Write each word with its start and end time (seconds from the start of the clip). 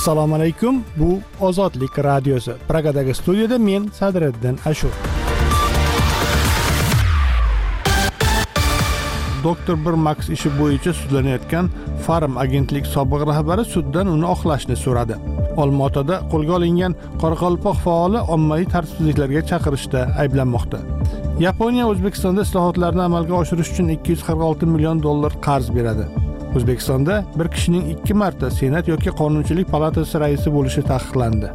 assalomu 0.00 0.34
alaykum. 0.34 0.84
Bu 0.96 1.20
ozodlik 1.40 1.98
radiosi. 1.98 2.52
Pragadagi 2.68 3.14
studiyada 3.14 3.58
men 3.58 3.88
sadriddin 3.98 4.58
ashur. 4.66 4.88
Doktor 9.44 9.76
bir 9.84 9.92
maks 10.06 10.30
ishi 10.36 10.50
bo'yicha 10.60 10.92
sudlanayotgan 11.00 11.68
farm 12.06 12.38
agentlik 12.38 12.86
sobiq 12.86 13.26
rahbari 13.30 13.64
suddan 13.74 14.06
uni 14.14 14.26
oqlashni 14.34 14.76
so'radi. 14.84 15.16
Olmaotada 15.62 16.16
qo'lga 16.32 16.56
olingan 16.58 16.96
qoraqalpoq 17.22 17.76
faoli 17.84 18.24
ommaviy 18.34 18.66
tartibsizliklarga 18.74 19.42
chaqirishda 19.50 20.00
ayblanmoqda. 20.22 20.78
Yaponiya 21.46 21.84
o'zbekistonda 21.92 22.48
islohotlarni 22.48 23.02
amalga 23.08 23.34
oshirish 23.42 23.70
uchun 23.72 23.94
246 23.96 24.66
million 24.74 25.02
dollar 25.02 25.32
qarz 25.46 25.74
beradi. 25.78 26.29
O'zbekistonda 26.56 27.24
bir 27.38 27.48
kishining 27.54 27.84
ikki 27.94 28.14
marta 28.22 28.50
senat 28.50 28.88
yoki 28.88 29.10
qonunchilik 29.20 29.68
palatasi 29.74 30.20
raisi 30.22 30.48
bo'lishi 30.56 30.82
taqiqlandi. 30.92 31.48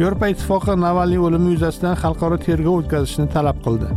Yevropa 0.00 0.30
ittifoqi 0.32 0.76
navalniy 0.86 1.20
o'limi 1.26 1.50
yuzasidan 1.54 1.98
xalqaro 2.02 2.38
tergov 2.46 2.80
o'tkazishni 2.80 3.26
talab 3.34 3.58
qildi. 3.66 3.90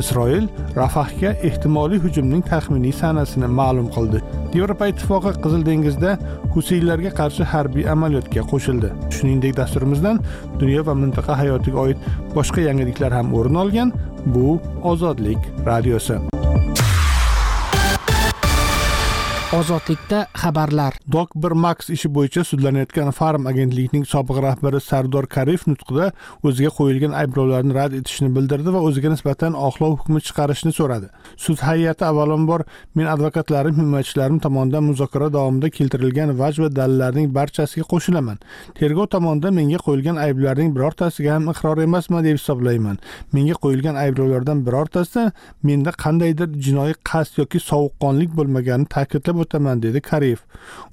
Isroil 0.00 0.46
rafahga 0.76 1.32
ehtimoliy 1.48 1.98
hujumning 2.04 2.42
taxminiy 2.52 2.94
sanasini 3.02 3.48
ma'lum 3.60 3.90
qildi. 3.96 4.22
Yevropa 4.58 4.90
ittifoqi 4.92 5.34
qizil 5.42 5.66
dengizda 5.70 6.16
husiylarga 6.54 7.14
qarshi 7.20 7.50
harbiy 7.52 7.90
amaliyotga 7.94 8.46
qo'shildi. 8.54 8.94
Shuningdek 9.16 9.58
dasturimizdan 9.60 10.22
dunyo 10.62 10.86
va 10.86 10.94
mintaqa 11.02 11.38
hayotiga 11.42 11.86
oid 11.86 12.10
boshqa 12.36 12.68
yangiliklar 12.70 13.12
ham 13.18 13.34
o'rin 13.38 13.64
olgan 13.64 13.96
bu 14.34 14.60
ozodlik 14.92 15.40
radiosi. 15.66 16.29
Ozodlikda 19.52 20.26
xabarlar. 20.34 20.94
Dok 21.12 21.34
bir 21.34 21.50
max 21.50 21.88
ishi 21.90 22.08
bo'yicha 22.14 22.44
sudlanayotgan 22.46 23.10
farm 23.10 23.46
agentligining 23.50 24.04
sobiq 24.06 24.36
rahbari 24.44 24.80
sardor 24.80 25.26
karif 25.26 25.64
nutqida 25.66 26.12
o'ziga 26.46 26.70
qo'yilgan 26.78 27.16
ayblovlarni 27.20 27.74
rad 27.74 27.96
etishni 28.00 28.28
bildirdi 28.36 28.74
va 28.74 28.82
o'ziga 28.88 29.10
nisbatan 29.14 29.56
oqlov 29.68 29.96
hukmi 30.00 30.20
chiqarishni 30.26 30.72
so'radi. 30.76 31.08
Sud 31.44 31.64
hay'ati 31.68 32.04
avvalambor 32.10 32.64
men 32.94 33.06
advokatlarim 33.14 33.74
himoyachilarim 33.80 34.38
tomonidan 34.44 34.84
muzokara 34.90 35.32
davomida 35.36 35.70
keltirilgan 35.78 36.38
vaj 36.42 36.62
va 36.62 36.70
dalillarning 36.78 37.34
barchasiga 37.38 37.88
qo'shilaman. 37.94 38.38
Tergov 38.78 39.10
tomonidan 39.16 39.58
menga 39.58 39.82
qo'yilgan 39.86 40.22
ayblarning 40.26 40.70
birortasiga 40.76 41.34
ham 41.34 41.50
iqror 41.54 41.82
emasman 41.88 42.24
deb 42.28 42.38
hisoblayman. 42.38 43.02
Menga 43.32 43.58
qo'yilgan 43.66 43.98
ayblovlardan 44.04 44.62
birortasida 44.66 45.32
menda 45.62 45.90
qandaydir 46.04 46.48
jinoiy 46.68 46.94
qasd 47.10 47.42
yoki 47.42 47.58
sovuqqonlik 47.70 48.30
bo'lmaganini 48.38 48.92
ta'kidlab 48.96 49.39
o'taman 49.44 49.82
dedi 49.82 50.00
kariyev 50.10 50.40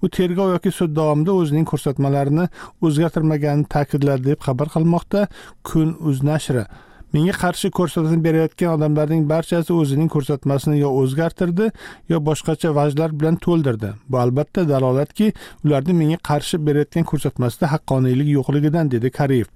u 0.01 0.09
tergov 0.17 0.51
yoki 0.55 0.71
sud 0.79 0.95
davomida 0.99 1.37
o'zining 1.43 1.67
ko'rsatmalarini 1.71 2.49
o'zgartirmaganini 2.89 3.71
ta'kidladi 3.75 4.29
deb 4.31 4.43
xabar 4.49 4.73
qilmoqda 4.75 5.27
kun 5.63 5.95
uz 6.11 6.23
nashri. 6.31 6.65
Menga 7.13 7.31
qarshi 7.39 7.69
ko'rsatma 7.71 8.17
berayotgan 8.23 8.73
odamlarning 8.75 9.21
barchasi 9.29 9.71
o'zining 9.73 10.09
ko'rsatmasini 10.15 10.79
yo 10.79 10.89
o'zgartirdi 11.01 11.69
yo 12.11 12.17
boshqacha 12.29 12.73
vajlar 12.75 13.13
bilan 13.19 13.37
to'ldirdi. 13.45 13.91
Bu 14.09 14.19
albatta 14.19 14.65
dalolatki 14.69 15.29
ularni 15.65 15.95
menga 16.01 16.17
qarshi 16.29 16.59
berayotgan 16.67 17.07
ko'rsatmasida 17.11 17.69
haqqoniylik 17.73 18.31
yo'qligidan 18.37 18.91
dedi 18.95 19.11
kariyev 19.19 19.47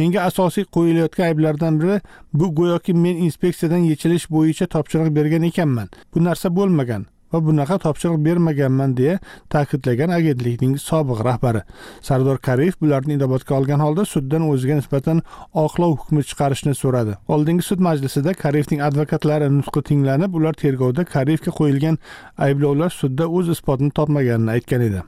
menga 0.00 0.26
asosiy 0.30 0.66
qo'yilayotgan 0.76 1.26
ayblardan 1.30 1.80
biri 1.80 1.96
bu 2.34 2.54
go'yoki 2.60 2.94
men 3.04 3.24
inspeksiyadan 3.28 3.88
yechilish 3.92 4.28
bo'yicha 4.36 4.66
topshiriq 4.74 5.14
bergan 5.16 5.48
ekanman. 5.50 5.88
Bu 6.14 6.24
narsa 6.24 6.56
bo'lmagan. 6.56 7.06
Va 7.32 7.40
bunaqa 7.46 7.78
topshiriq 7.84 8.18
bermaganman 8.26 8.96
deya 9.00 9.18
ta'kidlagan 9.54 10.10
agentlikning 10.18 10.74
sobiq 10.88 11.20
rahbari. 11.28 11.62
Sardor 12.08 12.38
kariyev 12.48 12.80
bularni 12.82 13.18
inobatga 13.18 13.54
olgan 13.58 13.80
holda 13.84 14.04
suddan 14.14 14.48
o'ziga 14.50 14.80
nisbatan 14.80 15.22
oqlov 15.64 15.96
hukmi 16.00 16.26
chiqarishni 16.32 16.74
so'radi. 16.82 17.14
Oldingi 17.28 17.62
sud 17.68 17.80
majlisida 17.88 18.34
kariyevning 18.42 18.80
advokatlari 18.88 19.52
nutqi 19.60 19.86
tinglanib 19.92 20.34
ular 20.40 20.54
tergovda 20.64 21.04
kariyevga 21.14 21.56
qo'yilgan 21.60 22.02
ayblovlar 22.48 22.90
sudda 23.00 23.30
o'z 23.38 23.56
isbotini 23.56 23.96
topmaganini 24.00 24.58
aytgan 24.58 24.86
edi. 24.90 25.02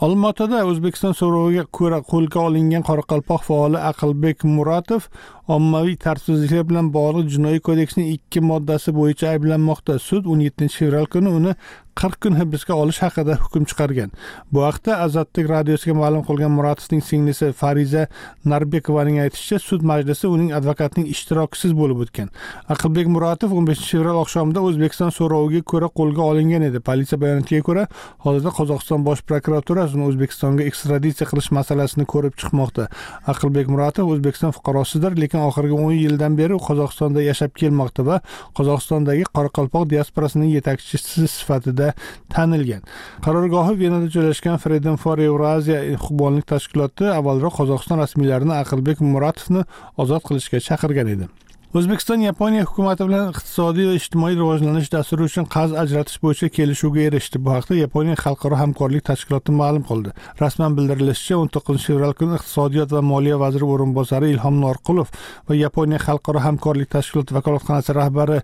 Olmaotada 0.00 0.62
o'zbekiston 0.64 1.12
so'roviga 1.12 1.66
ko'ra 1.76 1.98
qo'lga 2.10 2.38
olingan 2.48 2.84
qoraqalpoq 2.88 3.42
faoli 3.48 3.80
aqlbek 3.90 4.46
muratov 4.48 5.08
ommaviy 5.56 5.96
tartibsizliklar 6.04 6.66
bilan 6.70 6.90
bog'liq 6.94 7.30
jinoiy 7.34 7.60
kodeksning 7.68 8.08
ikki 8.14 8.42
moddasi 8.50 8.94
bo'yicha 8.98 9.32
ayblanmoqda. 9.34 9.98
Sud 10.08 10.28
o'n 10.30 10.42
yettinchi 10.46 10.84
fevral 10.84 11.08
kuni 11.14 11.32
uni 11.38 11.54
qirq 12.00 12.16
kun 12.24 12.36
hibsga 12.38 12.76
olish 12.82 13.00
haqida 13.04 13.34
hukm 13.42 13.64
chiqargan. 13.70 14.12
Bu 14.52 14.62
haqda 14.64 15.00
azadlik 15.04 15.48
radiosiga 15.50 15.94
ma'lum 15.98 16.22
qilgan 16.28 16.52
muratovning 16.58 17.02
singlisi 17.04 17.50
fariza 17.62 18.06
narbekovaning 18.52 19.18
aytishicha 19.24 19.58
sud 19.64 19.82
majlisi 19.90 20.28
uning 20.34 20.52
advokatining 20.58 21.10
ishtirokisiz 21.14 21.74
bo'lib 21.80 22.04
o'tgan. 22.04 22.30
Aqlbek 22.74 23.10
muratov 23.16 23.52
o'n 23.58 23.66
beshinchi 23.68 23.98
fevral 23.98 24.20
oqshomida 24.22 24.62
o'zbekiston 24.68 25.10
so'roviga 25.18 25.64
ko'ra 25.72 25.90
qo'lga 25.98 26.22
olingan 26.30 26.64
edi. 26.70 26.80
Politsiya 26.90 27.18
bayonotiga 27.24 27.66
ko'ra 27.68 27.84
hozirda 28.26 28.54
qozog'iston 28.60 29.04
bosh 29.08 29.24
prokuraturasi 29.28 29.98
uni 29.98 30.08
o'zbekistonga 30.12 30.68
ekstraditsiya 30.70 31.28
qilish 31.32 31.50
masalasini 31.58 32.08
ko'rib 32.14 32.38
chiqmoqda. 32.40 32.88
Aqlbek 33.34 33.68
muratov 33.74 34.14
o'zbekiston 34.14 34.56
fuqarosidir 34.56 35.18
lekin 35.24 35.39
oxirgi 35.48 35.76
o'n 35.76 35.94
yildan 35.96 36.36
beri 36.40 36.58
qozog'istonda 36.68 37.24
yashab 37.24 37.52
kelmoqda 37.60 38.06
va 38.08 38.20
qozog'istondagi 38.58 39.26
qoraqalpoq 39.36 39.88
diasporasining 39.92 40.50
yetakchisi 40.56 41.26
sifatida 41.36 41.92
tanilgan. 42.34 42.82
Qarorgohi 43.26 43.76
venada 43.82 44.08
joylashgan 44.16 44.58
freedom 44.62 44.96
for 44.96 45.18
euraziya 45.18 45.82
huquqbonlik 45.96 46.48
tashkiloti 46.54 47.10
avvalroq 47.18 47.60
qozog'iston 47.60 48.02
rasmiylarini 48.04 48.56
aqlbek 48.62 49.04
muratovni 49.12 49.66
ozod 49.96 50.26
qilishga 50.28 50.64
chaqirgan 50.68 51.14
edi. 51.16 51.30
O'zbekiston 51.70 52.24
yaponiya 52.24 52.64
hukumati 52.66 53.04
bilan 53.06 53.28
iqtisodiy 53.30 53.84
va 53.86 53.92
ijtimoiy 53.94 54.34
rivojlanish 54.34 54.88
dasturi 54.90 55.28
uchun 55.28 55.44
qarz 55.54 55.76
ajratish 55.82 56.18
bo'yicha 56.24 56.48
kelishuvga 56.56 57.04
erishdi. 57.08 57.38
Bu 57.44 57.52
haqda 57.54 57.76
yaponiya 57.78 58.16
xalqaro 58.18 58.58
hamkorlik 58.58 59.04
tashkiloti 59.06 59.54
ma'lum 59.54 59.84
qildi. 59.90 60.10
Rasman 60.40 60.74
bildirilishicha 60.78 61.38
o'n 61.38 61.52
to'qqizinchi 61.54 61.92
fevral 61.92 62.16
kuni 62.18 62.34
iqtisodiyot 62.40 62.96
va 62.96 63.02
moliya 63.12 63.38
vaziri 63.44 63.68
o'rinbosari 63.74 64.32
ilhom 64.34 64.58
norqulov 64.64 65.14
va 65.48 65.60
yaponiya 65.60 66.02
xalqaro 66.08 66.42
hamkorlik 66.48 66.90
tashkiloti 66.96 67.38
vakolatxonasi 67.38 67.96
rahbari 68.00 68.40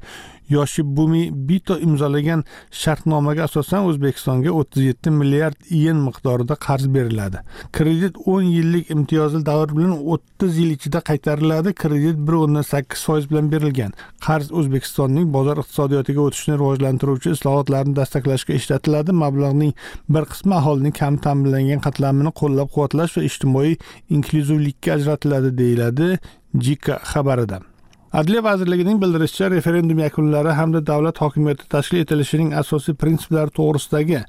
yoshibumi 0.49 1.23
bito 1.49 1.79
imzolagan 1.87 2.45
shartnomaga 2.83 3.47
asosan 3.49 3.87
o'zbekistonga 3.91 4.53
o'ttiz 4.61 4.83
yetti 4.89 5.11
milliard 5.11 5.57
yen 5.71 5.99
miqdorida 6.07 6.57
qarz 6.67 6.87
beriladi. 6.97 7.43
Kredit 7.73 8.17
o'n 8.35 8.47
yillik 8.57 8.91
imtiyozli 8.95 9.43
davr 9.47 9.75
bilan 9.77 9.95
o'ttiz 10.15 10.59
yil 10.63 10.71
ichida 10.77 11.03
qaytariladi. 11.11 11.75
Kredit 11.83 12.23
bir 12.29 12.39
o'ndan 12.43 12.67
sakkiz 12.73 13.05
foiz 13.09 13.31
bilan 13.31 13.53
berilgan. 13.53 13.93
Qarz 14.27 14.53
o'zbekistonning 14.61 15.29
bozor 15.37 15.63
iqtisodiyotiga 15.65 16.27
o'tishni 16.29 16.59
rivojlantiruvchi 16.61 17.35
islohotlarni 17.37 17.97
dastaklashga 18.01 18.59
ishlatiladi. 18.61 19.17
Mablag'ning 19.25 19.73
bir 20.09 20.29
qismi 20.33 20.59
aholining 20.61 20.97
kam 21.03 21.21
ta'minlangan 21.29 21.85
qatlamini 21.87 22.35
qo'llab 22.43 22.73
quvvatlash 22.75 23.19
va 23.19 23.29
ijtimoiy 23.31 23.79
inklyuzivlikka 24.19 24.99
ajratiladi 24.99 25.57
deyiladi 25.63 26.13
jika 26.67 27.01
xabarida. 27.13 27.61
Adliya 28.13 28.43
vazirligining 28.45 29.01
bildirishicha 29.03 29.51
referendum 29.51 29.99
yakunlari 29.99 30.53
hamda 30.55 30.87
davlat 30.87 31.19
hokimiyati 31.19 31.69
tashkil 31.69 31.99
etilishining 32.05 32.53
asosiy 32.63 32.95
prinsiplari 32.95 33.51
to'g'risidagi 33.59 34.21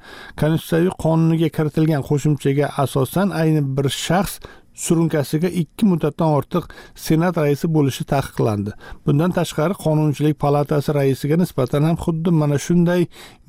konstitutsiyaviy 0.41 0.93
qonunga 1.03 1.49
kiritilgan 1.57 2.05
qo'shimchaga 2.09 2.71
asosan 2.83 3.35
ayni 3.41 3.61
bir 3.77 3.89
shaxs 4.05 4.39
surunkasiga 4.85 5.49
ikki 5.61 5.85
muddatdan 5.91 6.33
ortiq 6.37 6.69
senat 7.05 7.37
raisi 7.43 7.67
bo'lishi 7.75 8.05
taqiqlandi. 8.13 8.71
Bundan 9.05 9.31
tashqari 9.39 9.75
qonunchilik 9.85 10.37
palatasi 10.43 10.95
raisiga 10.99 11.37
nisbatan 11.43 11.83
ham 11.87 11.97
xuddi 12.05 12.33
mana 12.41 12.57
shunday 12.65 13.07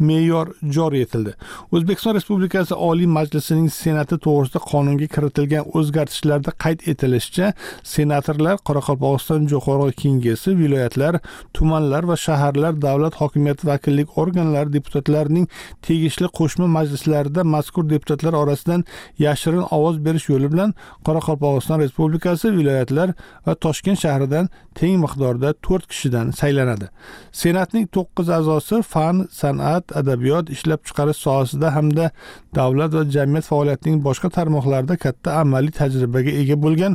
me'yor 0.08 0.46
joriy 0.76 1.02
etildi. 1.06 1.34
O'zbekiston 1.72 2.16
respublikasi 2.18 2.74
oliy 2.88 3.10
majlisining 3.18 3.68
senati 3.80 4.16
to'g'risida 4.26 4.60
qonunga 4.72 5.08
kiritilgan 5.14 5.68
o'zgartishlarda 5.78 6.54
qayd 6.64 6.86
etilishicha 6.92 7.52
senatorlar 7.94 8.56
qoraqalpog'iston 8.68 9.48
jo'qorg'i 9.52 9.94
kengesi 10.02 10.56
viloyatlar 10.62 11.20
tumanlar 11.56 12.08
va 12.10 12.16
shaharlar 12.26 12.80
davlat 12.86 13.20
hokimiyati 13.20 13.68
vakillik 13.70 14.18
organlari 14.22 14.72
deputatlarining 14.76 15.46
tegishli 15.88 16.28
qo'shma 16.38 16.66
majlislarida 16.78 17.44
mazkur 17.54 17.84
deputatlar 17.92 18.34
orasidan 18.42 18.84
yashirin 19.26 19.64
ovoz 19.78 19.96
berish 20.06 20.28
yo'li 20.32 20.52
bilan 20.52 20.74
qoraqalpog'iston 21.18 21.80
respublikasi 21.80 22.52
viloyatlar 22.56 23.12
va 23.46 23.54
toshkent 23.54 23.98
shahridan 24.04 24.48
teng 24.74 24.98
miqdorda 25.04 25.52
to'rt 25.66 25.86
kishidan 25.90 26.30
saylanadi. 26.40 26.86
Senatning 27.32 27.86
to'qqiz 27.96 28.28
a'zosi 28.38 28.82
fan 28.82 29.26
san'at 29.40 29.84
adabiyot 30.00 30.50
ishlab 30.56 30.80
chiqarish 30.88 31.20
sohasida 31.26 31.74
hamda 31.76 32.10
davlat 32.54 32.92
va 32.98 33.02
jamiyat 33.16 33.44
faoliyatining 33.50 33.98
boshqa 34.08 34.28
tarmoqlarida 34.38 34.96
katta 35.04 35.40
amaliy 35.42 35.72
tajribaga 35.80 36.32
ega 36.42 36.56
bo'lgan 36.64 36.94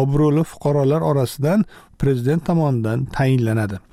obro'li 0.00 0.42
fuqarolar 0.52 1.00
orasidan 1.10 1.64
prezident 1.98 2.46
tomonidan 2.48 2.98
tayinlanadi. 3.16 3.91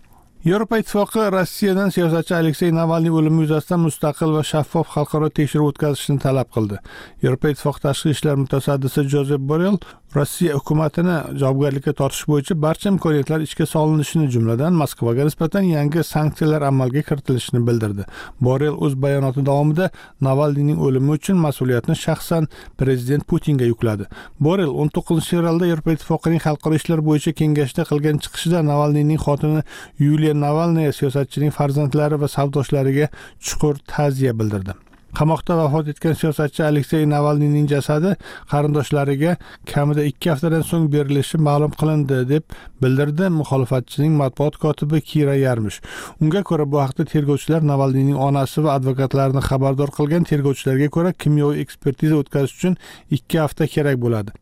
Yevropa 0.49 0.77
ittifoqi 0.81 1.19
rossiyadan 1.31 1.89
siyosatchi 1.93 2.33
aleksey 2.35 2.71
navalniy 2.73 3.13
o'limi 3.19 3.43
yuzasidan 3.43 3.83
mustaqil 3.85 4.31
va 4.37 4.43
shaffof 4.51 4.87
xalqaro 4.95 5.29
tekshiruv 5.39 5.67
o'tkazishni 5.71 6.17
talab 6.25 6.49
qildi. 6.55 6.79
Yevropa 7.23 7.51
ittifoqi 7.53 7.83
tashqi 7.85 8.13
ishlar 8.15 8.35
mutasaddisi 8.43 9.03
jozef 9.13 9.41
borel 9.51 9.77
rossiya 10.15 10.55
hukumatini 10.57 11.17
javobgarlikka 11.41 11.93
tortish 11.99 12.23
bo'yicha 12.31 12.55
barcha 12.61 12.89
imkoniyatlar 12.89 13.43
ishga 13.47 13.65
solinishini 13.73 14.29
jumladan 14.33 14.73
moskvaga 14.81 15.27
nisbatan 15.27 15.67
yangi 15.75 16.03
sanksiyalar 16.13 16.61
amalga 16.71 17.01
kiritilishini 17.09 17.61
bildirdi. 17.67 18.07
Borel 18.41 18.73
o'z 18.85 18.95
bayonoti 19.03 19.45
davomida 19.49 19.89
navalniyning 20.27 20.79
o'limi 20.87 21.11
uchun 21.17 21.37
mas'uliyatni 21.45 21.95
shaxsan 22.05 22.47
prezident 22.77 23.27
putinga 23.29 23.69
yukladi. 23.69 24.09
Borel 24.39 24.73
o'n 24.81 24.89
to'qqizinchi 24.95 25.35
fevralda 25.35 25.69
yevropa 25.71 25.97
ittifoqining 25.97 26.41
xalqaro 26.47 26.81
ishlar 26.81 27.05
bo'yicha 27.09 27.35
kengashda 27.41 27.85
qilgan 27.91 28.17
chiqishida 28.23 28.65
navalniyning 28.71 29.21
xotini 29.27 29.61
yuliya 30.07 30.38
navalniy 30.45 30.91
siyosatchining 31.00 31.56
farzandlari 31.59 32.21
va 32.21 32.27
savdoshlariga 32.38 33.09
chuqur 33.39 33.75
ta'ziya 33.95 34.33
bildirdi. 34.39 34.74
Qamoqda 35.18 35.56
vafot 35.57 35.88
etgan 35.91 36.13
siyosatchi 36.13 36.62
aleksey 36.63 37.06
navalniyning 37.09 37.65
jasadi 37.71 38.12
qarindoshlariga 38.51 39.31
kamida 39.71 40.03
ikki 40.09 40.30
haftadan 40.31 40.62
so'ng 40.71 40.86
berilishi 40.95 41.39
ma'lum 41.47 41.74
qilindi 41.80 42.19
deb 42.33 42.57
bildirdi 42.83 43.30
muxolifatchining 43.39 44.13
matbuot 44.21 44.59
kotibi 44.65 45.01
kira 45.12 45.36
yarmish. 45.45 45.80
Unga 46.21 46.44
ko'ra 46.50 46.68
bu 46.71 46.81
haqda 46.83 47.07
tergovchilar 47.13 47.65
navalniyning 47.71 48.19
onasi 48.27 48.63
va 48.65 48.75
advokatlarini 48.77 49.42
xabardor 49.50 49.95
qilgan 49.97 50.30
tergovchilarga 50.31 50.92
ko'ra 50.97 51.15
kimyoviy 51.24 51.65
ekspertiza 51.65 52.21
o'tkazish 52.21 52.56
uchun 52.59 52.77
ikki 53.18 53.42
hafta 53.44 53.68
kerak 53.75 53.97
bo'ladi. 54.06 54.38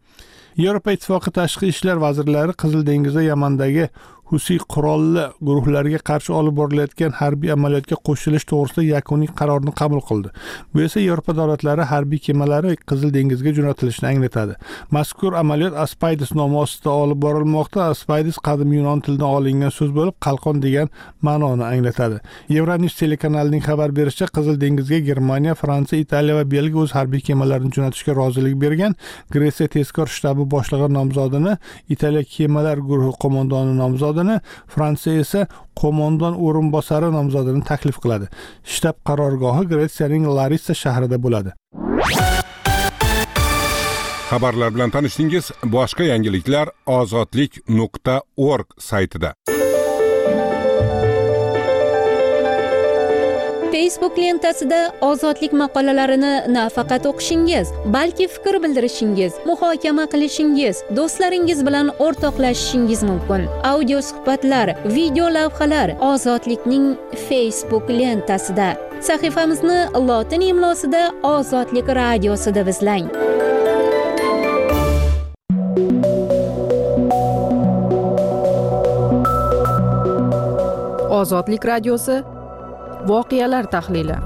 Yevropa 0.58 0.92
ittifoqi 0.96 1.32
tashqi 1.40 1.68
ishlar 1.72 2.00
vazirlari 2.02 2.54
qizil 2.62 2.86
dengizda 2.86 3.22
yamandagi 3.22 3.84
husiy 4.32 4.60
qurolli 4.74 5.24
guruhlarga 5.48 6.00
qarshi 6.10 6.34
olib 6.40 6.56
borilayotgan 6.60 7.14
harbiy 7.20 7.52
amaliyotga 7.56 7.98
qo'shilish 8.08 8.46
to'g'risida 8.52 8.84
yakuniy 8.88 9.30
qarorni 9.40 9.72
qabul 9.82 10.02
qildi. 10.10 10.32
Bu 10.74 10.82
esa 10.88 11.00
yevropa 11.00 11.36
davlatlari 11.38 11.86
harbiy 11.92 12.20
kemalari 12.28 12.76
qizil 12.92 13.14
dengizga 13.18 13.54
jo'natilishini 13.58 14.08
anglatadi. 14.12 14.58
Mazkur 14.98 15.38
amaliyot 15.42 15.78
aspaydis 15.86 16.34
nomi 16.40 16.60
ostida 16.64 16.92
olib 17.04 17.22
borilmoqda. 17.26 17.88
Aspaydis 17.94 18.42
qadim 18.48 18.74
yunon 18.78 19.04
tilidan 19.06 19.30
olingan 19.38 19.72
so'z 19.78 19.94
bo'lib 20.00 20.18
qalqon 20.28 20.62
degan 20.66 20.92
ma'noni 21.22 21.66
anglatadi. 21.72 22.20
Euronews 22.50 23.00
telekanalining 23.02 23.64
xabar 23.70 23.96
berishicha 24.00 24.28
qizil 24.38 24.60
dengizga 24.64 25.00
germaniya 25.10 25.56
fransiya 25.56 26.04
italiya 26.06 26.36
va 26.40 26.46
belgiya 26.56 26.84
o'z 26.84 26.92
harbiy 27.00 27.22
kemalarini 27.30 27.72
jo'natishga 27.78 28.18
rozilik 28.22 28.60
bergan. 28.66 29.00
Gretsiya 29.34 29.68
tezkor 29.78 30.08
shtabi 30.18 30.44
boshlig'i 30.56 30.92
nomzodini 31.00 31.58
italiya 31.96 32.24
kemalar 32.36 32.78
guruhi 32.92 33.16
qo'mondoni 33.24 33.78
nomzodi 33.82 34.17
nomzodini 34.18 34.40
fransiya 34.68 35.22
esa 35.22 35.48
qo'mondon 35.82 36.38
o'rinbosari 36.46 37.12
nomzodini 37.12 37.64
taklif 37.64 38.00
qiladi. 38.04 38.28
Shtab 38.64 38.96
qarorgohi 39.06 39.68
gretsiyaning 39.72 40.26
larissa 40.38 40.74
shahrida 40.74 41.18
bo'ladi. 41.18 41.52
Xabarlar 44.30 44.74
bilan 44.76 44.90
tanishdingiz 44.92 45.52
boshqa 45.64 46.04
yangiliklar 46.04 46.68
ozodlik 46.86 47.62
nuqta 47.70 48.22
org 48.38 48.68
saytida. 48.80 49.34
Facebook 53.78 54.18
lentasida 54.18 54.80
ozodlik 55.02 55.52
maqolalarini 55.62 56.34
nafaqat 56.54 57.04
o'qishingiz 57.10 57.68
balki 57.96 58.26
fikr 58.36 58.56
bildirishingiz 58.64 59.34
muhokama 59.50 60.06
qilishingiz 60.14 60.76
do'stlaringiz 60.98 61.60
bilan 61.68 61.92
o'rtoqlashishingiz 62.06 63.02
mumkin. 63.10 63.42
Audio 63.72 64.00
suhbatlar 64.08 64.68
video 64.96 65.28
lavhalar 65.36 65.90
ozodlikning 66.12 66.86
facebook 67.28 67.86
lentasida 68.00 68.70
sahifamizni 69.10 69.80
lotin 70.08 70.42
imlosida 70.52 71.04
ozodlik 71.34 71.88
radiosida 72.00 72.64
izlang 72.74 73.06
ozodlik 81.20 81.70
radiosi 81.74 82.18
voqealar 83.06 83.72
tahlili. 83.72 84.18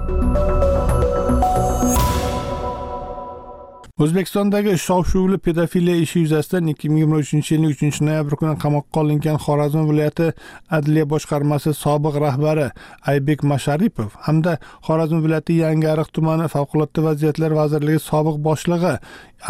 O'zbekistondagi 4.01 4.71
shov 4.81 5.03
shuvli 5.05 5.37
pedofiliya 5.45 5.95
ishi 6.03 6.23
yuzasidan 6.23 6.69
ikki 6.71 6.89
ming 6.89 7.03
yigirma 7.03 7.17
uchinchi 7.23 7.51
yilning 7.53 7.73
uchinchi 7.75 8.05
noyabr 8.07 8.33
kuni 8.39 8.55
qamoqqa 8.63 9.01
olingan 9.03 9.37
xorazm 9.45 9.83
viloyati 9.89 10.29
adliya 10.77 11.05
boshqarmasi 11.11 11.73
sobiq 11.81 12.17
rahbari 12.23 12.65
aybek 13.13 13.43
masharipov 13.51 14.17
hamda 14.27 14.55
xorazm 14.87 15.21
viloyati 15.25 15.59
yangiariq 15.59 16.09
tumani 16.17 16.49
favqulodda 16.55 17.05
vaziyatlar 17.09 17.51
vazirligi 17.61 18.01
sobiq 18.09 18.41
boshlig'i 18.47 18.95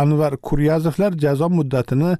anvar 0.03 0.37
kuryazovlar 0.47 1.11
jazo 1.25 1.49
muddatini 1.57 2.11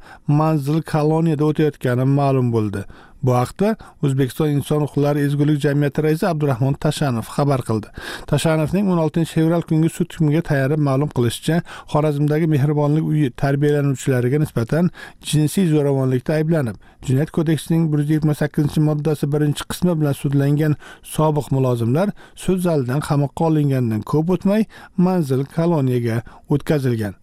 manzil 0.42 0.82
koloniyada 0.94 1.46
o'tayotgani 1.52 2.06
ma'lum 2.18 2.48
bo'ldi. 2.56 2.82
Bu 3.24 3.36
haqda 3.36 3.76
o'zbekiston 4.04 4.50
inson 4.58 4.82
huquqlari 4.86 5.26
ezgulik 5.28 5.62
jamiyati 5.66 6.04
raisi 6.04 6.28
abdurahmon 6.28 6.74
tashanov 6.86 7.28
xabar 7.36 7.62
qildi. 7.68 7.88
Tashanovning 8.32 8.90
o'n 8.92 9.02
oltinchi 9.06 9.34
fevral 9.38 9.64
kungi 9.70 9.90
sud 9.98 10.10
hukmiga 10.14 10.42
tayanib 10.52 10.82
ma'lum 10.90 11.10
qilishicha 11.18 11.62
xorazmdagi 11.94 12.48
mehribonlik 12.54 13.06
uyi 13.12 13.32
tarbiyalanuvchilariga 13.44 14.40
nisbatan 14.44 14.90
jinsiy 15.32 15.68
zo'ravonlikda 15.74 16.34
ayblanib 16.40 16.78
jinoyat 17.08 17.32
kodeksining 17.38 17.84
bir 17.92 18.00
yuz 18.04 18.10
yigirma 18.10 18.36
sakkizinchi 18.42 18.82
moddasi 18.90 19.32
birinchi 19.34 19.64
qismi 19.72 19.94
bilan 20.00 20.16
sudlangan 20.22 20.76
sobiq 21.16 21.48
mulozimlar 21.56 22.10
sud 22.44 22.60
zalidan 22.68 23.00
qamoqqa 23.10 23.48
olingandan 23.50 24.02
ko'p 24.12 24.30
o'tmay 24.36 24.66
manzil 25.08 25.46
koloniyaga 25.58 26.18
o'tkazilgan. 26.54 27.14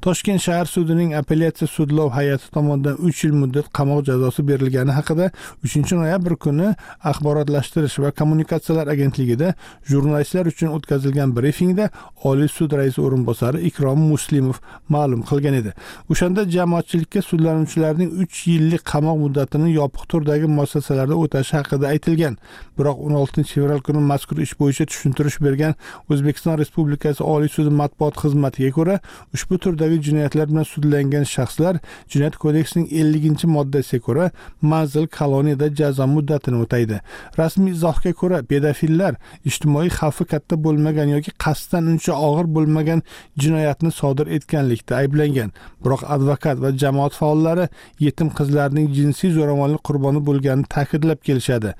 Toshkent 0.00 0.40
shahar 0.40 0.66
sudining 0.66 1.14
apellyatsiya 1.20 1.68
sudlov 1.68 2.10
hay'ati 2.16 2.50
tomonidan 2.54 2.96
uch 3.08 3.24
yil 3.24 3.34
muddat 3.40 3.66
qamoq 3.78 4.04
jazosi 4.08 4.42
berilgani 4.50 4.92
haqida 4.98 5.30
uchinchi 5.64 5.98
noyabr 6.00 6.36
kuni 6.44 6.68
axborotlashtirish 7.10 7.98
va 8.04 8.10
kommunikatsiyalar 8.20 8.86
agentligida 8.94 9.48
jurnalistlar 9.90 10.46
uchun 10.52 10.70
o'tkazilgan 10.76 11.34
brifingda 11.36 11.90
oliy 12.30 12.48
sud 12.58 12.76
raisi 12.80 13.00
o'rinbosari 13.06 13.64
ikrom 13.70 14.00
muslimov 14.12 14.62
ma'lum 14.94 15.22
qilgan 15.30 15.58
edi. 15.60 15.74
O'shanda 16.12 16.46
jamoatchilikka 16.56 17.22
sudlanuvchilarning 17.30 18.10
uch 18.22 18.46
yillik 18.52 18.86
qamoq 18.92 19.18
muddatini 19.24 19.74
yopiq 19.74 20.06
turdagi 20.12 20.46
muassasalarda 20.56 21.18
o'tashi 21.24 21.56
haqida 21.58 21.90
aytilgan. 21.92 22.38
Biroq 22.78 23.02
o'n 23.06 23.18
oltinchi 23.22 23.58
fevral 23.58 23.82
kuni 23.86 24.00
mazkur 24.12 24.38
ish 24.46 24.54
bo'yicha 24.60 24.86
tushuntirish 24.90 25.38
bergan 25.46 25.74
o'zbekiston 26.10 26.58
respublikasi 26.62 27.22
oliy 27.34 27.50
sudi 27.56 27.74
matbuot 27.82 28.14
xizmatiga 28.22 28.77
ko'ra 28.78 28.96
ushbu 29.34 29.58
turdagi 29.64 29.98
jinoyatlar 30.06 30.46
bilan 30.50 30.66
sudlangan 30.72 31.24
shaxslar 31.34 31.74
jinoyat 32.12 32.36
kodeksining 32.44 32.86
elliginchi 33.00 33.46
moddasiga 33.56 34.04
ko'ra 34.06 34.30
manzil 34.72 35.06
koloniyada 35.18 35.68
jazo 35.80 36.06
muddatini 36.14 36.58
o'taydi. 36.64 37.00
Rasmiy 37.40 37.72
izohga 37.76 38.12
ko'ra 38.20 38.38
pedofillar 38.50 39.14
ijtimoiy 39.50 39.90
xavfi 39.98 40.24
katta 40.32 40.54
bo'lmagan 40.64 41.08
yoki 41.14 41.32
qasddan 41.44 41.84
uncha 41.92 42.14
og'ir 42.28 42.46
bo'lmagan 42.56 43.02
jinoyatni 43.42 43.90
sodir 44.00 44.26
etganlikda 44.36 44.96
ayblangan. 45.02 45.50
Biroq 45.84 46.02
advokat 46.14 46.56
va 46.64 46.70
jamoat 46.82 47.14
faollari 47.20 47.68
yetim 48.06 48.28
qizlarning 48.38 48.86
jinsiy 48.98 49.30
zo'ravonlik 49.38 49.82
qurboni 49.88 50.20
bo'lganini 50.28 50.70
ta'kidlab 50.74 51.20
kelishadi. 51.28 51.74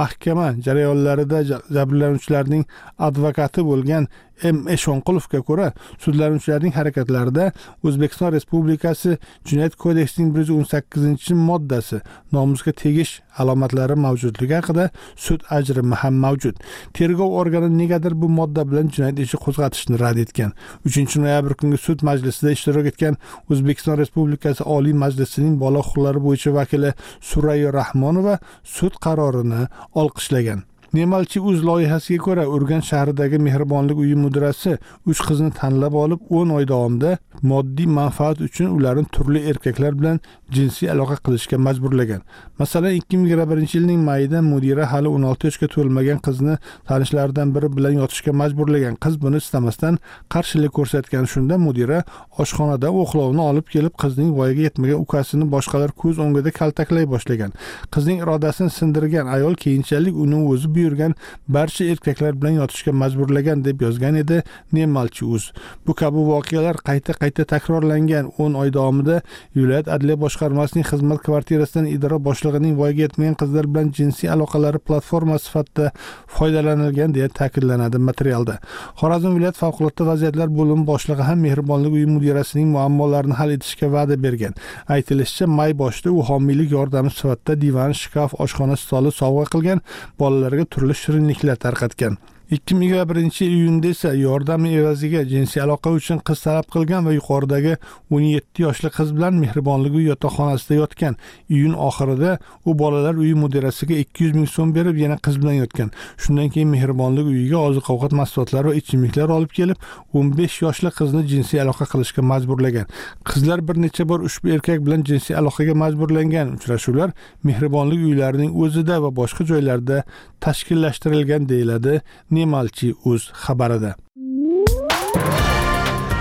Mahkama 0.00 0.48
jarayonlarida 0.66 1.38
jabrlanuvchilarning 1.76 2.64
advokati 3.08 3.64
bo'lgan 3.70 4.08
m 4.42 4.64
eshonqulovga 4.74 5.40
ko'ra 5.48 5.72
sudlanuvchilarning 6.04 6.74
harakatlarida 6.78 7.52
o'zbekiston 7.84 8.32
respublikasi 8.36 9.18
jinoyat 9.48 9.74
kodeksining 9.84 10.34
bir 10.34 10.46
yuz 10.46 10.50
o'n 10.56 10.68
sakkizinchi 10.72 11.34
moddasi 11.34 12.00
nomusga 12.32 12.72
tegish 12.82 13.12
alomatlari 13.42 13.96
mavjudligi 14.04 14.54
haqida 14.58 14.90
sud 15.16 15.40
ajrimi 15.50 15.94
ham 16.02 16.14
mavjud. 16.24 16.56
Tergov 16.94 17.34
organi 17.40 17.70
negadir 17.78 18.14
bu 18.22 18.28
modda 18.38 18.64
bilan 18.70 18.90
jinoyat 18.94 19.18
ishi 19.24 19.40
qo'zg'atishni 19.44 20.00
rad 20.02 20.18
etgan. 20.24 20.52
Uchinchi 20.86 21.22
noyabr 21.24 21.54
kungi 21.60 21.78
sud 21.86 22.02
majlisida 22.08 22.54
ishtirok 22.56 22.90
etgan 22.92 23.20
o'zbekiston 23.50 23.98
respublikasi 24.02 24.66
oliy 24.76 24.96
majlisining 25.04 25.60
bola 25.64 25.84
huquqlari 25.84 26.24
bo'yicha 26.26 26.54
vakili 26.58 26.94
surayyo 27.30 27.72
rahmonova 27.80 28.38
sud 28.76 28.98
qarorini 29.04 29.62
olqishlagan. 30.02 30.66
Nemalchi 30.94 31.40
uz 31.40 31.64
loyihasiga 31.68 32.22
ko'ra 32.24 32.44
urganch 32.48 32.86
shahridagi 32.92 33.38
mehribonlik 33.46 33.98
uyi 34.04 34.16
mudirasi 34.24 34.78
uch 35.06 35.20
qizni 35.28 35.50
tanlab 35.60 35.94
olib 36.04 36.20
o'n 36.38 36.54
oy 36.58 36.68
davomida 36.72 37.18
moddiy 37.42 37.86
manfaat 37.98 38.40
uchun 38.40 38.70
ularni 38.76 39.04
turli 39.14 39.40
erkaklar 39.50 39.98
bilan 40.00 40.20
jinsiy 40.50 40.90
aloqa 40.90 41.16
qilishga 41.26 41.58
majburlagan. 41.66 42.22
Masalan 42.58 42.94
ikki 42.98 43.16
ming 43.16 43.26
yigirma 43.28 43.46
birinchi 43.50 43.78
yilning 43.78 44.00
mayida 44.08 44.42
mudira 44.42 44.86
hali 44.92 45.08
o'n 45.08 45.26
olti 45.30 45.48
yoshga 45.48 45.68
to'lmagan 45.74 46.18
qizni 46.26 46.56
tanishlaridan 46.88 47.54
biri 47.54 47.68
bilan 47.76 47.98
yotishga 48.00 48.32
majburlagan. 48.40 48.96
Qiz 49.04 49.20
buni 49.24 49.42
istamasdan 49.42 49.98
qarshilik 50.34 50.72
ko'rsatgan. 50.78 51.28
Shunda 51.32 51.58
mudira 51.66 52.02
oshxonadan 52.42 52.96
o'qlovni 53.02 53.42
olib 53.50 53.66
kelib 53.74 53.94
qizning 54.02 54.32
voyaga 54.38 54.62
yetmagan 54.68 55.04
ukasini 55.04 55.50
boshqalar 55.54 55.92
ko'z 56.02 56.18
o'ngida 56.24 56.50
kaltaklay 56.60 57.06
boshlagan. 57.14 57.52
Qizning 57.94 58.18
irodasini 58.24 58.70
sindirgan 58.78 59.26
ayol 59.36 59.54
keyinchalik 59.64 60.14
uni 60.24 60.38
o'zi 60.52 60.74
buyurgan 60.78 61.14
barcha 61.58 61.84
erkaklar 61.92 62.32
bilan 62.40 62.60
yotishga 62.60 62.92
majburlagan 63.02 63.64
deb 63.68 63.82
yozgan 63.86 64.20
edi 64.22 64.42
nemalchi 64.72 65.24
uz 65.36 65.50
bu 65.86 65.94
kabi 66.02 66.26
voqealar 66.32 66.76
qayta 66.88 67.18
qayta 67.22 67.48
takrorlangan 67.54 68.32
o'n 68.42 68.54
oy 68.62 68.72
davomida 68.78 69.20
viloyat 69.56 69.88
adliya 69.96 70.16
boshqarmasining 70.24 70.86
xizmat 70.90 71.22
kvartirasidan 71.26 71.86
idora 71.94 72.18
boshlig'ining 72.28 72.74
voyaga 72.80 73.02
yetmagan 73.06 73.36
qizlar 73.42 73.66
bilan 73.72 73.92
jinsiy 73.98 74.30
aloqalari 74.34 74.80
platforma 74.88 75.38
sifatida 75.44 75.90
foydalanilgan 76.36 77.14
deya 77.16 77.28
ta'kidlanadi 77.40 77.98
materialda. 78.08 78.58
Xorazm 79.00 79.36
viloyat 79.36 79.56
favqulodda 79.62 80.06
vaziyatlar 80.10 80.48
bo'limi 80.58 80.84
boshlig'i 80.92 81.26
ham 81.28 81.42
mehribonlik 81.46 81.92
uyi 81.98 82.06
mudirasining 82.14 82.68
muammolarini 82.76 83.38
hal 83.40 83.54
etishga 83.56 83.90
va'da 83.96 84.16
bergan. 84.24 84.54
Aytilishicha 84.96 85.46
may 85.58 85.72
boshida 85.82 86.12
u 86.18 86.22
homiylik 86.30 86.70
yordami 86.76 87.10
sifatida 87.18 87.60
divan 87.64 87.92
shkaf 88.02 88.36
oshxona 88.44 88.76
stoli 88.84 89.14
sovg'a 89.20 89.46
qilgan 89.54 89.82
bolalarga 90.20 90.64
turli 90.70 90.94
shirinliklar 90.94 91.56
tarqatgan. 91.64 92.18
Ikki 92.50 92.74
ming 92.74 92.88
yigirma 92.88 93.08
birinchi 93.08 93.46
iyunda 93.46 93.88
esa 93.88 94.14
yordam 94.14 94.64
evaziga 94.66 95.22
jinsiy 95.28 95.62
aloqa 95.62 95.90
uchun 95.90 96.18
qiz 96.28 96.40
talab 96.44 96.66
qilgan 96.74 97.04
va 97.06 97.12
yuqoridagi 97.12 97.74
o'n 98.10 98.22
yetti 98.24 98.62
yoshli 98.62 98.88
qiz 98.98 99.10
bilan 99.16 99.34
mehribonlik 99.42 99.92
uyi 99.98 100.06
yotoqxonasida 100.08 100.74
yotgan. 100.74 101.16
Iyun 101.48 101.74
oxirida 101.88 102.38
u 102.64 102.78
bolalar 102.78 103.14
uyi 103.14 103.34
mudirasiga 103.34 103.94
ikki 104.04 104.24
yuz 104.24 104.34
ming 104.34 104.48
so'm 104.48 104.72
berib 104.74 104.96
yana 104.96 105.16
qiz 105.26 105.36
bilan 105.42 105.58
yotgan. 105.62 105.90
Shundan 106.16 106.48
keyin 106.54 106.68
mehribonlik 106.68 107.26
uyiga 107.26 107.58
oziq 107.68 107.90
ovqat 107.94 108.12
mahsulotlari 108.20 108.68
va 108.68 108.74
ichimliklar 108.80 109.28
olib 109.36 109.52
kelib 109.58 109.76
o'n 110.14 110.32
besh 110.38 110.62
yoshli 110.62 110.90
qizni 111.00 111.22
jinsiy 111.32 111.60
aloqa 111.64 111.84
qilishga 111.92 112.22
majburlagan. 112.32 112.86
Qizlar 113.28 113.66
bir 113.68 113.76
necha 113.84 114.08
bor 114.08 114.24
ushbu 114.30 114.54
erkak 114.56 114.80
bilan 114.86 115.04
jinsiy 115.04 115.36
aloqaga 115.36 115.74
majburlangan. 115.84 116.56
Uchrashuvlar 116.56 117.12
mehribonlik 117.44 118.00
uylarining 118.08 118.56
o'zida 118.64 119.02
va 119.04 119.12
boshqa 119.20 119.44
joylarda 119.52 120.02
tashkillashtirilgan 120.40 121.48
deyiladi 121.48 122.00
nemalchi 122.38 122.94
uz 123.04 123.30
xabarida. 123.44 123.94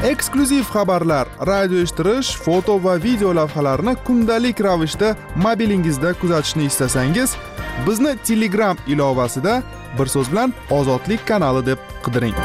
Eksklyuziv 0.06 0.68
xabarlar 0.70 1.28
radio 1.50 1.80
eshittirish 1.84 2.36
foto 2.46 2.76
va 2.84 2.94
video 3.02 3.34
lavhalarni 3.34 3.96
kundalik 4.08 4.60
ravishda 4.62 5.16
mobilingizda 5.46 6.14
kuzatishni 6.22 6.68
istasangiz 6.70 7.34
bizni 7.88 8.14
telegram 8.28 8.78
ilovasida 8.88 9.64
bir 10.00 10.08
so'z 10.14 10.30
bilan 10.32 10.54
ozodlik 10.70 11.26
kanali 11.28 11.66
deb 11.66 11.80
qidiring. 12.06 12.38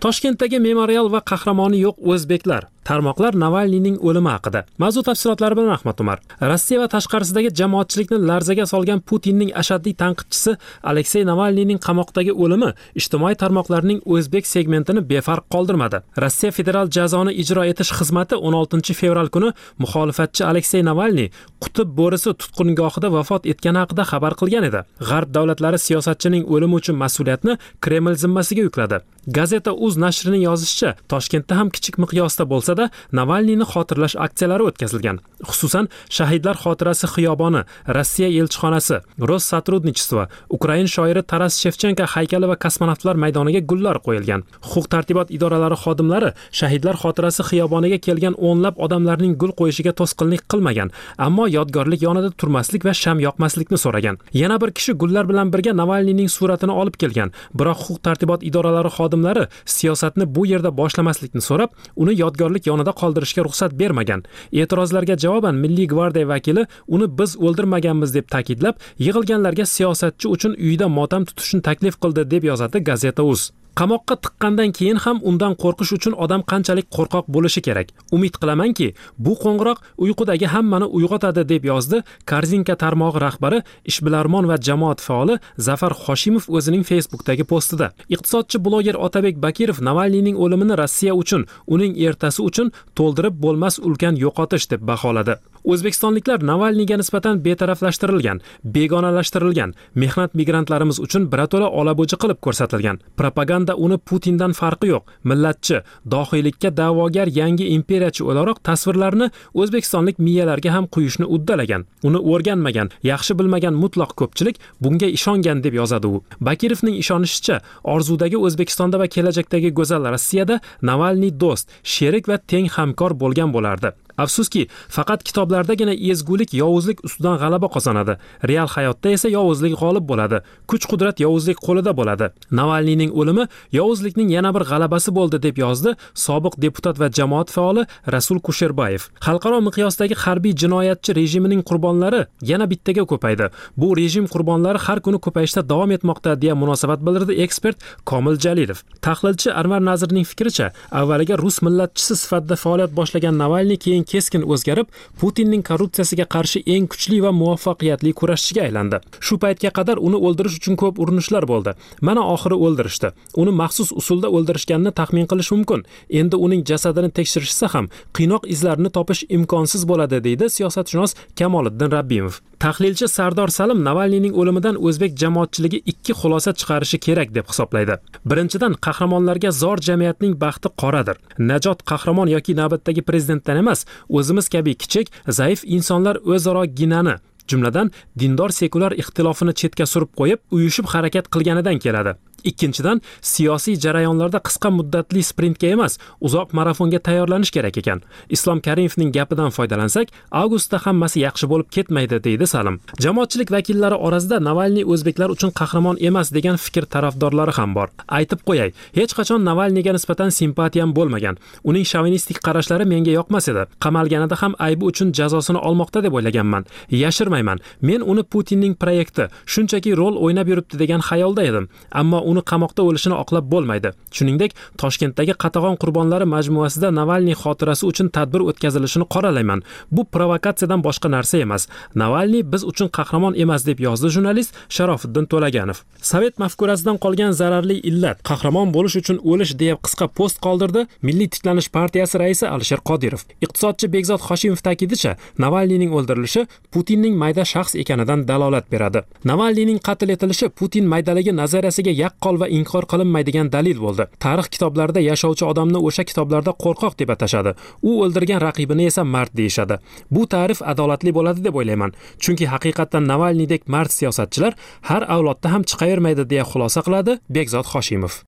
Toshkentdagi 0.00 0.58
memorial 0.58 1.12
va 1.12 1.20
qahramoni 1.30 1.78
yo'q 1.84 2.00
o'zbeklar 2.14 2.66
tarmoqlar 2.88 3.36
navalniyning 3.44 3.96
o'limi 4.08 4.30
haqida. 4.34 4.64
Mavzu 4.82 5.02
tafsilotlari 5.08 5.56
bilan 5.58 5.74
ahmad 5.76 5.98
umar. 6.04 6.18
Rossiya 6.50 6.80
va 6.82 6.88
tashqarisidagi 6.94 7.50
jamoatchilikni 7.60 8.18
larzaga 8.28 8.66
solgan 8.72 9.00
putinning 9.08 9.50
ashaddiy 9.62 9.94
tanqidchisi 10.02 10.56
aleksey 10.90 11.22
navalniyning 11.30 11.78
qamoqdagi 11.86 12.32
o'limi 12.44 12.70
ijtimoiy 13.00 13.36
tarmoqlarning 13.42 14.00
o'zbek 14.14 14.46
segmentini 14.54 15.04
befarq 15.12 15.44
qoldirmadi. 15.54 16.02
Rossiya 16.24 16.50
federal 16.58 16.90
jazoni 16.96 17.32
ijro 17.42 17.64
etish 17.72 17.92
xizmati 17.98 18.34
16 18.50 18.98
fevral 19.00 19.28
kuni 19.34 19.52
muxolifatchi 19.82 20.42
aleksey 20.50 20.82
navalniy 20.90 21.30
qutb 21.62 21.88
bo'risi 22.00 22.34
tutqungohida 22.40 23.08
vafot 23.16 23.46
etgani 23.52 23.78
haqida 23.82 24.04
xabar 24.12 24.32
qilgan 24.40 24.68
edi. 24.70 24.80
G'arb 25.08 25.30
davlatlari 25.36 25.78
siyosatchining 25.86 26.44
o'limi 26.54 26.74
uchun 26.80 26.96
mas'uliyatni 27.04 27.58
kreml 27.84 28.14
zimmasiga 28.22 28.62
yukladi. 28.68 29.02
Gazeta 29.38 29.72
uz 29.86 29.96
nashrining 30.04 30.42
yozishicha 30.48 30.94
toshkentda 31.12 31.58
ham 31.58 31.68
kichik 31.74 31.98
miqyosda 32.02 32.44
bo'lsa 32.52 32.71
bo'lsa-da 32.72 32.90
navalniyni 33.12 33.64
xotirlash 33.64 34.16
aksiyalari 34.16 34.62
o'tkazilgan. 34.68 35.20
Xususan 35.48 35.88
shahidlar 36.10 36.56
xotirasi 36.56 37.06
xiyoboni 37.14 37.62
rossiya 37.96 38.28
elchixonasi 38.28 38.96
ross 39.28 39.44
сотрудничество 39.52 40.28
ukrain 40.50 40.86
shoiri 40.86 41.22
taras 41.22 41.54
shevchenko 41.62 42.06
haykali 42.14 42.46
va 42.50 42.56
kosmonavtlar 42.56 43.16
maydoniga 43.16 43.60
gullar 43.70 43.96
qo'yilgan. 44.06 44.44
Huquq 44.70 44.86
tartibot 44.94 45.28
idoralari 45.36 45.76
xodimlari 45.84 46.30
shahidlar 46.58 46.96
xotirasi 47.02 47.42
xiyoboniga 47.50 47.98
kelgan 48.06 48.34
o'nlab 48.48 48.74
odamlarning 48.84 49.34
gul 49.40 49.52
qo'yishiga 49.60 49.92
to'sqinlik 50.00 50.42
qilmagan 50.50 50.88
ammo 51.26 51.46
yodgorlik 51.58 52.00
yonida 52.06 52.30
turmaslik 52.40 52.82
va 52.86 52.92
sham 53.02 53.18
yoqmaslikni 53.26 53.78
so'ragan. 53.84 54.16
Yana 54.42 54.60
bir 54.62 54.70
kishi 54.76 54.92
gullar 55.02 55.24
bilan 55.30 55.52
birga 55.52 55.72
navalniyning 55.80 56.28
suratini 56.36 56.72
olib 56.80 56.96
kelgan 57.02 57.32
biroq 57.58 57.78
huquq 57.86 58.02
tartibot 58.06 58.40
idoralari 58.48 58.90
xodimlari 58.98 59.44
siyosatni 59.76 60.24
bu 60.34 60.46
yerda 60.52 60.70
boshlamaslikni 60.80 61.42
so'rab 61.48 61.70
uni 62.02 62.14
yodgorlik 62.22 62.61
qizlik 62.62 62.66
yonida 62.66 62.92
qoldirishga 62.92 63.42
ruxsat 63.44 63.72
bermagan. 63.78 64.22
E'tirozlarga 64.52 65.16
javoban 65.16 65.54
milliy 65.54 65.86
gvardiya 65.86 66.28
vakili 66.28 66.66
uni 66.88 67.06
biz 67.18 67.36
o'ldirmaganmiz 67.36 68.14
deb 68.14 68.28
ta'kidlab 68.28 68.74
yig'ilganlarga 68.98 69.66
siyosatchi 69.66 70.28
uchun 70.28 70.54
uyida 70.58 70.88
motam 70.88 71.24
tutishni 71.24 71.62
taklif 71.62 71.94
qildi 72.02 72.30
deb 72.30 72.44
yozadi 72.44 72.78
gazeta 72.78 73.22
uz. 73.22 73.50
Qamoqqa 73.78 74.14
tiqqandan 74.24 74.70
keyin 74.78 74.98
ham 75.04 75.18
undan 75.28 75.52
qo'rqish 75.62 75.92
uchun 75.96 76.14
odam 76.24 76.42
qanchalik 76.50 76.86
qo'rqoq 76.96 77.26
bo'lishi 77.34 77.60
kerak? 77.66 77.88
Umid 78.16 78.34
qilamanki 78.40 78.88
bu 79.24 79.32
qo'ng'iroq 79.44 79.78
uyqudagi 80.04 80.46
hammani 80.54 80.86
uyg'otadi 80.96 81.42
deb 81.52 81.64
yozdi 81.70 82.02
korzinka 82.30 82.74
tarmog'i 82.82 83.20
rahbari 83.26 83.58
ishbilarmon 83.90 84.44
va 84.50 84.56
jamoat 84.68 85.00
faoli 85.06 85.38
zafar 85.68 85.92
hoshimov 86.04 86.44
o'zining 86.56 86.84
facebookdagi 86.90 87.44
postida. 87.52 87.86
Iqtisodchi 88.14 88.58
bloger 88.66 88.96
otabek 89.06 89.36
bakirov 89.46 89.78
navalniyning 89.88 90.36
o'limini 90.44 90.74
rossiya 90.82 91.14
uchun 91.22 91.46
uning 91.74 91.92
ertasi 92.08 92.40
uchun 92.48 92.68
to'ldirib 92.98 93.34
bo'lmas 93.44 93.74
ulkan 93.88 94.14
yo'qotish 94.24 94.66
deb 94.72 94.80
baholadi. 94.90 95.34
O'zbekistonliklar 95.64 96.46
navalniyga 96.50 96.96
nisbatan 97.00 97.44
betaraflashtirilgan 97.44 98.40
begonalashtirilgan 98.64 99.74
mehnat 99.94 100.34
migrantlarimiz 100.34 101.00
uchun 101.06 101.28
birato'la 101.32 101.68
olabo'ji 101.80 102.16
qilib 102.22 102.38
ko'rsatilgan 102.46 103.00
propaganda 103.16 103.74
uni 103.76 103.98
Putindan 103.98 104.52
farqi 104.52 104.88
yo'q, 104.92 105.04
millatchi, 105.24 105.78
dohiylikka 106.14 106.70
da'vogar 106.76 107.28
yangi 107.40 107.66
imperiyachi 107.76 108.24
o'laroq 108.30 108.58
tasvirlarni 108.68 109.30
o'zbekistonlik 109.54 110.18
miyalarga 110.18 110.74
ham 110.76 110.86
quyishni 110.94 111.26
uddalagan. 111.36 111.86
Uni 112.08 112.20
o'rganmagan, 112.32 112.90
yaxshi 113.10 113.38
bilmagan 113.38 113.74
mutlaq 113.82 114.14
ko'pchilik 114.20 114.60
bunga 114.82 115.08
ishongan 115.18 115.62
deb 115.64 115.74
yozadi 115.80 116.06
u. 116.06 116.22
Bakirovning 116.40 116.96
ishonishicha, 117.02 117.60
orzudagi 117.94 118.36
O'zbekistonda 118.46 118.98
va 119.02 119.06
kelajakdagi 119.14 119.70
go'zal 119.78 120.08
Rossiyada 120.14 120.60
Navalniy 120.82 121.32
do'st, 121.42 121.68
sherik 121.82 122.28
va 122.28 122.36
teng 122.38 122.68
hamkor 122.76 123.12
bo'lgan 123.22 123.54
bo'lardi. 123.56 123.92
Afsuski 124.18 124.68
faqat 124.96 125.22
kitoblardagina 125.24 125.94
ezgulik 125.94 126.54
yovuzlik 126.54 127.04
ustidan 127.04 127.38
g'alaba 127.42 127.68
qozonadi. 127.74 128.16
Real 128.50 128.68
hayotda 128.74 129.08
esa 129.16 129.28
yovuzlik 129.28 129.74
g'olib 129.80 130.04
bo'ladi. 130.10 130.42
Kuch 130.70 130.86
qudrat 130.90 131.20
yovuzlik 131.24 131.58
qo'lida 131.66 131.92
bo'ladi. 132.00 132.30
Navalniyning 132.50 133.10
o'limi 133.20 133.46
yovuzlikning 133.78 134.28
yana 134.36 134.54
bir 134.54 134.64
g'alabasi 134.70 135.14
bo'ldi 135.18 135.42
deb 135.46 135.58
yozdi 135.64 135.94
sobiq 136.26 136.58
deputat 136.64 137.00
va 137.00 137.08
jamoat 137.18 137.50
faoli 137.50 137.86
rasul 138.14 138.40
kusherbayev. 138.46 139.02
Xalqaro 139.26 139.60
miqyosdagi 139.68 140.14
harbiy 140.24 140.54
jinoyatchi 140.62 141.16
rejimining 141.20 141.62
qurbonlari 141.68 142.26
yana 142.50 142.66
bittaga 142.72 143.04
ko'paydi. 143.12 143.50
Bu 143.76 143.88
rejim 144.00 144.26
qurbonlari 144.34 144.78
har 144.86 145.00
kuni 145.00 145.18
ko'payishda 145.26 145.62
davom 145.72 145.90
etmoqda 145.96 146.36
deya 146.42 146.54
munosabat 146.62 147.00
bildirdi 147.06 147.38
ekspert 147.44 147.78
komil 148.10 148.36
jalilov. 148.44 148.78
Tahlilchi 149.06 149.50
anvar 149.60 149.80
nazirning 149.90 150.26
fikricha 150.32 150.70
avvaliga 151.00 151.38
rus 151.44 151.62
millatchisi 151.66 152.16
sifatida 152.22 152.56
faoliyat 152.64 152.92
boshlagan 152.98 153.38
navalniy 153.42 153.78
keyin 153.84 154.01
keyin 154.02 154.22
keskin 154.22 154.42
o'zgarib 154.42 154.86
putinning 155.20 155.62
korrupsiyasiga 155.62 156.26
qarshi 156.34 156.62
eng 156.66 156.86
kuchli 156.88 157.20
va 157.22 157.32
muvaffaqiyatli 157.32 158.12
kurashchiga 158.12 158.62
aylandi. 158.66 159.00
Shu 159.20 159.38
paytga 159.38 159.70
qadar 159.78 159.98
uni 159.98 160.16
o'ldirish 160.16 160.56
uchun 160.60 160.76
ko'p 160.76 160.98
urinishlar 160.98 161.46
bo'ldi. 161.46 161.74
Mana 162.00 162.22
oxiri 162.34 162.56
o'ldirishdi. 162.66 163.12
Uni 163.36 163.52
maxsus 163.62 163.92
usulda 163.92 164.28
o'ldirishganini 164.28 164.92
taxmin 164.92 165.26
qilish 165.26 165.52
mumkin. 165.54 165.84
Endi 166.10 166.36
uning 166.36 166.64
jasadini 166.64 167.10
tekshirishsa 167.10 167.72
ham 167.74 167.90
qiynoq 168.16 168.48
izlarini 168.54 168.90
topish 168.90 169.24
imkonsiz 169.28 169.86
bo'ladi 169.90 170.22
deydi 170.24 170.50
siyosatshunos 170.56 171.16
kamoliddin 171.38 171.90
rabbimov. 171.96 172.40
Tahlilchi 172.62 173.08
sardor 173.08 173.50
salim 173.58 173.80
navalniyning 173.84 174.34
o'limidan 174.40 174.76
o'zbek 174.88 175.16
jamoatchiligi 175.22 175.78
ikki 175.92 176.12
xulosa 176.20 176.50
chiqarishi 176.60 176.98
kerak 177.06 177.34
deb 177.36 177.46
hisoblaydi. 177.50 177.94
Birinchidan 178.30 178.76
qahramonlarga 178.86 179.50
zor 179.62 179.78
jamiyatning 179.88 180.34
baxti 180.44 180.68
qoradir. 180.82 181.16
Najot 181.50 181.82
qahramon 181.90 182.28
yoki 182.36 182.52
navbatdagi 182.60 183.02
prezidentdan 183.08 183.56
emas 183.62 183.80
o'zimiz 184.18 184.46
kabi 184.54 184.74
kichik 184.82 185.06
zaif 185.38 185.60
insonlar 185.76 186.16
o'zaro 186.34 186.64
ginani 186.80 187.14
jumladan 187.50 187.90
dindor 188.20 188.50
sekulyar 188.60 188.92
ixtilofini 189.02 189.54
chetga 189.60 189.86
surib 189.92 190.10
qo'yib 190.20 190.40
uyushib 190.56 190.86
harakat 190.94 191.26
qilganidan 191.34 191.78
keladi. 191.84 192.12
Ikkinchidan 192.50 193.00
siyosiy 193.20 193.76
jarayonlarda 193.84 194.40
qisqa 194.46 194.70
muddatli 194.78 195.22
sprintga 195.22 195.68
emas 195.76 195.98
uzoq 196.20 196.52
marafonga 196.58 196.98
tayyorlanish 196.98 197.50
kerak 197.56 197.76
ekan. 197.82 198.02
Islom 198.28 198.60
karimovning 198.60 199.12
gapidan 199.16 199.50
foydalansak 199.56 200.08
avgustda 200.30 200.78
hammasi 200.84 201.20
yaxshi 201.26 201.48
bo'lib 201.52 201.68
ketmaydi 201.76 202.22
deydi 202.24 202.46
salim. 202.46 202.80
Jamoatchilik 203.04 203.50
vakillari 203.56 203.94
orasida 203.94 204.40
navalniy 204.48 204.84
o'zbeklar 204.92 205.30
uchun 205.34 205.50
qahramon 205.60 205.96
emas 206.08 206.32
degan 206.36 206.56
fikr 206.64 206.84
tarafdorlari 206.94 207.52
ham 207.58 207.74
bor. 207.74 207.88
Aytib 208.18 208.40
qo'yay 208.48 208.72
hech 208.98 209.14
qachon 209.18 209.44
navalniyga 209.48 209.92
nisbatan 209.96 210.30
simpatiyam 210.38 210.94
bo'lmagan. 210.98 211.38
Uning 211.64 211.84
shovinistik 211.92 212.38
qarashlari 212.46 212.84
menga 212.92 213.12
yoqmas 213.18 213.48
edi. 213.52 213.66
Qamalganida 213.84 214.36
ham 214.42 214.54
aybi 214.66 214.84
uchun 214.90 215.12
jazosini 215.18 215.60
olmoqda 215.68 216.02
deb 216.04 216.14
o'ylaganman. 216.18 216.66
Yashirmayman. 217.02 217.58
Men 217.88 218.00
uni 218.12 218.22
putinning 218.32 218.74
proyekti 218.82 219.28
shunchaki 219.52 219.96
rol 220.00 220.16
o'ynab 220.24 220.48
yuribdi 220.52 220.78
degan 220.82 221.00
xayolda 221.08 221.42
edim. 221.50 221.68
Ammo 222.00 222.18
uni 222.32 222.42
qamoqda 222.50 222.82
o'lishini 222.88 223.16
oqlab 223.22 223.44
bo'lmaydi. 223.52 223.92
Shuningdek 224.16 224.54
toshkentdagi 224.82 225.34
qatag'on 225.44 225.76
qurbonlari 225.82 226.26
majmuasida 226.34 226.88
navalniy 227.00 227.36
xotirasi 227.42 227.84
uchun 227.90 228.08
tadbir 228.16 228.40
o'tkazilishini 228.50 229.06
qoralayman. 229.14 229.60
Bu 229.94 230.04
provokatsiyadan 230.14 230.80
boshqa 230.86 231.08
narsa 231.16 231.38
emas. 231.46 231.68
Navalniy 232.02 232.42
biz 232.52 232.62
uchun 232.70 232.88
qahramon 232.98 233.34
emas 233.44 233.66
deb 233.68 233.78
yozdi 233.86 234.08
jurnalist 234.14 234.52
sharofiddin 234.76 235.26
to'laganov. 235.32 235.78
Sovet 236.10 236.38
mafkurasidan 236.42 236.96
qolgan 237.04 237.32
zararli 237.40 237.76
illat 237.90 238.22
qahramon 238.28 238.72
bo'lish 238.76 238.96
uchun 239.02 239.18
o'lish 239.30 239.52
deya 239.60 239.74
qisqa 239.84 240.06
post 240.18 240.40
qoldirdi 240.46 240.86
milliy 241.06 241.28
tiklanish 241.34 241.68
partiyasi 241.76 242.18
raisi 242.22 242.46
alisher 242.54 242.80
qodirov. 242.90 243.22
Iqtisodchi 243.44 243.86
bekzod 243.94 244.20
hoshimov 244.28 244.60
ta'kidicha 244.66 245.12
navalniyning 245.44 245.90
o'ldirilishi 245.98 246.46
putinning 246.72 247.14
mayda 247.22 247.44
shaxs 247.52 247.74
ekanidan 247.82 248.26
dalolat 248.30 248.66
beradi. 248.72 249.00
Navalniyning 249.30 249.78
qatl 249.88 250.08
etilishi 250.14 250.46
putin 250.58 250.84
maydaligi 250.92 251.32
nazariyasiga 251.32 251.90
yaqqol 251.90 252.21
va 252.42 252.48
inkor 252.58 252.84
qilinmaydigan 252.92 253.50
dalil 253.52 253.78
bo'ldi. 253.84 254.06
Tarix 254.24 254.48
kitoblarida 254.54 255.00
yashovchi 255.10 255.44
odamni 255.52 255.78
o'sha 255.88 256.04
kitoblarda 256.10 256.52
qo'rqoq 256.64 256.98
deb 257.00 257.14
atashadi. 257.14 257.54
U 257.88 257.90
o'ldirgan 258.04 258.40
raqibini 258.46 258.88
esa 258.90 259.04
mard 259.14 259.32
deyishadi. 259.40 259.78
Bu 260.14 260.26
ta'rif 260.34 260.60
adolatli 260.72 261.14
bo'ladi 261.18 261.44
deb 261.46 261.54
o'ylayman. 261.60 261.94
Chunki 262.22 262.50
haqiqatdan 262.54 263.08
navalniydek 263.12 263.68
mard 263.74 263.90
siyosatchilar 263.98 264.52
har 264.90 265.02
avlodda 265.16 265.48
ham 265.54 265.62
chiqavermaydi 265.70 266.28
deya 266.32 266.44
xulosa 266.52 266.80
qiladi 266.86 267.18
bekzod 267.38 267.66
hoshimov. 267.72 268.22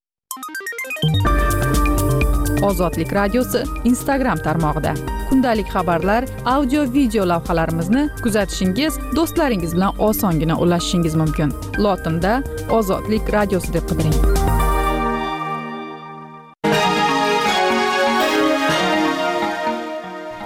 Ozodlik 2.64 3.12
radiosi 3.12 3.61
instagram 3.85 4.38
tarmog'ida. 4.47 4.94
Kundalik 5.28 5.68
xabarlar 5.75 6.25
audio 6.44 6.83
video 6.92 7.25
lavhalarimizni 7.28 8.02
kuzatishingiz 8.23 8.94
do'stlaringiz 9.16 9.75
bilan 9.76 9.92
osongina 9.99 10.54
ulashishingiz 10.59 11.14
mumkin. 11.14 11.52
Lotinda 11.78 12.33
ozodlik 12.71 13.33
radiosi 13.37 13.73
deb 13.75 13.85
qidiring. 13.88 14.16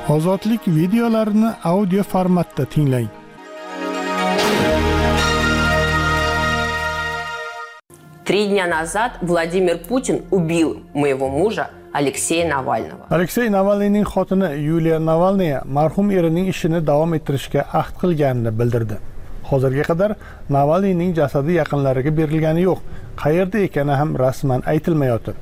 Ozodlik 0.09 0.61
videolarini 0.67 1.51
audio 1.65 2.03
formatda 2.03 2.65
tinglang. 2.65 3.09
Три 8.25 8.47
дня 8.49 8.67
назад 8.67 9.13
Владимир 9.23 9.79
Путин 9.79 10.23
убил 10.31 10.83
моего 10.93 11.29
мужа 11.31 11.71
Aleksey 11.95 12.45
Навального. 12.45 13.09
aleksey 13.11 13.49
navalniyning 13.51 14.05
xotini 14.05 14.49
yuliya 14.69 14.99
navalniya 14.99 15.63
marhum 15.65 16.11
erining 16.11 16.47
ishini 16.53 16.81
davom 16.87 17.15
ettirishga 17.15 17.65
ahd 17.81 17.95
qilganini 18.01 18.51
bildirdi. 18.59 18.97
Hozirga 19.51 19.85
qadar 19.91 20.11
navalniyning 20.51 21.15
jasadi 21.21 21.53
yaqinlariga 21.61 22.13
berilgani 22.19 22.63
yo'q 22.69 22.79
qayerda 23.23 23.59
ekani 23.67 23.95
ham 24.01 24.11
rasman 24.25 24.61
aytilmayotir 24.73 25.35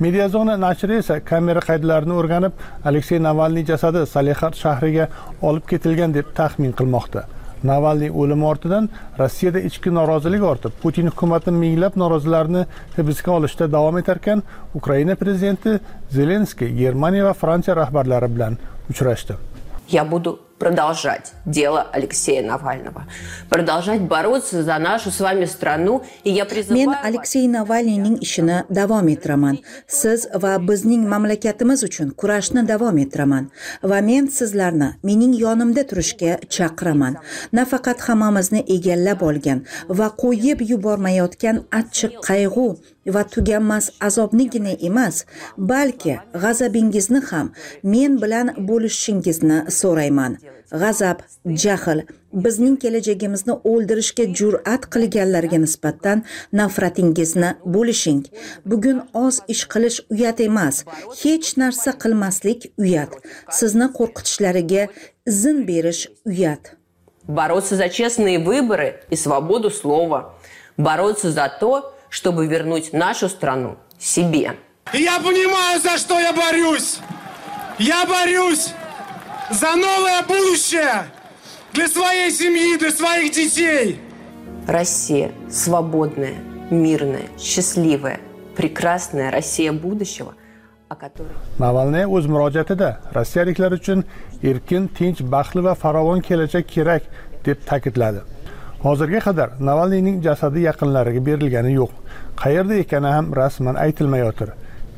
mediazona 0.00 0.54
nashri 0.60 0.98
esa 1.02 1.20
kamera 1.30 1.60
qaydlarini 1.68 2.14
o'rganib 2.20 2.52
aleksey 2.88 3.18
navalniy 3.28 3.64
jasadi 3.70 4.06
salexard 4.14 4.54
shahriga 4.64 5.08
olib 5.48 5.64
ketilgan 5.70 6.12
deb 6.14 6.26
taxmin 6.38 6.72
qilmoqda. 6.78 7.24
Navalniy 7.64 8.10
o'limi 8.10 8.44
ortidan 8.44 8.88
rossiyada 9.18 9.60
ichki 9.68 9.90
norozilik 9.90 10.42
ortib 10.42 10.72
putin 10.82 11.10
hukumati 11.10 11.50
minglab 11.50 11.96
norozilarni 11.96 12.64
hibsga 12.96 13.32
olishda 13.32 13.72
davom 13.72 13.98
etarkan 13.98 14.42
ukraina 14.74 15.14
prezidenti 15.14 15.78
zelenskiy 16.10 16.70
germaniya 16.82 17.24
va 17.24 17.32
fransiya 17.32 17.76
rahbarlari 17.76 18.28
bilan 18.34 18.58
uchrashdi. 18.90 19.36
Я 19.88 20.04
буду 20.04 20.45
продолжать 20.58 21.32
дело 21.44 21.82
Алексея 21.92 22.42
Навального, 22.42 23.04
продолжать 23.48 24.00
бороться 24.00 24.62
за 24.62 24.78
нашу 24.78 25.10
с 25.10 25.20
вами 25.20 25.44
страну. 25.44 26.02
И 26.24 26.30
я 26.30 26.44
призываю... 26.44 26.76
men 26.76 26.88
вас- 26.88 27.04
aleksey 27.04 27.46
navalniyning 27.48 28.18
ishini 28.20 28.64
davom 28.70 29.06
ettiraman 29.08 29.58
siz 29.86 30.26
va 30.42 30.58
bizning 30.68 31.06
mamlakatimiz 31.12 31.82
uchun 31.88 32.10
kurashni 32.10 32.62
davom 32.66 32.96
ettiraman 33.04 33.50
va 33.82 34.00
men 34.00 34.28
sizlarni 34.28 34.88
mening 35.02 35.34
yonimda 35.34 35.82
turishga 35.90 36.38
chaqiraman 36.48 37.14
nafaqat 37.52 37.98
hammamizni 38.06 38.64
egallab 38.76 39.22
olgan 39.22 39.58
va 39.88 40.08
qo'yib 40.22 40.58
yubormayotgan 40.70 41.56
achchiq 41.80 42.12
qayg'u 42.28 42.68
va 43.14 43.22
tuganmas 43.34 43.90
azobnigina 44.00 44.72
emas 44.88 45.24
balki 45.56 46.14
g'azabingizni 46.42 47.20
ham 47.30 47.46
men 47.82 48.12
bilan 48.22 48.46
bo'lishishingizni 48.68 49.58
so'rayman 49.80 50.32
g'azab 50.70 51.18
jahl 51.62 52.00
bizning 52.44 52.76
kelajagimizni 52.82 53.54
o'ldirishga 53.70 54.24
jur'at 54.38 54.88
qilganlarga 54.94 55.58
nisbatan 55.64 56.24
nafratingizni 56.60 57.50
bo'lishing. 57.74 58.22
Bugun 58.70 58.98
oz 59.24 59.40
ish 59.54 59.64
qilish 59.72 59.98
uyat 60.14 60.40
emas 60.48 60.84
hech 61.22 61.48
narsa 61.62 61.92
qilmaslik 62.02 62.60
uyat. 62.82 63.12
Sizni 63.58 63.88
qo'rqitishlariga 63.98 64.88
izn 65.32 65.56
berish 65.70 66.02
uyat. 66.30 66.76
Бороться 67.28 67.74
за 67.74 67.88
честные 67.88 68.38
выборы 68.38 69.00
и 69.10 69.16
свободу 69.16 69.68
слова, 69.70 70.36
бороться 70.76 71.32
за 71.32 71.52
то, 71.60 71.92
чтобы 72.08 72.46
вернуть 72.46 72.92
нашу 72.92 73.28
страну 73.28 73.78
себе. 73.98 74.52
Я 74.92 75.18
понимаю, 75.18 75.80
за 75.80 75.98
что 75.98 76.20
я 76.20 76.32
борюсь. 76.32 76.98
Я 77.80 78.06
борюсь 78.06 78.68
за 79.50 79.76
новое 79.76 80.22
будущее! 80.22 81.06
Для 81.72 81.88
своей 81.88 82.30
семьи, 82.30 82.78
для 82.78 82.90
своих 82.90 83.32
детей. 83.32 84.00
Россия 84.66 85.30
свободная, 85.50 86.34
мирная, 86.70 87.28
счастливая, 87.38 88.20
прекрасная 88.56 89.30
Россия 89.30 89.72
будущего, 89.72 90.34
о 90.88 90.96
которой... 90.96 91.30
navalniy 91.58 92.06
o'z 92.06 92.26
murojaatida 92.26 93.00
rossiyaliklar 93.12 93.72
uchun 93.72 94.04
erkin 94.42 94.88
tinch 94.88 95.22
baxtli 95.22 95.62
va 95.62 95.74
farovon 95.74 96.20
kelajak 96.20 96.66
kerak 96.66 97.02
deb 97.44 97.58
ta'kidladi. 97.66 98.20
Hozirga 98.82 99.20
qadar 99.20 99.50
navalniyning 99.60 100.22
jasadi 100.22 100.60
yaqinlariga 100.68 101.20
berilgani 101.26 101.72
yo'q. 101.72 101.92
Qayerda 102.42 102.74
ekani 102.82 103.10
ham 103.16 103.32
rasman 103.34 103.76
aytilmayotir 103.76 104.50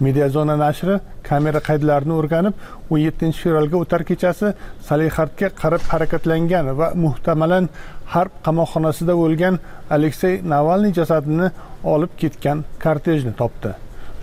mediazona 0.07 0.57
nashri 0.65 0.99
kamera 1.29 1.61
qaydlarini 1.69 2.15
o'rganib 2.21 2.55
17 2.91 3.33
fevralga 3.43 3.77
o'tar 3.83 4.03
kechasi 4.11 4.53
salihardga 4.89 5.49
qarab 5.63 5.83
harakatlangan 5.93 6.73
va 6.81 6.89
muhtamalan 7.05 7.69
harb 8.15 8.33
qamoqxonasida 8.47 9.15
o'lgan 9.25 9.59
aleksey 9.97 10.41
navalniy 10.55 10.93
jasadini 11.01 11.51
olib 11.95 12.13
ketgan 12.23 12.65
kortejni 12.85 13.33
topdi. 13.41 13.75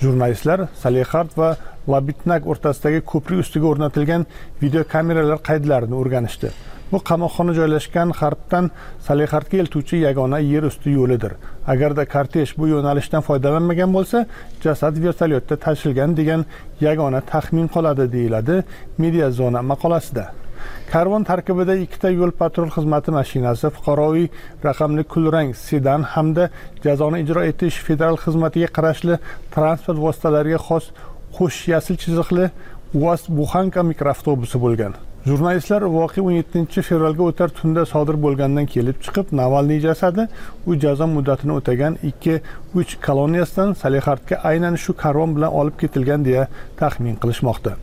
Jurnalistlar 0.03 0.67
salihard 0.83 1.31
va 1.41 1.49
labitnak 1.93 2.47
o'rtasidagi 2.51 3.01
ko'prik 3.11 3.43
ustiga 3.45 3.67
o'rnatilgan 3.73 4.25
videokameralar 4.63 5.39
qaydlarini 5.49 5.95
o'rganishdi. 6.01 6.49
Bu 6.91 6.97
qamoqxona 7.09 7.53
joylashgan 7.59 8.09
g'arbdan 8.19 8.65
salihardga 9.07 9.57
eltuvchi 9.63 9.97
yagona 10.07 10.39
yer 10.53 10.63
usti 10.69 10.89
yo'lidir. 10.99 11.33
Agarda 11.73 12.03
kortej 12.13 12.49
bu 12.59 12.65
yo'nalishdan 12.73 13.21
foydalanmagan 13.27 13.91
bo'lsa 13.97 14.25
jasad 14.65 14.95
vertolyotda 15.05 15.55
tashilgan 15.65 16.11
degan 16.19 16.41
yagona 16.87 17.21
taxmin 17.31 17.67
qoladi 17.75 18.05
deyiladi 18.15 18.55
media 19.03 19.27
zona 19.39 19.61
maqolasida. 19.71 20.25
Karvon 20.91 21.23
tarkibida 21.29 21.75
ikkita 21.85 22.09
yo'l 22.19 22.31
patrul 22.41 22.69
xizmati 22.75 23.11
mashinasi 23.17 23.67
fuqaroviy 23.75 24.27
raqamli 24.67 25.03
kulrang 25.13 25.49
sedan 25.67 26.01
hamda 26.13 26.49
jazoni 26.85 27.17
ijro 27.23 27.41
etish 27.51 27.77
federal 27.87 28.17
xizmatiga 28.25 28.69
qarashli 28.77 29.15
transport 29.55 29.99
vositalariga 30.05 30.59
xos 30.67 30.85
qo'sh 31.37 31.59
yashil 31.73 31.97
chiziqli 32.03 32.45
uaz 33.01 33.21
buxanka 33.39 33.81
mikroavtobusi 33.91 34.57
bo'lgan. 34.65 34.93
Jurnalistlar 35.25 35.81
voqea 35.81 36.23
17 36.23 36.81
fevralga 36.85 37.23
o'tar 37.29 37.49
tunda 37.59 37.85
sodir 37.91 38.17
bo'lgandan 38.25 38.67
kelib 38.73 38.97
chiqib 39.05 39.31
navalniy 39.39 39.79
jasadi 39.85 40.27
u 40.69 40.75
jazo 40.83 41.07
muddatini 41.13 41.55
o'tagan 41.59 41.97
ikki 42.09 42.35
uch 42.81 42.93
koloniyasidan 43.07 43.73
salixardga 43.81 44.39
aynan 44.49 44.77
shu 44.83 44.93
karvon 45.03 45.33
bilan 45.37 45.57
olib 45.61 45.79
ketilgan 45.81 46.25
deya 46.27 46.43
taxmin 46.81 47.15
qilishmoqda. 47.23 47.73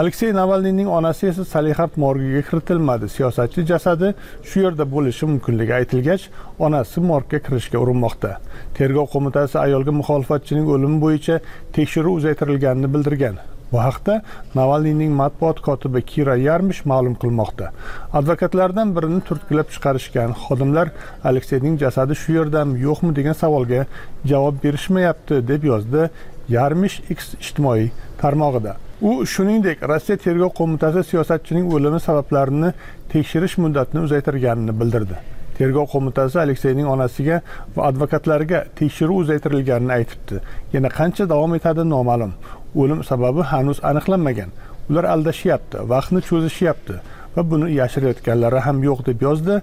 Aleksey 0.00 0.32
navalniyning 0.40 0.88
onasi 0.98 1.28
esa 1.32 1.44
salixard 1.44 2.00
morgiga 2.04 2.42
kiritilmadi. 2.48 3.08
Siyosatchi 3.16 3.66
jasadi 3.72 4.14
shu 4.48 4.64
yerda 4.64 4.88
bo'lishi 4.94 5.28
mumkinligi 5.32 5.76
aytilgach 5.80 6.26
onasi 6.58 7.04
morgga 7.10 7.42
kirishga 7.46 7.78
urinmoqda. 7.84 8.32
Tergov 8.78 9.12
qo'mitasi 9.14 9.60
ayolga 9.66 9.92
muxolifatchining 10.00 10.66
o'limi 10.74 10.98
bo'yicha 11.04 11.40
tekshiruv 11.76 12.20
uzaytirilganini 12.22 12.94
bildirgan. 12.94 13.38
Bu 13.72 13.78
haqda 13.86 14.22
navalniyning 14.54 15.12
matbuot 15.20 15.60
kotibi 15.60 16.02
kira 16.12 16.36
yarmish 16.36 16.84
ma'lum 16.90 17.14
qilmoqda. 17.22 17.70
Advokatlardan 18.18 18.96
birini 18.96 19.20
turtkilab 19.28 19.68
chiqarishgan 19.74 20.34
xodimlar 20.44 20.88
alekseyning 21.24 21.78
jasadi 21.84 22.14
shu 22.22 22.32
yerdami 22.38 22.80
yo'qmi? 22.88 23.14
degan 23.18 23.32
savolga 23.32 23.86
javob 24.32 24.54
berishmayapti 24.64 25.40
deb 25.48 25.64
yozdi 25.72 26.10
yarmish 26.48 27.00
x 27.10 27.34
ijtimoiy 27.40 27.90
tarmog'ida. 28.20 28.76
U 29.00 29.24
shuningdek 29.32 29.82
rossiya 29.90 30.18
tergov 30.18 30.54
qo'mitasi 30.58 31.04
siyosatchining 31.10 31.66
o'limi 31.74 32.00
sabablarini 32.06 32.70
tekshirish 33.12 33.58
muddatini 33.62 34.00
uzaytirganini 34.06 34.74
bildirdi. 34.80 35.18
Tergov 35.58 35.86
qo'mitasi 35.92 36.38
alekseyning 36.44 36.86
onasiga 36.94 37.40
va 37.76 37.86
advokatlariga 37.90 38.64
tekshiruv 38.80 39.22
uzaytirilganini 39.24 39.94
aytibdi. 39.98 40.40
Yana 40.72 40.90
qancha 40.98 41.28
davom 41.30 41.54
etadi 41.58 41.86
noma'lum. 41.94 42.32
O'lim 42.80 43.00
sababi 43.10 43.42
hanuz 43.50 43.78
aniqlanmagan. 43.90 44.50
Ular 44.90 45.04
aldashyapti 45.14 45.84
vaqtni 45.92 46.20
cho'zishyapti 46.28 46.94
va 47.36 47.42
buni 47.50 47.66
yashirayotganlari 47.80 48.60
ham 48.66 48.82
yo'q 48.88 49.00
deb 49.08 49.18
yozdi 49.28 49.54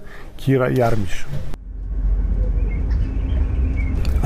kira 0.42 0.66
yarmish. 0.80 1.18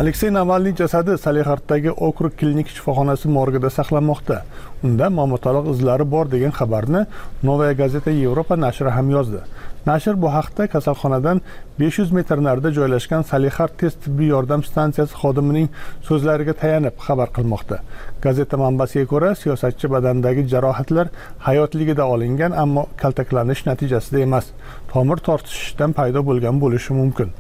Aleksey 0.01 0.31
navalniy 0.33 0.73
jasadi 0.81 1.17
salixarddagi 1.25 1.91
okrug 2.09 2.33
klinik 2.41 2.69
shifoxonasi 2.75 3.29
morgida 3.37 3.71
saqlanmoqda. 3.79 4.37
Unda 4.87 5.07
momotaloq 5.19 5.67
izlari 5.75 6.07
bor 6.15 6.31
degan 6.35 6.55
xabarni 6.59 7.03
novaya 7.49 7.75
gazeta 7.81 8.11
yevropa 8.23 8.57
nashri 8.65 8.91
ham 8.97 9.11
yozdi. 9.17 9.41
Nashr 9.87 10.23
bu 10.23 10.29
haqda 10.37 10.67
kasalxonadan 10.67 11.41
500 11.81 12.13
metr 12.13 12.39
narida 12.47 12.71
joylashgan 12.79 13.23
salixard 13.23 13.75
tez 13.81 13.95
tibbiy 14.05 14.29
yordam 14.35 14.65
stansiyasi 14.71 15.15
xodimining 15.23 15.69
so'zlariga 16.09 16.55
tayanib 16.63 16.97
xabar 17.07 17.29
qilmoqda. 17.37 17.77
Gazeta 18.25 18.57
manbasiga 18.65 19.07
ko'ra 19.13 19.35
siyosatchi 19.43 19.93
badanidagi 19.95 20.49
jarohatlar 20.53 21.07
hayotligida 21.47 22.05
olingan 22.15 22.53
ammo 22.65 22.87
kaltaklanish 23.03 23.63
natijasida 23.71 24.19
emas. 24.27 24.47
Tomir 24.93 25.19
tortishishdan 25.29 25.97
paydo 25.99 26.21
bo'lgan 26.29 26.61
bo'lishi 26.65 26.93
mumkin. 27.01 27.31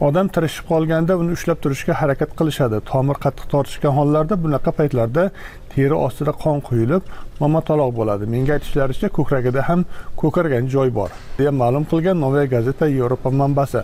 Odam 0.00 0.28
tirishib 0.34 0.64
qolganda 0.72 1.16
uni 1.20 1.34
ushlab 1.36 1.58
turishga 1.64 1.94
harakat 2.00 2.30
qilishadi. 2.38 2.78
Tomir 2.90 3.18
qattiq 3.24 3.50
tortishgan 3.52 3.92
hollarda 3.98 4.38
bunaqa 4.44 4.72
paytlarda 4.78 5.24
teri 5.74 5.94
ostida 6.06 6.32
qon 6.42 6.60
quyilib 6.68 7.02
momataloq 7.40 7.90
bo'ladi. 7.98 8.26
Menga 8.34 8.52
aytishlaricha 8.58 9.08
ko'kragida 9.16 9.62
ham 9.68 9.84
ko'kargan 10.20 10.68
joy 10.74 10.90
bor 10.98 11.10
deya 11.38 11.52
ma'lum 11.62 11.84
qilgan 11.90 12.20
novaya 12.24 12.46
gazeta 12.54 12.86
yevropa 12.86 13.30
manbasi. 13.40 13.82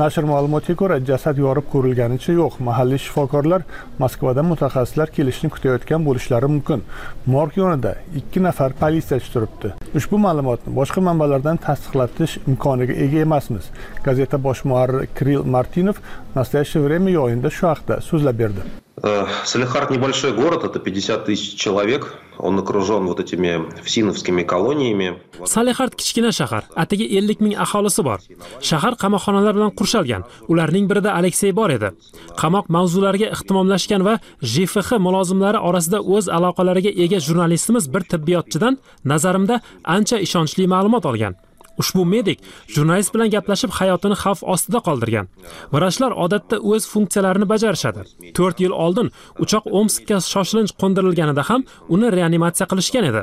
Nashr 0.00 0.24
ma'lumotiga 0.32 0.76
ko'ra 0.82 0.98
jasad 1.10 1.36
yorib 1.44 1.66
ko'rilganicha 1.72 2.32
yo'q. 2.40 2.58
Mahalliy 2.68 3.00
shifokorlar 3.04 3.62
moskvadan 4.02 4.46
mutaxassislar 4.52 5.08
kelishini 5.16 5.50
kutayotgan 5.54 6.04
bo'lishlari 6.08 6.48
mumkin. 6.54 6.82
Morg 7.26 7.56
yonida 7.62 7.94
ikki 8.20 8.42
nafar 8.46 8.76
politsiyachi 8.82 9.32
turibdi. 9.34 9.72
Ushbu 9.98 10.16
ma'lumotni 10.26 10.74
boshqa 10.80 11.00
manbalardan 11.08 11.56
tasdiqlatish 11.66 12.34
imkoniga 12.50 12.94
ega 13.04 13.24
emasmiz 13.26 13.70
gazeta 14.06 14.44
bosh 14.46 14.64
muharriri 14.68 15.08
kiril 15.16 15.42
martinov 15.54 15.96
настоящее 16.34 16.82
время 16.82 17.10
yo'yinda 17.18 17.50
shu 17.50 17.66
haqda 17.72 18.00
so'zlab 18.10 18.38
berdi. 18.42 18.87
Э, 19.02 19.26
Салихард 19.44 19.90
небольшой 19.90 20.32
город, 20.32 20.64
это 20.64 20.78
50 20.78 21.24
тысяч 21.24 21.58
человек. 21.58 22.18
Он 22.38 22.58
окружен 22.58 23.06
вот 23.06 23.20
этими 23.20 23.68
всиновскими 23.82 24.42
колониями. 24.42 25.20
Salihard 25.44 25.94
kichkina 25.96 26.30
shahar, 26.32 26.64
atigi 26.76 27.04
50 27.04 27.40
ming 27.40 27.54
aholisi 27.54 28.02
bor. 28.02 28.18
Shahar 28.60 28.94
qamoqxonalar 28.94 29.54
bilan 29.54 29.70
qurshalgan. 29.70 30.24
Ularning 30.48 30.88
birida 30.88 31.14
Aleksey 31.14 31.52
bor 31.52 31.70
edi. 31.70 31.90
Qamoq 32.36 32.68
mavzulariga 32.68 33.32
ihtimomlashgan 33.34 34.04
va 34.04 34.18
JFX 34.42 34.98
mulozimlari 35.06 35.58
orasida 35.58 35.98
o'z 36.00 36.28
aloqalariga 36.28 36.90
ega 37.04 37.18
jurnalistimiz 37.20 37.92
bir 37.94 38.02
tibbiyotchidan 38.12 38.78
nazarimda 39.04 39.60
ancha 39.84 40.16
ishonchli 40.26 40.66
ma'lumot 40.74 41.04
olgan. 41.06 41.34
Ushbu 41.82 42.04
medik 42.14 42.38
jurnalist 42.74 43.14
bilan 43.14 43.30
gaplashib 43.34 43.72
hayotini 43.78 44.16
xavf 44.22 44.40
ostida 44.54 44.80
qoldirgan. 44.86 45.26
Vrachlar 45.74 46.12
odatda 46.24 46.56
o'z 46.70 46.88
funksiyalarini 46.92 47.46
bajarishadi. 47.52 48.00
4 48.40 48.64
yil 48.64 48.72
oldin 48.84 49.12
uchoq 49.42 49.64
omskka 49.80 50.16
shoshilinch 50.32 50.72
qo'ndirilganida 50.80 51.42
ham 51.50 51.64
uni 51.94 52.08
reanimatsiya 52.16 52.66
qilishgan 52.70 53.04
edi. 53.10 53.22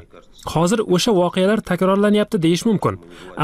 Hozir 0.54 0.80
o'sha 0.96 1.12
voqealar 1.22 1.60
takrorlanyapti 1.70 2.38
deyish 2.46 2.64
mumkin. 2.70 2.96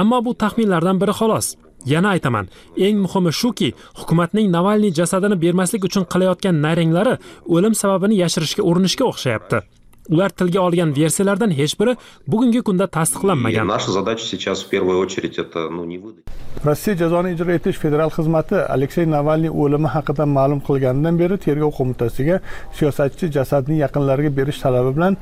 Ammo 0.01 0.17
bu 0.25 0.31
taxminlardan 0.43 0.97
biri 1.01 1.13
xolos. 1.19 1.47
Yana 1.85 2.09
aytaman 2.15 2.45
eng 2.77 2.97
muhimi 3.05 3.31
shuki 3.41 3.69
hukumatning 3.99 4.47
navalniy 4.55 4.93
jasadini 4.99 5.37
bermaslik 5.43 5.83
uchun 5.89 6.05
qilayotgan 6.13 6.61
nayranglari 6.65 7.15
o'lim 7.55 7.73
sababini 7.81 8.15
yashirishga 8.23 8.61
urinishga 8.69 9.05
o'xshayapti. 9.11 9.61
Ular 10.09 10.29
tilga 10.29 10.59
olgan 10.61 10.95
versiyalardan 10.95 11.51
hech 11.51 11.79
biri 11.79 11.95
bugungi 12.27 12.61
kunda 12.61 12.87
tasdiqlanmagan. 12.87 13.67
Наша 13.67 13.91
задача 13.91 14.25
сейчас 14.25 14.63
в 14.63 14.69
первую 14.69 14.99
очередь 14.99 15.37
это 15.37 15.69
ну 15.69 15.85
не 15.85 15.97
выдать. 15.97 16.25
Rossiya 16.65 16.95
jazoni 16.95 17.33
ijro 17.35 17.51
etish 17.57 17.77
federal 17.83 18.09
xizmati 18.09 18.55
aleksey 18.75 19.05
navalniy 19.05 19.51
o'limi 19.63 19.89
haqida 19.95 20.25
ma'lum 20.37 20.59
qilganidan 20.67 21.15
beri 21.21 21.35
tergov 21.45 21.71
qo'mitasiga 21.77 22.35
siyosatchi 22.77 23.25
jasadni 23.37 23.75
yaqinlariga 23.83 24.31
berish 24.39 24.59
talabi 24.65 24.91
bilan 24.97 25.13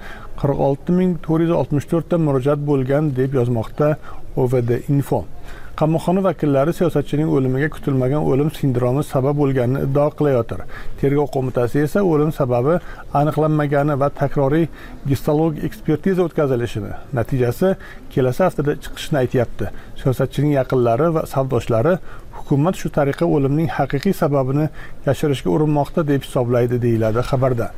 qirq 0.42 0.60
olti 0.68 0.92
ming 1.00 1.12
to'rt 1.26 1.42
yuz 1.46 1.54
oltmish 1.62 1.88
to'rtta 1.92 2.16
murojaat 2.26 2.60
bo'lgan 2.70 3.04
deb 3.20 3.32
yozmoqda 3.40 3.88
ovd 4.44 4.70
info 4.96 5.20
qamoqxona 5.80 6.22
vakillari 6.24 6.74
siyosatchining 6.76 7.30
o'limiga 7.36 7.70
kutilmagan 7.76 8.26
o'lim 8.32 8.50
sindromi 8.60 9.04
sabab 9.14 9.38
bo'lganini 9.42 9.84
iddao 9.88 10.10
qilayotir. 10.20 10.64
Tergov 11.00 11.30
qo'mitasi 11.36 11.84
esa 11.88 12.04
o'lim 12.12 12.34
sababi 12.40 12.74
aniqlanmagani 13.20 13.96
va 14.02 14.10
takroriy 14.22 14.66
gistologik 15.12 15.64
ekspertiza 15.70 16.26
o'tkazilishini 16.28 16.92
natijasi 17.20 17.70
kelasi 18.16 18.44
haftada 18.48 18.76
chiqishini 18.84 19.22
aytyapti. 19.24 19.72
Siyosatchining 20.02 20.54
yaqinlari 20.60 21.08
va 21.16 21.24
savdoshlari 21.36 21.96
hukumat 22.40 22.76
shu 22.82 22.92
tariqa 23.00 23.32
o'limning 23.36 23.72
haqiqiy 23.78 24.20
sababini 24.24 24.68
yashirishga 25.08 25.50
urinmoqda 25.56 26.08
deb 26.12 26.28
hisoblaydi 26.28 26.84
deyiladi 26.86 27.28
xabarda. 27.32 27.72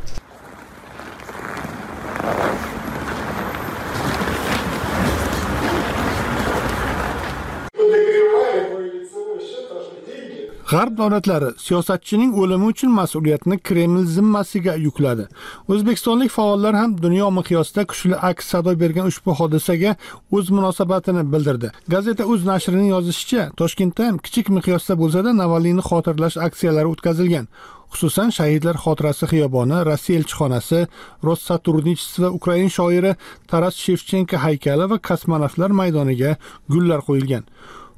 G'arb 10.71 10.93
davlatlari 10.97 11.49
siyosatchining 11.59 12.31
o'limi 12.41 12.65
uchun 12.71 12.91
mas'uliyatni 12.95 13.57
kreml 13.67 14.05
zimmasiga 14.15 14.75
yukladi. 14.85 15.25
O'zbekistonlik 15.71 16.31
faollar 16.37 16.77
ham 16.81 16.91
dunyo 17.05 17.27
miqyosida 17.37 17.83
kuchli 17.91 18.15
aks 18.29 18.51
sado 18.51 18.75
bergan 18.83 19.09
ushbu 19.11 19.35
hodisaga 19.39 19.91
o'z 20.37 20.51
munosabatini 20.57 21.23
bildirdi. 21.33 21.71
Gazeta 21.93 22.23
uz 22.33 22.45
nashrining 22.51 22.89
yozishicha 22.95 23.43
toshkentda 23.61 24.07
ham 24.07 24.21
kichik 24.25 24.53
miqyosda 24.57 24.97
bo'lsada 25.01 25.35
navalniyni 25.41 25.83
xotirlash 25.89 26.37
aksiyalari 26.47 26.87
o'tkazilgan. 26.93 27.51
Xususan 27.91 28.29
shahidlar 28.37 28.75
xotirasi 28.85 29.25
xiyoboni 29.31 29.77
rossiya 29.89 30.19
elchixonasi 30.19 30.79
rossaturnичество 31.27 32.23
va 32.23 32.29
ukrain 32.37 32.71
shoiri 32.77 33.11
taras 33.51 33.75
shevchenko 33.83 34.37
haykali 34.45 34.85
va 34.91 34.97
kosmonavtlar 35.09 35.71
maydoniga 35.81 36.31
gullar 36.73 36.99
qo'yilgan. 37.07 37.43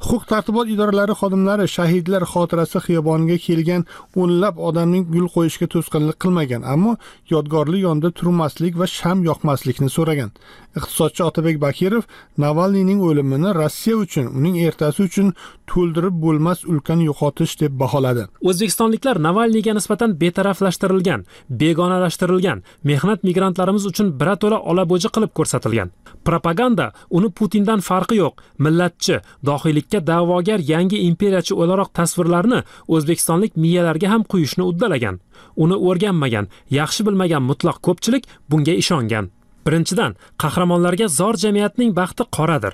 Huquq 0.03 0.25
tartibot 0.27 0.67
idoralari 0.73 1.13
xodimlari 1.19 1.65
shahidlar 1.73 2.23
xotirasi 2.31 2.79
xiyoboniga 2.85 3.37
kelgan 3.45 3.85
o'nlab 4.21 4.57
odamning 4.69 5.05
gul 5.13 5.27
qo'yishga 5.35 5.67
to'sqinlik 5.73 6.17
qilmagan 6.23 6.65
ammo 6.73 6.93
yodgorlik 7.33 7.81
yonida 7.87 8.09
turmaslik 8.19 8.73
va 8.81 8.87
sham 8.97 9.23
yoqmaslikni 9.29 9.89
so'ragan. 9.95 10.29
Iqtisodchi 10.77 11.23
otabek 11.23 11.59
bakirov 11.61 12.03
navalniyning 12.43 13.01
o'limini 13.07 13.53
rossiya 13.59 13.95
uchun 14.03 14.25
uning 14.37 14.55
ertasi 14.67 15.03
uchun 15.07 15.33
to'ldirib 15.71 16.15
bo'lmas 16.25 16.63
ulkan 16.71 16.99
yo'qotish 17.07 17.53
deb 17.61 17.73
baholadi. 17.81 18.23
O'zbekistonliklar 18.49 19.19
navalniyga 19.27 19.73
nisbatan 19.77 20.15
betaraflashtirilgan 20.21 21.25
begonalashtirilgan 21.61 22.63
mehnat 22.89 23.23
migrantlarimiz 23.27 23.85
uchun 23.91 24.07
birato'la 24.19 24.59
olabo'ji 24.71 25.09
qilib 25.15 25.31
ko'rsatilgan. 25.37 25.91
Propaganda 26.27 26.85
uni 27.17 27.29
putindan 27.37 27.79
farqi 27.89 28.15
yo'q 28.23 28.33
millatchi 28.65 29.19
dohiylikka 29.49 29.99
da'vogar 30.09 30.59
yangi 30.73 30.97
imperiyachi 31.09 31.53
o'laroq 31.61 31.89
tasvirlarni 31.99 32.59
o'zbekistonlik 32.87 33.57
miyalarga 33.63 34.07
ham 34.13 34.23
quyishni 34.31 34.63
uddalagan. 34.71 35.19
Uni 35.63 35.75
o'rganmagan 35.87 36.45
yaxshi 36.79 37.05
bilmagan 37.07 37.43
mutlaq 37.49 37.77
ko'pchilik 37.87 38.23
bunga 38.49 38.73
ishongan. 38.83 39.25
Birinchidan 39.65 40.15
qahramonlarga 40.43 41.07
zor 41.19 41.35
jamiyatning 41.43 41.91
baxti 41.99 42.23
qoradir. 42.37 42.73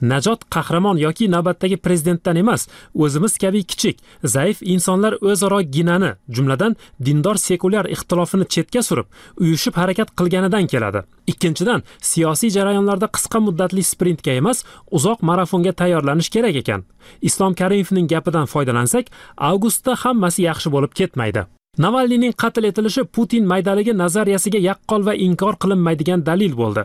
Najot 0.00 0.44
qahramon 0.54 0.98
yoki 0.98 1.28
navbatdagi 1.30 1.76
prezidentdan 1.76 2.36
emas 2.36 2.66
o'zimiz 2.94 3.36
kabi 3.42 3.62
kichik 3.64 4.00
zaif 4.24 4.62
insonlar 4.62 5.16
o'zaro 5.20 5.60
ginani 5.76 6.12
jumladan 6.28 6.76
dindor 7.06 7.36
sekulyar 7.46 7.88
ixtilofini 7.94 8.48
chetga 8.54 8.82
surib 8.88 9.06
uyushib 9.42 9.74
harakat 9.80 10.12
qilganidan 10.18 10.66
keladi. 10.72 11.04
Ikkinchidan 11.26 11.82
siyosiy 12.10 12.50
jarayonlarda 12.56 13.08
qisqa 13.16 13.40
muddatli 13.46 13.82
sprintga 13.92 14.32
emas 14.40 14.64
uzoq 14.90 15.22
marafonga 15.30 15.72
tayyorlanish 15.72 16.30
kerak 16.34 16.60
ekan. 16.62 16.84
Islom 17.22 17.54
karimovning 17.54 18.10
gapidan 18.12 18.46
foydalansak 18.52 19.06
avgustda 19.36 19.96
hammasi 20.04 20.42
yaxshi 20.48 20.72
bo'lib 20.74 20.92
ketmaydi. 21.00 21.46
Navalniyning 21.78 22.34
qatl 22.42 22.64
etilishi 22.70 23.04
putin 23.16 23.46
maydaligi 23.46 23.92
nazariyasiga 24.02 24.58
yaqqol 24.64 25.04
va 25.08 25.14
inkor 25.26 25.54
qilinmaydigan 25.62 26.24
dalil 26.26 26.56
bo'ldi. 26.60 26.82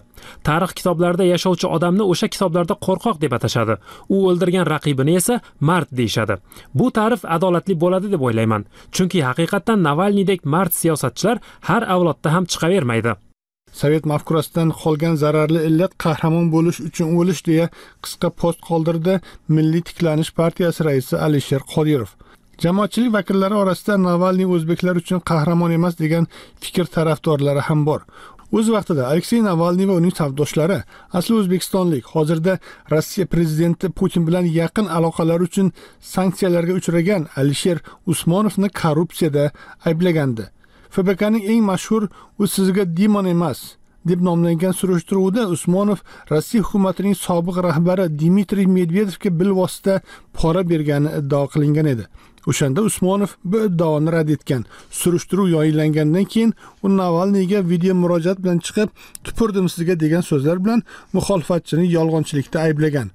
Tarix 0.47 0.71
kitoblarida 0.79 1.25
yashovchi 1.33 1.67
odamni 1.75 2.03
o'sha 2.13 2.27
kitoblarda 2.33 2.75
qo'rqoq 2.85 3.19
deb 3.23 3.33
atashadi. 3.37 3.75
U 4.15 4.17
o'ldirgan 4.29 4.65
raqibini 4.73 5.17
esa 5.21 5.39
mard 5.59 5.89
deyishadi. 5.99 6.37
Bu 6.79 6.91
ta'rif 6.97 7.25
adolatli 7.35 7.75
bo'ladi 7.83 8.11
deb 8.13 8.21
o'ylayman. 8.27 8.65
Chunki 8.95 9.23
haqiqatdan 9.29 9.79
navalniydek 9.89 10.45
mard 10.55 10.73
siyosatchilar 10.81 11.37
har 11.69 11.83
avlodda 11.95 12.33
ham 12.35 12.45
chiqavermaydi. 12.51 13.15
Sovet 13.81 14.05
mafkurasidan 14.11 14.69
qolgan 14.81 15.15
zararli 15.23 15.61
illat 15.69 15.93
qahramon 16.03 16.45
bo'lish 16.55 16.79
uchun 16.87 17.17
o'lish 17.19 17.41
deya 17.49 17.65
qisqa 18.03 18.29
post 18.41 18.59
qoldirdi 18.69 19.15
milliy 19.55 19.83
tiklanish 19.89 20.31
partiyasi 20.39 20.85
raisi 20.87 21.15
alisher 21.25 21.61
qodirov. 21.73 22.11
Jamoatchilik 22.63 23.13
vakillari 23.13 23.55
orasida 23.63 23.97
navalniy 23.97 24.47
o'zbeklar 24.55 24.95
uchun 25.01 25.19
qahramon 25.29 25.71
emas 25.77 25.99
degan 25.99 26.27
fikr 26.63 26.85
tarafdorlari 26.95 27.61
ham 27.67 27.85
bor. 27.85 28.01
O'z 28.57 28.67
vaqtida 28.75 29.07
aleksey 29.11 29.41
navalniy 29.43 29.87
va 29.89 29.95
uning 29.99 30.13
savdoshlari 30.19 30.79
asli 31.19 31.35
o'zbekistonlik 31.39 32.11
hozirda 32.13 32.57
rossiya 32.93 33.25
prezidenti 33.33 33.89
putin 33.99 34.27
bilan 34.27 34.45
yaqin 34.59 34.87
aloqalar 34.97 35.39
uchun 35.47 35.71
sanksiyalarga 36.15 36.73
uchragan 36.79 37.27
alisher 37.39 37.77
usmonovni 38.11 38.69
korrupsiyada 38.81 39.49
ayblagandi. 39.89 40.45
Fbkning 40.93 41.43
eng 41.51 41.63
mashhur 41.71 42.03
u 42.39 42.47
sizga 42.47 42.83
dimon 42.97 43.25
emas 43.35 43.59
deb 44.09 44.21
nomlangan 44.21 44.73
surishtiruvda 44.79 45.47
usmonov 45.55 45.99
rossiya 46.31 46.63
hukumatining 46.63 47.15
sobiq 47.25 47.57
rahbari 47.67 48.05
dmitriy 48.19 48.67
medvedevga 48.77 49.29
bilvosita 49.39 49.99
pora 50.37 50.61
bergani 50.71 51.09
iddao 51.19 51.45
qilingan 51.53 51.87
edi. 51.93 52.05
O'shanda 52.49 52.81
usmonov 52.89 53.31
bu 53.51 53.65
iddaoni 53.67 54.11
rad 54.15 54.29
etgan. 54.35 54.65
Surishtiruv 54.91 55.47
yoyinlangandan 55.55 56.25
keyin 56.33 56.53
u 56.83 56.89
navalniyga 56.97 57.59
video 57.69 57.95
murojaat 58.01 58.39
bilan 58.43 58.59
chiqib 58.65 58.89
tupurdim 59.23 59.69
sizga 59.73 59.99
degan 60.03 60.23
so'zlar 60.29 60.63
bilan 60.65 60.83
muxolifatchini 61.13 61.85
yolg'onchilikda 61.97 62.59
ayblagan. 62.67 63.11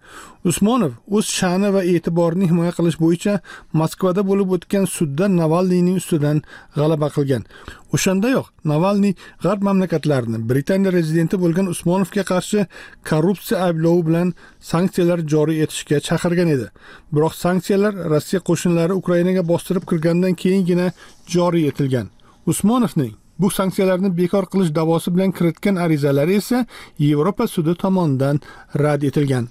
Usmonov 0.50 0.92
o'z 1.16 1.26
sha'ni 1.38 1.68
va 1.74 1.82
e'tiborini 1.92 2.46
himoya 2.50 2.72
qilish 2.78 2.98
bo'yicha 3.04 3.34
moskvada 3.80 4.22
bo'lib 4.30 4.54
o'tgan 4.56 4.86
sudda 4.96 5.28
navalniyning 5.40 5.96
ustidan 6.02 6.42
g'alaba 6.76 7.08
qilgan. 7.16 7.44
O'shandayoq 7.94 8.46
navalniy 8.72 9.14
g'arb 9.44 9.62
mamlakatlarini 9.68 10.38
britaniya 10.50 10.92
rezidenti 10.98 11.36
bo'lgan 11.44 11.70
usmonovga 11.74 12.24
qarshi 12.32 12.66
korrupsiya 13.10 13.62
ayblovi 13.66 14.02
bilan 14.08 14.34
sanksiyalar 14.72 15.18
joriy 15.32 15.62
etishga 15.64 16.00
chaqirgan 16.08 16.48
edi. 16.56 16.66
Biroq 17.14 17.34
sanksiyalar 17.44 17.94
rossiya 18.12 18.40
qo'shinlari 18.48 18.92
ukrainaga 19.00 19.42
bostirib 19.52 19.84
kirgandan 19.90 20.34
keyingina 20.42 20.86
joriy 21.34 21.68
etilgan. 21.70 22.06
Usmonovning 22.46 23.14
bu 23.40 23.50
sanksiyalarni 23.50 24.10
bekor 24.20 24.44
qilish 24.52 24.74
da'vosi 24.78 25.14
bilan 25.14 25.30
kiritgan 25.38 25.76
arizalari 25.84 26.34
esa 26.42 26.66
yevropa 26.98 27.46
sudi 27.46 27.74
tomonidan 27.82 28.40
rad 28.82 29.02
etilgan. 29.10 29.48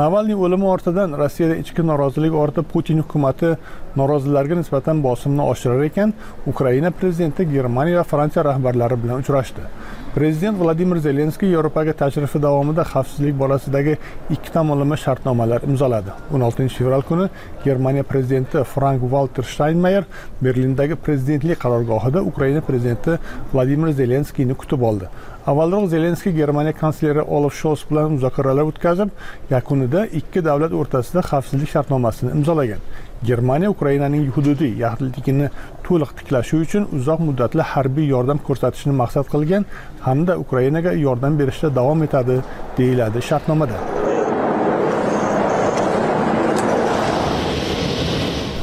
Navalniy 0.00 0.34
o'limi 0.44 0.66
ortidan 0.74 1.12
rossiyada 1.18 1.56
ichki 1.62 1.82
norozilik 1.86 2.34
ortib 2.44 2.66
putin 2.72 2.98
hukumati 3.02 3.50
norozilarga 3.96 4.54
nisbatan 4.60 5.02
bosimni 5.02 5.42
oshirar 5.42 5.84
ekan 5.88 6.12
ukraina 6.46 6.90
prezidenti 6.90 7.46
germaniya 7.56 7.98
va 8.00 8.04
fransiya 8.12 8.44
rahbarlari 8.50 8.96
bilan 9.02 9.22
uchrashdi. 9.24 9.66
Prezident 10.14 10.58
vladimir 10.62 11.00
zelenskiy 11.02 11.50
yevropaga 11.50 11.92
tashrifi 12.00 12.38
davomida 12.42 12.84
xavfsizlik 12.86 13.34
borasidagi 13.38 13.96
ikki 14.30 14.52
tomonlama 14.56 14.96
shartnomalar 15.04 15.66
imzoladi. 15.68 16.12
16 16.30 16.68
fevral 16.78 17.02
kuni 17.08 17.26
germaniya 17.64 18.04
prezidenti 18.12 18.62
frank 18.74 19.02
valter 19.14 19.42
shtaynmayer 19.42 20.04
berlindagi 20.42 20.94
prezidentlik 20.94 21.58
qarorgohida 21.64 22.22
ukraina 22.30 22.60
prezidenti 22.60 23.18
vladimir 23.52 23.92
zelenskiyni 24.02 24.54
kutib 24.54 24.82
oldi. 24.90 25.10
Avvalroq 25.46 25.88
zelenskiy 25.90 26.32
germaniya 26.32 26.72
kansleri 26.72 27.20
olaf 27.20 27.58
shols 27.62 27.82
bilan 27.90 28.12
muzokaralar 28.12 28.70
o'tkazib 28.70 29.10
yakunida 29.50 30.06
ikki 30.20 30.44
davlat 30.44 30.72
o'rtasida 30.72 31.26
xavfsizlik 31.30 31.74
shartnomasini 31.74 32.30
imzolagan. 32.38 32.86
Germaniya 33.28 33.70
ukrainaning 33.70 34.24
hududiy 34.36 34.72
yaxlitligini 34.84 35.48
to'liq 35.86 36.10
tiklashi 36.18 36.56
uchun 36.64 36.88
uzoq 36.98 37.20
muddatli 37.28 37.62
harbiy 37.72 38.06
yordam 38.14 38.38
ko'rsatishni 38.46 38.94
maqsad 39.02 39.26
qilgan 39.34 39.64
hamda 40.06 40.38
ukrainaga 40.44 40.92
yordam 41.06 41.38
berishda 41.40 41.74
davom 41.78 42.02
etadi 42.02 42.40
deyiladi 42.78 43.22
shartnomada. 43.28 43.78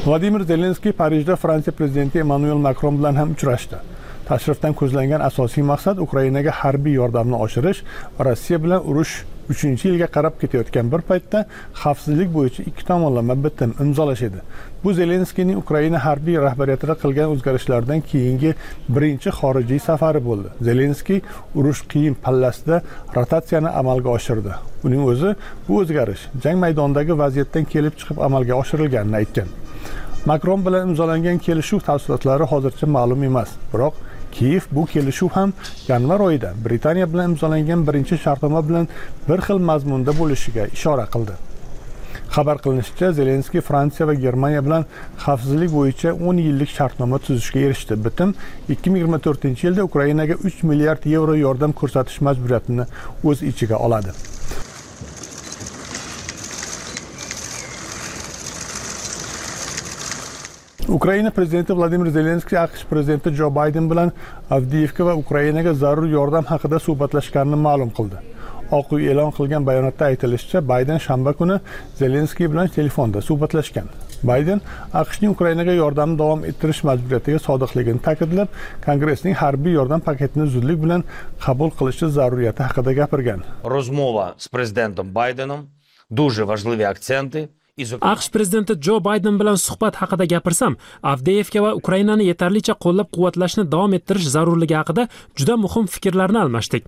Vladimir 0.05 0.43
zelenskiy 0.51 0.91
parijda 0.91 1.35
fransiya 1.35 1.73
prezidenti 1.77 2.19
emmanuel 2.19 2.61
makron 2.67 2.95
bilan 2.97 3.15
ham 3.15 3.35
uchrashdi. 3.35 3.77
Tashrifdan 4.29 4.73
ko'zlangan 4.79 5.21
asosiy 5.29 5.63
maqsad 5.71 5.99
ukrainaga 6.05 6.51
harbiy 6.61 6.95
yordamni 7.01 7.37
oshirish 7.45 7.83
va 8.17 8.25
rossiya 8.29 8.57
bilan 8.63 8.81
urush 8.89 9.13
uchinchi 9.49 9.87
yilga 9.87 10.07
qarab 10.15 10.35
ketayotgan 10.41 10.91
bir 10.91 11.01
paytda 11.09 11.45
xavfsizlik 11.83 12.29
bo'yicha 12.33 12.63
ikki 12.69 12.85
tomonlama 12.85 13.35
bitim 13.43 13.73
imzolash 13.85 14.21
edi. 14.27 14.39
Bu 14.83 14.93
zelenskiyning 14.93 15.57
ukraina 15.63 15.99
harbiy 16.05 16.37
rahbariyatida 16.47 16.95
qilgan 17.03 17.33
o'zgarishlardan 17.33 18.01
keyingi 18.11 18.53
birinchi 18.89 19.29
xorijiy 19.39 19.79
safari 19.79 20.21
bo'ldi. 20.25 20.47
Zelenskiy 20.67 21.21
urush 21.55 21.81
qiyin 21.91 22.15
pallasida 22.23 22.81
rotatsiyani 23.15 23.69
amalga 23.69 24.09
oshirdi. 24.17 24.53
Uning 24.83 25.03
o'zi 25.11 25.35
bu 25.67 25.81
o'zgarish 25.81 26.23
jang 26.43 26.57
maydonidagi 26.65 27.17
vaziyatdan 27.23 27.65
kelib 27.73 27.97
chiqib 27.99 28.23
amalga 28.27 28.53
oshirilganini 28.61 29.15
aytgan. 29.21 29.47
Makron 30.25 30.65
bilan 30.65 30.89
imzolangan 30.89 31.37
kelishuv 31.37 31.79
tafsilotlari 31.89 32.43
hozircha 32.53 32.87
ma'lum 32.87 33.23
emas 33.23 33.49
biroq 33.73 33.93
kiyev 34.31 34.67
bu 34.71 34.85
kelishuv 34.85 35.29
ham 35.37 35.53
yanvar 35.87 36.19
oyida 36.19 36.53
britaniya 36.65 37.13
bilan 37.13 37.31
imzolangan 37.31 37.87
birinchi 37.87 38.17
shartnoma 38.17 38.69
bilan 38.69 38.87
bir 39.29 39.39
xil 39.47 39.63
mazmunda 39.69 40.11
bo'lishiga 40.19 40.67
ishora 40.77 41.05
qildi. 41.13 41.37
Xabar 42.35 42.57
qilinishicha 42.63 43.11
zelenskiy 43.19 43.61
fransiya 43.61 44.07
va 44.07 44.13
germaniya 44.25 44.65
bilan 44.65 44.85
xavfsizlik 45.25 45.71
bo'yicha 45.77 46.13
10 46.31 46.43
yillik 46.47 46.69
shartnoma 46.77 47.19
tuzishga 47.25 47.59
erishdi. 47.59 47.97
Bitim 48.05 48.35
2024 48.69 49.63
yilda 49.63 49.83
ukrainaga 49.89 50.35
3 50.51 50.63
milliard 50.63 51.05
yevro 51.15 51.35
yordam 51.45 51.71
ko'rsatish 51.81 52.21
majburiyatini 52.27 52.85
o'z 53.23 53.43
ichiga 53.51 53.77
oladi. 53.87 54.15
Ukraina 60.91 61.31
prezidenti 61.31 61.73
vladimir 61.73 62.11
zelenskiy 62.11 62.57
aqsh 62.59 62.83
prezidenti 62.89 63.31
jo 63.35 63.47
bayden 63.55 63.85
bilan 63.89 64.11
avdiyevka 64.49 65.05
va 65.05 65.13
ukrainaga 65.15 65.73
zarur 65.73 66.07
yordam 66.09 66.45
haqida 66.45 66.79
suhbatlashganini 66.87 67.59
ma'lum 67.65 67.91
qildi. 67.97 68.17
Oq 68.77 68.91
uy 68.95 69.07
e'lon 69.11 69.31
qilgan 69.37 69.63
bayonotda 69.69 70.05
aytilishicha 70.11 70.61
bayden 70.71 70.99
shanba 71.05 71.33
kuni 71.39 71.57
zelenskiy 72.01 72.51
bilan 72.51 72.67
telefonda 72.77 73.21
suhbatlashgan. 73.29 73.87
Bayden 74.23 74.61
aqshning 75.01 75.31
ukrainaga 75.35 75.73
yordamni 75.83 76.19
davom 76.23 76.43
ettirish 76.49 76.83
majburiyatiga 76.89 77.39
sodiqligini 77.47 78.03
ta'kidlab 78.07 78.49
kongressning 78.85 79.35
harbiy 79.43 79.73
yordam 79.79 80.01
paketini 80.09 80.49
zudlik 80.55 80.83
bilan 80.83 81.03
qabul 81.45 81.71
qilishi 81.79 82.11
zaruriyati 82.17 82.63
haqida 82.67 82.91
gapirgan. 82.99 83.39
Rozmova 83.63 84.33
з 84.37 84.47
президентом 84.47 85.07
Байденом 85.11 85.61
дуже 86.09 86.43
важливі 86.43 86.83
акценти 86.83 87.47
aqsh 87.79 88.29
prezidenti 88.31 88.75
jo 88.81 88.99
bayden 88.99 89.37
bilan 89.39 89.55
suhbat 89.55 89.95
haqida 90.01 90.25
gapirsam 90.33 90.75
avdeyevga 91.11 91.61
va 91.65 91.71
ukrainani 91.79 92.25
yetarlicha 92.27 92.73
qo'llab 92.83 93.07
quvvatlashni 93.15 93.63
davom 93.73 93.93
ettirish 93.97 94.27
zarurligi 94.33 94.75
haqida 94.75 95.07
juda 95.39 95.55
muhim 95.63 95.87
fikrlarni 95.87 96.39
almashdik. 96.43 96.83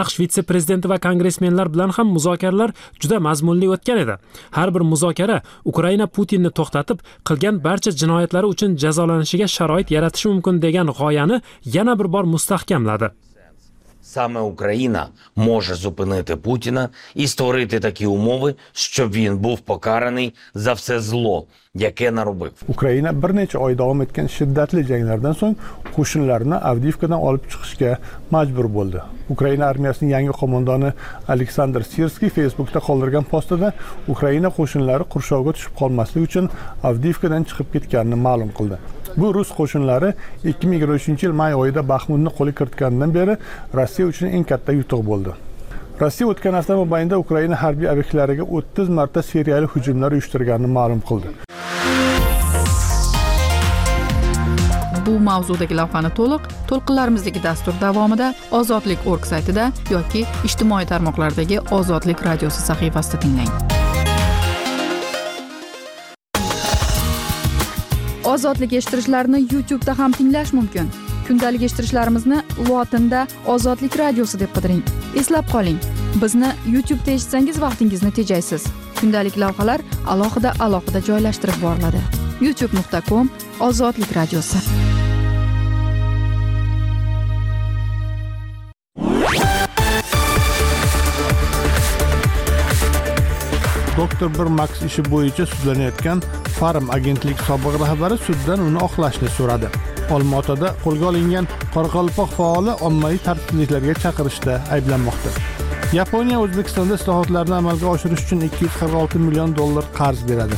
Aqsh 0.00 0.20
vitse 0.20 0.42
prezidenti 0.50 0.88
va 0.92 0.98
kongressmenlar 1.06 1.72
bilan 1.74 1.90
ham 1.96 2.08
muzokaralar 2.16 2.70
juda 3.02 3.18
mazmunli 3.26 3.68
o'tgan 3.74 3.98
edi. 4.04 4.14
Har 4.56 4.74
bir 4.74 4.82
muzokara 4.92 5.42
ukraina 5.64 6.06
putinni 6.06 6.50
to'xtatib 6.58 6.98
qilgan 7.28 7.62
barcha 7.66 7.90
jinoyatlari 8.00 8.46
uchun 8.54 8.76
jazolanishiga 8.82 9.48
sharoit 9.56 9.90
yaratishi 9.96 10.28
mumkin 10.32 10.62
degan 10.66 10.88
g'oyani 10.98 11.42
yana 11.76 11.98
bir 11.98 12.12
bor 12.14 12.24
mustahkamladi. 12.34 13.10
Саме 14.08 14.40
Україна 14.40 15.08
може 15.36 15.74
зупинити 15.74 16.36
Путіна 16.36 16.88
і 17.14 17.26
створити 17.26 17.80
такі 17.80 18.06
умови, 18.06 18.54
щоб 18.72 19.12
він 19.12 19.38
був 19.38 19.60
покараний 19.60 20.34
за 20.54 20.72
все 20.72 21.00
зло, 21.00 21.46
яке 21.74 22.10
наробив. 22.10 22.52
ukraina 22.68 23.12
bir 23.22 23.32
necha 23.38 23.58
oy 23.66 23.74
davom 23.80 24.00
etgan 24.04 24.28
shiddatli 24.36 24.80
janglardan 24.90 25.34
so'ng 25.40 25.54
qo'shinlarini 25.96 26.56
avdiivkadan 26.70 27.20
olib 27.28 27.44
chiqishga 27.52 27.90
majbur 28.34 28.66
bo'ldi 28.76 29.00
ukraina 29.34 29.64
armiyasining 29.72 30.10
yangi 30.16 30.34
qo'mondoni 30.40 30.90
aleksandr 31.34 31.82
sirskiy 31.92 32.30
facebookda 32.38 32.78
qoldirgan 32.88 33.24
postida 33.32 33.72
ukraina 34.14 34.48
qo'shinlari 34.58 35.04
qurshovga 35.14 35.56
tushib 35.56 35.74
qolmaslik 35.80 36.22
uchun 36.28 36.46
avdiivkadan 36.90 37.42
chiqib 37.48 37.68
ketganini 37.74 38.18
ma'lum 38.26 38.50
qildi 38.58 38.76
bu 39.20 39.34
rus 39.34 39.50
qo'shinlari 39.58 40.12
2023 40.44 41.22
yil 41.22 41.34
may 41.40 41.54
oyida 41.54 41.82
baxmutni 41.92 42.30
qo'lga 42.38 42.54
kiritganidan 42.60 43.14
beri 43.18 43.34
rossiya 43.78 44.08
uchun 44.12 44.26
eng 44.36 44.44
katta 44.52 44.72
yutuq 44.80 45.02
bo'ldi. 45.10 45.32
Rossiya 46.00 46.28
o'tgan 46.32 46.54
hafta 46.58 46.76
mobaynida 46.82 47.18
ukraina 47.24 47.56
harbiy 47.62 47.88
obyektlariga 47.92 48.44
30 48.60 48.88
marta 48.98 49.22
seriyali 49.22 49.66
hujumlar 49.74 50.12
uyushtirganini 50.12 50.70
ma'lum 50.78 51.00
qildi. 51.08 51.28
Bu 55.06 55.14
mavzudagi 55.30 55.76
lavhani 55.80 56.10
to'liq 56.18 56.42
to'lqinlarimizdagi 56.70 57.42
dastur 57.48 57.74
davomida 57.80 58.28
ozodlik 58.60 59.06
org 59.12 59.24
saytida 59.32 59.64
yoki 59.94 60.26
ijtimoiy 60.50 60.86
tarmoqlardagi 60.92 61.60
ozodlik 61.80 62.24
radiosi 62.28 62.60
sahifasida 62.68 63.20
tinglang. 63.24 63.52
Ozodlik 68.24 68.72
eshittirishlarini 68.72 69.40
youtube'da 69.52 69.98
ham 69.98 70.12
tinglash 70.12 70.52
mumkin. 70.52 70.90
Kundalik 71.28 71.62
eshittirishlarimizni 71.62 72.42
lotinda 72.68 73.26
ozodlik 73.46 73.98
radiosi 73.98 74.40
deb 74.40 74.54
qidiring. 74.56 74.82
Eslab 75.16 75.50
qoling. 75.52 75.78
Bizni 76.22 76.52
youtube'da 76.74 77.10
eshitsangiz 77.16 77.60
vaqtingizni 77.60 78.12
tejaysiz. 78.20 78.66
Kundalik 79.00 79.38
lavhalar 79.38 79.80
alohida 80.06 80.54
alohida 80.60 81.00
joylashtirib 81.10 81.62
boriladi. 81.62 82.02
Youtube 82.40 82.76
nuqta 82.76 83.02
com 83.08 83.30
ozodlik 83.60 84.16
radiosi. 84.16 84.58
Doktor 94.20 94.44
bir 94.44 94.50
max 94.50 94.70
ishi 94.82 95.02
bo'yicha 95.10 95.44
sudlanayotgan 95.46 96.22
farm 96.58 96.90
agentlik 96.90 97.38
sobiq 97.48 97.74
rahbari 97.82 98.16
suddan 98.26 98.60
uni 98.68 98.78
oqlashni 98.86 99.28
so'radi. 99.38 99.68
Olmaotada 100.14 100.68
qo'lga 100.84 101.06
olingan 101.10 101.46
qoraqalpoq 101.74 102.30
faoli 102.38 102.72
ommaviy 102.88 103.20
tartibsizliklarga 103.26 103.94
chaqirishda 104.04 104.54
ayblanmoqda. 104.74 105.30
Yaponiya 105.98 106.38
o'zbekistonda 106.44 106.94
islohotlarni 107.00 107.54
amalga 107.60 107.86
oshirish 107.94 108.24
uchun 108.24 108.40
246 108.46 109.20
million 109.26 109.56
dollar 109.60 109.84
qarz 109.98 110.24
beradi. 110.30 110.56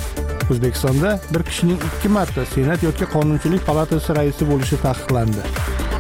O'zbekistonda 0.51 1.11
bir 1.35 1.43
kishining 1.49 1.79
ikki 1.89 2.09
marta 2.17 2.47
senat 2.55 2.87
yoki 2.89 3.11
qonunchilik 3.15 3.67
palatasi 3.69 4.17
raisi 4.21 4.49
bo'lishi 4.53 4.81
taqiqlandi. 4.87 5.43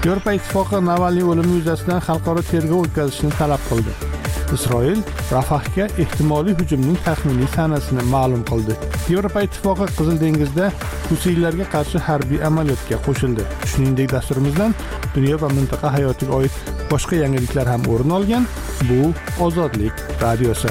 Yevropa 0.06 0.32
ittifoqi 0.38 0.80
navalniy 0.90 1.28
o'limi 1.32 1.60
yuzasidan 1.60 2.00
xalqaro 2.08 2.42
tergov 2.52 2.86
o'tkazishni 2.86 3.30
talab 3.42 3.62
qildi. 3.70 4.19
Isroil 4.56 5.00
rafahga 5.32 5.86
ehtimoliy 6.02 6.54
hujumning 6.60 6.98
taxminiy 7.06 7.48
sanasini 7.56 8.02
ma'lum 8.14 8.42
qildi. 8.50 8.74
Yevropa 9.12 9.42
ittifoqi 9.46 9.86
qizil 9.98 10.20
dengizda 10.24 10.72
husiylarga 11.10 11.66
qarshi 11.74 11.98
harbiy 12.08 12.44
amaliyotga 12.48 12.96
qo'shildi. 13.06 13.46
Shuningdek 13.70 14.12
dasturimizdan 14.16 14.74
dunyo 15.14 15.40
va 15.42 15.48
mintaqa 15.58 15.92
hayotiga 15.96 16.32
oid 16.40 16.54
boshqa 16.92 17.22
yangiliklar 17.22 17.66
ham 17.72 17.82
o'rin 17.92 18.16
olgan 18.18 18.48
bu 18.88 19.00
ozodlik 19.46 19.94
radiosi. 20.22 20.70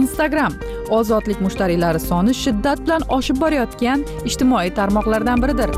Instagram 0.00 0.52
ozodlik 0.90 1.40
mushtariylari 1.40 2.00
soni 2.00 2.34
shiddat 2.34 2.80
bilan 2.86 3.02
oshib 3.18 3.40
borayotgan 3.40 4.04
ijtimoiy 4.24 4.70
tarmoqlardan 4.78 5.42
biridir. 5.42 5.70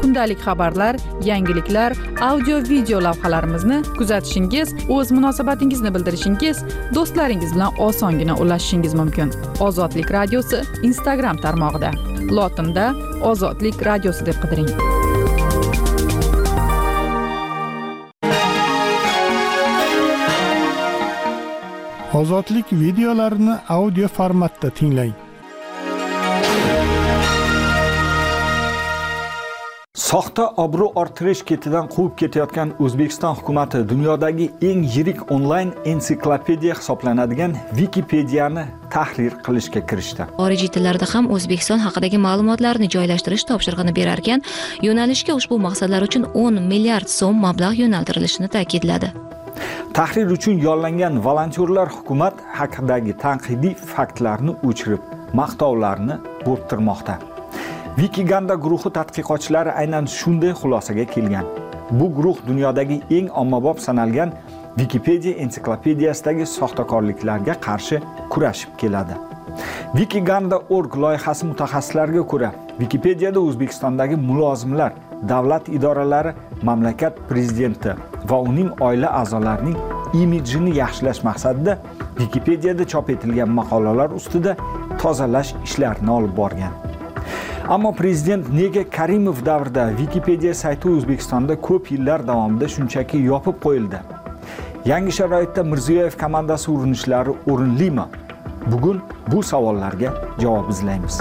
Kundalik 0.00 0.40
xabarlar 0.42 0.96
yangiliklar 1.24 1.92
audio 2.20 2.58
video 2.70 3.02
lavhalarimizni 3.04 3.82
kuzatishingiz 3.98 4.74
o'z 4.88 5.10
munosabatingizni 5.10 5.94
bildirishingiz 5.94 6.62
do'stlaringiz 6.94 7.54
bilan 7.54 7.82
osongina 7.88 8.36
ulashishingiz 8.36 8.94
mumkin. 8.94 9.34
Ozodlik 9.60 10.10
radiosi 10.10 10.62
instagram 10.82 11.36
tarmog'ida. 11.36 11.92
Lotinda 12.30 12.94
ozodlik 13.22 13.82
radiosi 13.90 14.26
deb 14.26 14.40
qidiring. 14.42 14.97
Ozodlik 22.14 22.66
videolarini 22.72 23.54
audio 23.68 24.08
formatda 24.08 24.70
tinglang. 24.70 25.12
Soxta 29.98 30.46
obro' 30.56 30.88
orttirish 30.96 31.42
ketidan 31.44 31.88
quvib 31.92 32.14
ketayotgan 32.16 32.70
o'zbekiston 32.80 33.34
hukumati 33.36 33.82
dunyodagi 33.90 34.46
eng 34.70 34.86
yirik 34.94 35.20
onlayn 35.34 35.74
ensiklopediya 35.84 36.78
hisoblanadigan 36.80 37.58
vikipediyani 37.76 38.64
tahrir 38.94 39.36
qilishga 39.44 39.84
kirishdi. 39.90 40.30
Xorijiy 40.40 40.72
tillarda 40.78 41.12
ham 41.12 41.28
o'zbekiston 41.36 41.84
haqidagi 41.84 42.24
ma'lumotlarni 42.24 42.88
joylashtirish 42.96 43.48
topshirig'ini 43.52 43.96
berar 44.00 44.24
ekan 44.24 44.48
yo'nalishga 44.86 45.36
ushbu 45.36 45.60
maqsadlar 45.68 46.08
uchun 46.08 46.30
10 46.32 46.68
milliard 46.72 47.16
so'm 47.20 47.44
mablag' 47.44 47.82
yo'naltirilishini 47.84 48.48
ta'kidladi 48.56 49.27
tahrir 49.94 50.30
uchun 50.36 50.58
yollangan 50.58 51.24
volontyorlar 51.24 51.88
hukumat 51.96 52.34
haqidagi 52.58 53.16
tanqidiy 53.24 53.74
faktlarni 53.94 54.52
o'chirib 54.68 55.02
maqtovlarni 55.40 56.14
bo'rttirmoqda 56.46 57.18
vikiganda 57.98 58.54
guruhi 58.54 58.90
tadqiqotchilari 58.98 59.70
aynan 59.80 60.04
shunday 60.18 60.52
xulosaga 60.60 61.04
kelgan. 61.14 61.46
Bu 61.90 62.06
guruh 62.16 62.38
dunyodagi 62.48 63.02
eng 63.10 63.28
ommabop 63.42 63.80
sanalgan 63.80 64.32
vikipediya 64.78 65.34
ensiklopediyasidagi 65.44 66.46
soxtakorliklarga 66.46 67.54
qarshi 67.66 68.00
kurashib 68.32 68.70
keladi. 68.80 69.14
Wikiganda.org 69.98 70.96
loyihasi 71.04 71.46
mutaxassislariga 71.50 72.24
ko'ra 72.32 72.52
vikipediyada 72.80 73.40
o'zbekistondagi 73.40 74.16
mulozimlar 74.28 74.92
davlat 75.22 75.68
idoralari 75.68 76.32
mamlakat 76.62 77.16
prezidenti 77.28 77.94
va 78.30 78.40
uning 78.40 78.70
oila 78.80 79.12
a'zolarining 79.20 79.76
imijini 80.14 80.76
yaxshilash 80.76 81.22
maqsadida 81.24 81.78
vikipediyada 82.20 82.84
chop 82.84 83.10
etilgan 83.10 83.50
maqolalar 83.60 84.14
ustida 84.20 84.56
tozalash 85.02 85.54
ishlarini 85.64 86.10
olib 86.10 86.36
borgan. 86.36 86.72
Ammo 87.68 87.92
prezident 87.92 88.48
nega 88.48 88.84
karimov 88.90 89.44
davrida 89.44 89.90
vikipediya 89.98 90.54
sayti 90.54 90.88
o'zbekistonda 90.88 91.58
ko'p 91.60 91.90
yillar 91.92 92.24
davomida 92.30 92.68
shunchaki 92.68 93.20
yopib 93.26 93.60
qo'yildi? 93.66 94.00
Yangi 94.88 95.12
sharoitda 95.12 95.64
mirziyoyev 95.70 96.16
komandasi 96.24 96.70
urinishlari 96.70 97.36
o'rinlimi? 97.50 98.08
Bugun 98.72 99.02
bu 99.32 99.42
savollarga 99.42 100.12
javob 100.40 100.70
izlaymiz. 100.70 101.20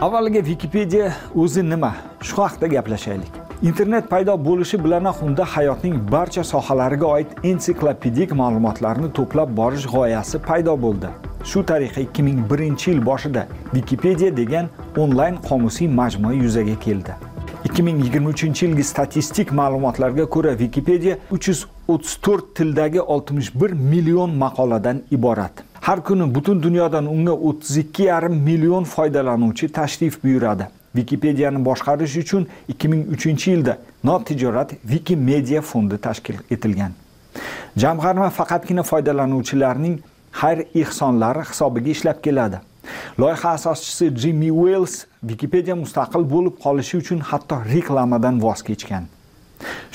Avvaliga 0.00 0.40
vikipediya 0.46 1.12
o'zi 1.34 1.62
nima? 1.70 1.92
Shu 2.22 2.42
haqida 2.42 2.66
gaplashaylik. 2.66 3.32
Internet 3.62 4.04
paydo 4.10 4.36
bo'lishi 4.48 4.78
bilanoq 4.84 5.22
unda 5.26 5.44
hayotning 5.54 5.96
barcha 6.12 6.44
sohalariga 6.44 7.06
oid 7.06 7.32
ensiklopedik 7.50 8.34
ma'lumotlarni 8.40 9.10
to'plab 9.18 9.56
borish 9.60 9.86
g'oyasi 9.94 10.38
paydo 10.48 10.76
bo'ldi. 10.84 11.10
Shu 11.44 11.64
tariqa 11.70 12.00
2001 12.18 12.86
yil 12.90 13.00
boshida 13.10 13.46
vikipediya 13.74 14.36
degan 14.36 14.70
onlayn 14.96 15.42
qomusiy 15.48 15.90
majmua 16.00 16.32
yuzaga 16.42 16.78
keldi. 16.86 17.18
2023 17.68 18.62
yilgi 18.62 18.84
statistik 18.84 19.52
ma'lumotlarga 19.52 20.24
ko'ra 20.26 20.52
Wikipedia 20.58 21.16
334 21.30 22.54
tildagi 22.54 23.00
61 23.00 23.72
million 23.72 24.30
maqoladan 24.30 25.02
iborat. 25.10 25.52
Har 25.80 26.04
kuni 26.04 26.34
butun 26.34 26.62
dunyodan 26.62 27.06
unga 27.06 27.32
32,5 27.32 28.28
million 28.28 28.84
foydalanuvchi 28.84 29.68
tashrif 29.72 30.22
buyuradi. 30.24 30.68
Wikipediyani 30.96 31.64
boshqarish 31.64 32.16
uchun 32.16 32.46
2003 32.68 33.46
yilda 33.46 33.78
notijorat 34.04 34.70
Wikimedia 34.70 35.60
fondi 35.62 35.98
tashkil 35.98 36.36
etilgan. 36.50 36.92
Jamg'arma 37.76 38.30
faqatgina 38.30 38.82
foydalanuvchilarning 38.82 39.98
xayr 40.32 40.64
ehsonlari 40.74 41.42
hisobiga 41.50 41.90
ishlab 41.90 42.22
keladi. 42.22 42.60
Loyiha 43.18 43.50
asoschisi 43.58 44.10
jimmi 44.22 44.50
uels 44.50 44.94
wikipedia 45.28 45.76
mustaqil 45.76 46.24
bo'lib 46.34 46.54
qolishi 46.64 46.96
uchun 47.02 47.20
hatto 47.30 47.56
reklamadan 47.74 48.40
voz 48.42 48.62
kechgan. 48.68 49.04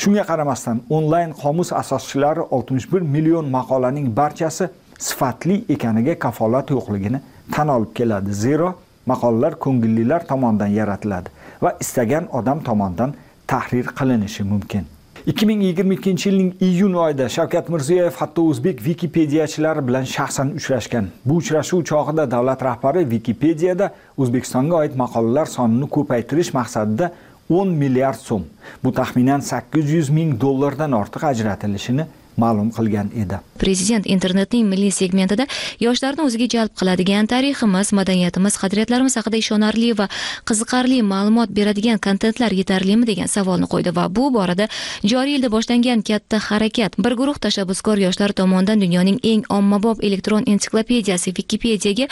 Shunga 0.01 0.23
qaramasdan 0.29 0.81
onlayn 0.89 1.31
qomus 1.41 1.69
asoschilari 1.81 2.41
61 2.51 3.01
million 3.15 3.45
maqolaning 3.57 4.07
barchasi 4.19 4.67
sifatli 4.99 5.55
ekaniga 5.69 6.15
kafolat 6.19 6.69
yo'qligini 6.75 7.19
tan 7.51 7.67
olib 7.75 7.91
keladi. 7.97 8.33
Zero 8.33 8.73
maqolalar 9.11 9.53
ko'ngillilar 9.65 10.27
tomonidan 10.31 10.71
yaratiladi 10.79 11.29
va 11.63 11.77
istagan 11.83 12.27
odam 12.39 12.63
tomonidan 12.63 13.13
tahrir 13.47 13.85
qilinishi 13.99 14.43
mumkin. 14.43 14.92
2022 15.27 16.29
yilning 16.29 16.53
iyun 16.59 16.93
oyida 16.93 17.29
shavkat 17.29 17.69
mirziyoyev 17.69 18.15
hatto 18.19 18.43
o'zbek 18.51 18.81
vikipediyachilari 18.85 19.83
bilan 19.87 20.03
shaxsan 20.03 20.49
uchrashgan. 20.59 21.05
Bu 21.25 21.37
uchrashuv 21.39 21.83
chog'ida 21.87 22.25
davlat 22.31 22.63
rahbari 22.63 23.05
vikipediyada 23.11 23.87
o'zbekistonga 24.17 24.75
oid 24.81 24.97
maqolalar 24.99 25.45
sonini 25.45 25.87
ko'paytirish 25.95 26.51
maqsadida 26.57 27.11
10 27.49 27.71
milliard 27.83 28.19
so'm 28.19 28.43
bu 28.83 28.91
taxminan 28.99 29.39
800 29.39 30.09
ming 30.09 30.35
dollardan 30.41 30.91
ortiq 30.91 31.23
ajratilishini 31.31 32.05
ma'lum 32.37 32.71
qilgan 32.77 33.11
edi. 33.23 33.39
Prezident 33.63 34.05
internetning 34.05 34.65
milliy 34.67 34.91
segmentida 34.91 35.45
yoshlarni 35.79 36.25
o'ziga 36.27 36.47
jalb 36.55 36.71
qiladigan 36.79 37.27
tariximiz 37.31 37.93
madaniyatimiz 37.99 38.57
qadriyatlarimiz 38.61 39.15
haqida 39.19 39.37
ishonarli 39.43 39.91
va 39.99 40.07
qiziqarli 40.49 41.01
ma'lumot 41.13 41.53
beradigan 41.59 41.99
kontentlar 42.07 42.51
yetarlimi 42.59 43.07
degan 43.09 43.29
savolni 43.35 43.69
qo'ydi 43.73 43.95
va 43.97 44.07
bu 44.17 44.29
borada 44.37 44.67
joriy 45.11 45.37
yilda 45.37 45.49
boshlangan 45.55 46.01
katta 46.09 46.37
harakat 46.49 46.97
bir 47.03 47.13
guruh 47.19 47.37
tashabbuskor 47.45 47.97
yoshlar 48.05 48.33
tomonidan 48.39 48.81
dunyoning 48.85 49.19
eng 49.31 49.43
ommabop 49.57 50.03
elektron 50.07 50.43
ensiklopediyasi 50.53 51.35
wikipediyaga 51.37 52.07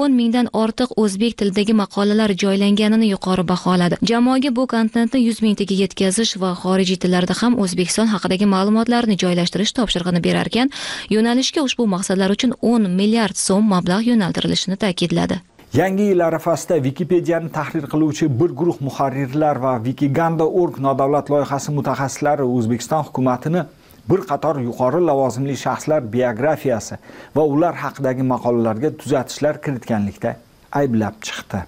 o'n 0.00 0.16
mingdan 0.20 0.46
ortiq 0.62 0.90
o'zbek 1.02 1.36
tilidagi 1.38 1.72
maqolalar 1.82 2.30
joylanganini 2.42 3.12
yuqori 3.14 3.44
baholadi. 3.52 3.96
Jamoaga 4.10 4.50
bu 4.56 4.66
kontentni 4.74 5.20
yuz 5.28 5.42
mingtaga 5.46 5.74
yetkazish 5.82 6.36
va 6.42 6.50
xorijiy 6.62 6.98
tillarda 7.02 7.34
ham 7.42 7.58
o'zbekiston 7.62 8.08
haqidagi 8.14 8.46
ma'lumotlarni 8.54 9.16
joylashtirish 9.22 9.65
qilish 9.66 9.74
topshirig'ini 9.78 10.22
berarkan 10.22 10.70
yo'nalishga 11.10 11.62
ushbu 11.66 11.86
maqsadlar 11.86 12.30
uchun 12.30 12.54
10 12.62 12.88
milliard 13.00 13.36
so'm 13.36 13.64
mablag' 13.74 14.06
yo'naltirilishini 14.10 14.76
ta'kidladi. 14.76 15.40
Yangi 15.74 16.02
yil 16.10 16.20
arafasida 16.20 16.76
wikipediyani 16.86 17.50
tahrir 17.50 17.86
qiluvchi 17.92 18.28
bir 18.40 18.50
guruh 18.60 18.78
muharrirlar 18.80 19.56
va 19.56 19.72
wikiganda 19.86 20.46
org 20.46 20.78
nodavlat 20.78 21.30
loyihasi 21.30 21.70
mutaxassislari 21.78 22.42
o'zbekiston 22.42 23.02
hukumatini 23.08 23.62
bir 24.10 24.20
qator 24.30 24.60
yuqori 24.68 25.00
lavozimli 25.08 25.56
shaxslar 25.64 26.00
biografiyasi 26.14 26.94
va 27.36 27.42
ular 27.54 27.74
haqidagi 27.84 28.22
maqolalarga 28.32 28.90
tuzatishlar 29.00 29.60
kiritganlikda 29.64 30.36
ayblab 30.80 31.14
chiqdi. 31.26 31.60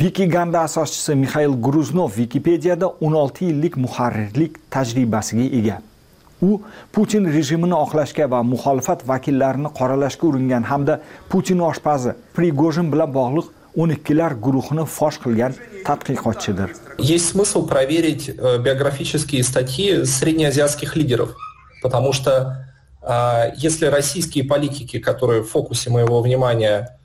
Wikiganda 0.00 0.58
asoschisi 0.68 1.14
mixail 1.24 1.52
gruznov 1.66 2.10
wikipediyada 2.22 2.86
16 2.88 3.44
yillik 3.44 3.76
muharrirlik 3.76 4.52
tajribasiga 4.70 5.46
ega. 5.60 5.76
U 6.42 6.60
putin 6.92 7.24
rejimini 7.36 7.74
oqlashga 7.84 8.26
va 8.30 8.42
muxolifat 8.52 9.06
vakillarini 9.12 9.70
qoralashga 9.78 10.24
uringan 10.30 10.64
hamda 10.72 11.00
putin 11.32 11.60
oshpazi 11.70 12.10
prigojin 12.36 12.92
bilan 12.92 13.10
bog'liq 13.18 13.46
o'n 13.76 13.90
ikkilar 13.96 14.32
guruhini 14.44 14.84
fosh 14.96 15.18
qilgan 15.24 15.52
tadqiqotchidir. 15.86 16.68
Есть 16.98 17.28
смысл 17.30 17.66
проверить 17.66 18.28
э, 18.28 18.58
биографические 18.58 19.42
статьи 19.44 20.04
среднеазиатских 20.04 20.96
лидеров 20.96 21.36
потому 21.82 22.12
что 22.12 22.66
если 23.56 23.86
российские 23.86 24.44
политики 24.44 24.98
которые 24.98 25.42
в 25.42 25.48
фокусе 25.48 25.90
моего 25.90 26.20
внимания 26.20 26.99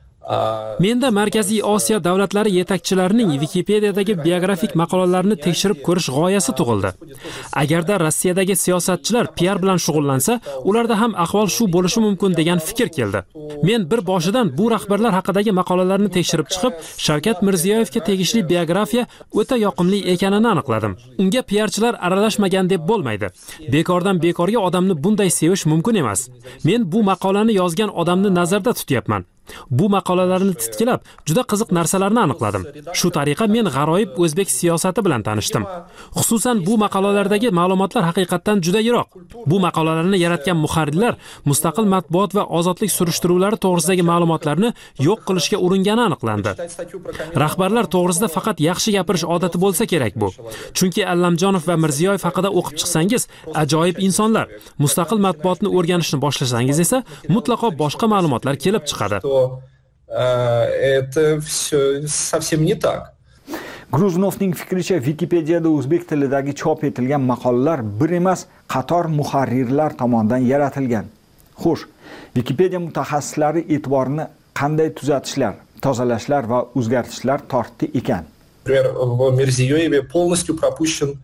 menda 0.79 1.11
markaziy 1.11 1.61
osiyo 1.61 1.99
davlatlari 2.03 2.51
yetakchilarining 2.55 3.29
wikipediyadagi 3.41 4.13
biografik 4.25 4.75
maqolalarini 4.81 5.35
tekshirib 5.45 5.81
ko'rish 5.87 6.09
g'oyasi 6.15 6.51
tug'ildi. 6.59 6.89
Agarda 7.61 7.99
rossiyadagi 8.05 8.55
siyosatchilar 8.63 9.25
piar 9.37 9.61
bilan 9.63 9.79
shug'ullansa 9.85 10.39
ularda 10.69 10.99
ham 11.01 11.13
ahvol 11.25 11.47
shu 11.55 11.67
bo'lishi 11.75 11.99
mumkin 12.05 12.37
degan 12.39 12.59
fikr 12.67 12.89
keldi. 12.97 13.23
Men 13.63 13.91
bir 13.91 14.01
boshidan 14.07 14.57
bu 14.57 14.71
rahbarlar 14.71 15.13
haqidagi 15.17 15.51
maqolalarni 15.59 16.09
tekshirib 16.17 16.47
chiqib 16.53 16.73
shavkat 17.05 17.41
mirziyoyevga 17.47 17.99
tegishli 18.09 18.41
biografiya 18.49 19.03
o'ta 19.39 19.55
yoqimli 19.65 19.99
ekanini 20.13 20.47
aniqladim. 20.53 20.97
Unga 21.21 21.41
piarchilar 21.51 21.93
aralashmagan 22.05 22.69
deb 22.73 22.81
bo'lmaydi. 22.89 23.27
Bekordan 23.73 24.23
bekorga 24.25 24.59
odamni 24.67 25.03
bunday 25.03 25.29
sevish 25.29 25.65
mumkin 25.71 25.95
emas. 26.03 26.29
Men 26.67 26.91
bu 26.91 27.03
maqolani 27.11 27.53
yozgan 27.61 27.89
odamni 28.01 28.35
nazarda 28.39 28.73
tutyapman. 28.73 29.25
Bu 29.69 29.89
maqolalarni 29.95 30.53
titkilab 30.61 31.01
juda 31.27 31.43
qiziq 31.51 31.69
narsalarni 31.77 32.21
aniqladim. 32.25 32.63
Shu 32.99 33.07
tariqa 33.17 33.45
men 33.55 33.65
g'aroyib 33.75 34.19
o'zbek 34.23 34.49
siyosati 34.57 34.99
bilan 35.05 35.21
tanishdim. 35.27 35.63
Xususan 36.17 36.63
bu 36.67 36.77
maqolalardagi 36.83 37.49
ma'lumotlar 37.59 38.03
haqiqatdan 38.09 38.57
juda 38.65 38.81
yiroq. 38.87 39.07
Bu 39.49 39.57
maqolalarni 39.65 40.17
yaratgan 40.25 40.57
muharrirlar 40.63 41.13
mustaqil 41.49 41.85
matbuot 41.95 42.31
va 42.37 42.43
ozodlik 42.57 42.91
surishtiruvlari 42.97 43.57
to'g'risidagi 43.65 44.03
ma'lumotlarni 44.11 44.69
yo'q 45.07 45.19
qilishga 45.27 45.57
uringani 45.65 46.03
aniqlandi. 46.07 46.51
Rahbarlar 47.43 47.85
to'g'risida 47.95 48.27
faqat 48.35 48.57
yaxshi 48.69 48.95
gapirish 48.97 49.25
odati 49.35 49.57
bo'lsa 49.63 49.83
kerak 49.91 50.13
bu. 50.21 50.29
Chunki 50.77 51.01
allamjonov 51.13 51.63
va 51.69 51.75
mirziyoyev 51.83 52.23
haqida 52.27 52.49
o'qib 52.59 52.75
chiqsangiz 52.81 53.27
ajoyib 53.63 53.97
insonlar. 54.07 54.45
Mustaqil 54.83 55.19
matbuotni 55.27 55.69
o'rganishni 55.77 56.17
boshlasangiz 56.25 56.79
esa 56.85 56.97
mutlaqo 57.35 57.67
boshqa 57.81 58.05
ma'lumotlar 58.13 58.55
kelib 58.63 58.83
chiqadi. 58.89 59.17
Это 60.07 61.41
все 61.41 62.07
совсем 62.07 62.63
не 62.63 62.75
так. 62.75 63.15
Gruznovning 63.91 64.53
fikricha 64.53 64.97
wikipediyada 64.99 65.69
o'zbek 65.69 66.07
tilidagi 66.09 66.53
chop 66.61 66.83
etilgan 66.83 67.21
maqolalar 67.21 67.79
bir 67.99 68.11
emas 68.19 68.45
qator 68.73 69.05
muharrirlar 69.19 69.93
tomonidan 70.01 70.41
yaratilgan 70.51 71.05
xo'sh 71.63 71.83
wikipediya 72.35 72.79
mutaxassislari 72.87 73.61
e'tiborini 73.75 74.25
qanday 74.59 74.89
tuzatishlar 74.97 75.53
tozalashlar 75.85 76.43
va 76.51 76.59
o'zgartishlar 76.79 77.39
tortdi 77.51 77.91
ekan 78.01 78.23
например 78.65 78.91
в 78.93 79.35
Мирзиёеве 79.37 80.01
полностью 80.01 80.57
пропущен 80.57 81.19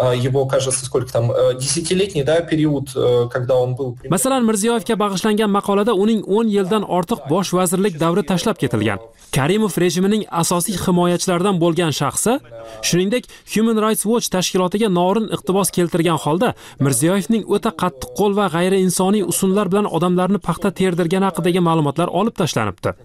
Э, 0.00 0.16
его, 0.16 0.46
кажется, 0.46 0.84
сколько 0.86 1.12
там, 1.12 1.30
э, 1.30 1.58
десятилетний 1.58 2.22
да, 2.22 2.40
период, 2.40 2.90
э, 2.96 3.28
когда 3.30 3.56
он 3.56 3.74
был... 3.74 3.98
Masalan, 4.08 4.46
Mirziyoyevga 4.48 4.96
bag'ishlangan 4.96 5.50
maqolada 5.52 5.92
uning 5.92 6.24
10 6.24 6.48
yildan 6.48 6.84
ortiq 6.88 7.28
bosh 7.28 7.52
vazirlik 7.52 7.98
davri 8.00 8.22
tashlab 8.24 8.56
ketilgan. 8.56 8.98
Karimov 9.30 9.76
rejimining 9.76 10.24
asosiy 10.30 10.78
himoyachilaridan 10.80 11.60
bo'lgan 11.60 11.92
shaxsi, 11.92 12.38
shuningdek, 12.80 13.28
Human 13.52 13.76
Rights 13.76 14.06
Watch 14.08 14.32
tashkilotiga 14.32 14.88
norin 14.88 15.28
iqtibos 15.36 15.68
keltirgan 15.76 16.16
holda 16.24 16.54
Mirziyoyevning 16.80 17.44
o'ta 17.44 17.76
qattiq 17.82 18.16
qo'l 18.16 18.32
va 18.40 18.48
g'ayriinsoniy 18.56 19.28
usullar 19.32 19.68
bilan 19.68 19.84
odamlarni 19.84 20.40
paxta 20.40 20.72
terdirgani 20.80 21.28
haqidagi 21.28 21.60
ma'lumotlar 21.60 22.08
olib 22.08 22.40
tashlanibdi. 22.40 22.96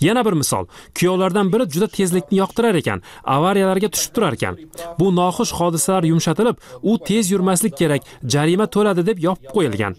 Yana 0.00 0.24
bir 0.26 0.32
misol, 0.32 0.66
kuyovlardan 0.98 1.52
biri 1.52 1.68
juda 1.74 1.88
tezlikni 1.98 2.38
yoqtirar 2.38 2.74
ekan, 2.80 3.02
avariyalarga 3.36 3.88
tushib 3.94 4.12
turar 4.16 4.36
ekan. 4.38 4.58
Bu 4.98 5.10
noxush 5.16 5.52
hodisalar 5.58 6.04
yumshatilib, 6.12 6.56
u 6.82 6.98
tez 7.08 7.30
yurmaslik 7.34 7.76
kerak, 7.80 8.02
jarima 8.34 8.66
to'ladi 8.74 9.06
deb 9.06 9.18
yopib 9.28 9.52
qo'yilgan. 9.56 9.96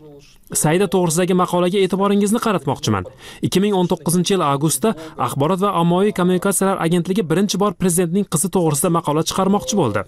Sayda 0.61 0.87
to'g'risidagi 0.93 1.35
maqolaga 1.35 1.79
e'tiboringizni 1.83 2.39
qaratmoqchiman. 2.45 3.09
2019-yil 3.43 4.43
avgustda 4.51 4.93
Axborot 5.25 5.59
va 5.65 5.73
ommaviy 5.81 6.13
kommunikatsiyalar 6.19 6.79
agentligi 6.85 7.25
birinchi 7.31 7.59
bor 7.63 7.75
prezidentning 7.81 8.29
qizi 8.33 8.49
to'g'risida 8.55 8.93
maqola 8.97 9.25
chiqarmoqchi 9.29 9.75
bo'ldi. 9.81 10.05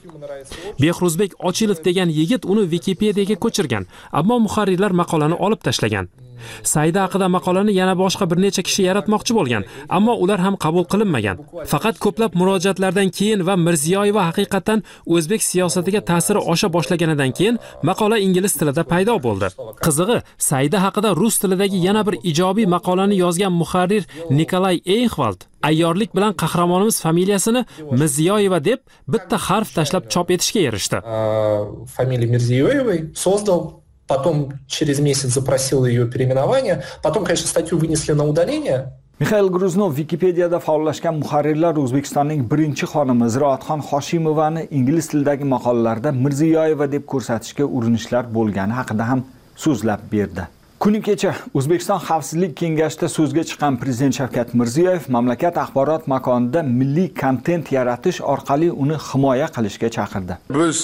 Behruzbek 0.81 1.35
Ochilov 1.51 1.83
degan 1.89 2.15
yigit 2.19 2.47
uni 2.51 2.63
Wikipediyaga 2.73 3.35
ko'chirgan, 3.43 3.91
ammo 4.19 4.39
muharrirlar 4.47 4.95
maqolani 5.01 5.35
olib 5.45 5.61
tashlagan. 5.67 6.07
Sayda 6.73 6.99
haqida 7.05 7.27
maqolani 7.35 7.73
yana 7.79 7.95
boshqa 8.03 8.25
bir 8.31 8.37
necha 8.45 8.61
kishi 8.67 8.81
yaratmoqchi 8.89 9.33
bo'lgan, 9.39 9.63
ammo 9.97 10.13
ular 10.23 10.39
ham 10.45 10.55
qabul 10.65 10.85
qilinmagan. 10.91 11.37
Faqat 11.71 11.95
ko'plab 12.05 12.31
murojaatlardan 12.39 13.09
keyin 13.17 13.45
va 13.47 13.55
Mirziyoyeva 13.67 14.21
haqiqatan 14.29 14.83
o'zbek 15.15 15.41
siyosatiga 15.51 16.01
ta'siri 16.09 16.39
osha 16.53 16.67
boshlaganidan 16.75 17.31
keyin 17.37 17.55
maqola 17.89 18.17
ingliz 18.25 18.53
tilida 18.59 18.83
paydo 18.91 19.15
bo'ldi. 19.27 19.47
Qizig'i, 19.85 20.17
Sayda 20.49 20.77
haqida 20.85 21.09
rus 21.21 21.35
tilidagi 21.41 21.77
yana 21.87 22.01
bir 22.07 22.15
ijobiy 22.31 22.67
maqolani 22.75 23.15
yozgan 23.23 23.53
muharrir 23.61 24.03
Nikolay 24.39 24.77
Eyxvald 24.85 25.41
ayyorlik 25.63 26.15
bilan 26.15 26.33
qahramonimiz 26.33 27.01
familiyasini 27.01 27.65
Mirziyoyeva 27.91 28.63
deb 28.65 28.79
bitta 29.07 29.37
harf 29.37 29.75
tashlab 29.75 30.09
chop 30.09 30.31
etishga 30.31 30.59
erishdi. 30.59 30.97
Familiya 31.97 32.27
Mirziyoyevой 32.33 32.99
создал 33.15 33.78
потом 34.09 34.35
через 34.67 34.99
месяц 34.99 35.29
запросил 35.39 35.85
ее 35.85 36.05
переименование, 36.07 36.83
потом, 37.01 37.23
конечно, 37.23 37.47
статью 37.47 37.77
вынесли 37.77 38.13
на 38.13 38.25
удаление, 38.25 38.91
mixail 39.19 39.49
gruznov 39.55 39.97
wikipediyada 39.99 40.59
faollashgan 40.67 41.15
muharrirlar 41.21 41.75
o'zbekistonning 41.81 42.41
birinchi 42.51 42.85
xonimi 42.91 43.27
ziroatxon 43.33 43.81
hoshimovani 43.89 44.61
ingliz 44.77 45.09
tilidagi 45.11 45.45
maqolalarda 45.55 46.13
mirziyoyeva 46.23 46.87
deb 46.93 47.03
ko'rsatishga 47.11 47.65
urinishlar 47.77 48.23
bo'lgani 48.37 48.73
haqida 48.79 49.09
ham 49.09 49.25
so'zlab 49.63 50.01
berdi. 50.13 50.43
Kuni 50.83 51.01
kecha 51.07 51.33
o'zbekiston 51.59 51.99
xavfsizlik 52.07 52.53
kengashida 52.61 53.07
so'zga 53.17 53.43
chiqqan 53.49 53.73
prezident 53.81 54.15
shavkat 54.19 54.55
mirziyoyev 54.59 55.11
mamlakat 55.15 55.55
axborot 55.63 56.07
makonida 56.13 56.63
milliy 56.79 57.09
kontent 57.21 57.65
yaratish 57.77 58.21
orqali 58.33 58.71
uni 58.83 58.97
himoya 59.09 59.47
qilishga 59.55 59.89
chaqirdi. 59.97 60.33
Biz 60.59 60.77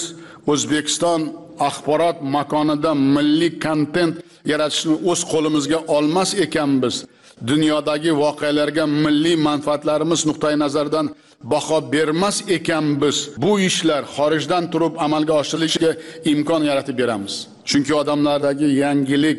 o'zbekiston 0.52 1.20
axborot 1.68 2.16
makonida 2.36 2.94
milliy 2.94 3.52
kontent 3.64 4.14
yaratishni 4.52 4.94
o'z 5.10 5.20
qo'limizga 5.32 5.78
olmas 5.96 6.30
ekanmiz. 6.44 7.04
Dunyodagi 7.50 8.12
voqealarga 8.22 8.84
milliy 8.86 9.36
manfaatlarimiz 9.48 10.20
nuqtai 10.28 10.54
nazaridan 10.64 11.06
baho 11.52 11.78
bermas 11.92 12.36
ekanmiz. 12.56 13.16
Bu 13.42 13.60
ishlar 13.60 14.02
xorijdan 14.16 14.64
turib 14.72 14.94
amalga 15.04 15.34
oshirilishiga 15.42 15.92
imkon 16.32 16.62
yaratib 16.70 16.96
beramiz. 16.98 17.34
Chunki 17.68 17.92
odamlardagi 18.00 18.68
yangilik 18.82 19.38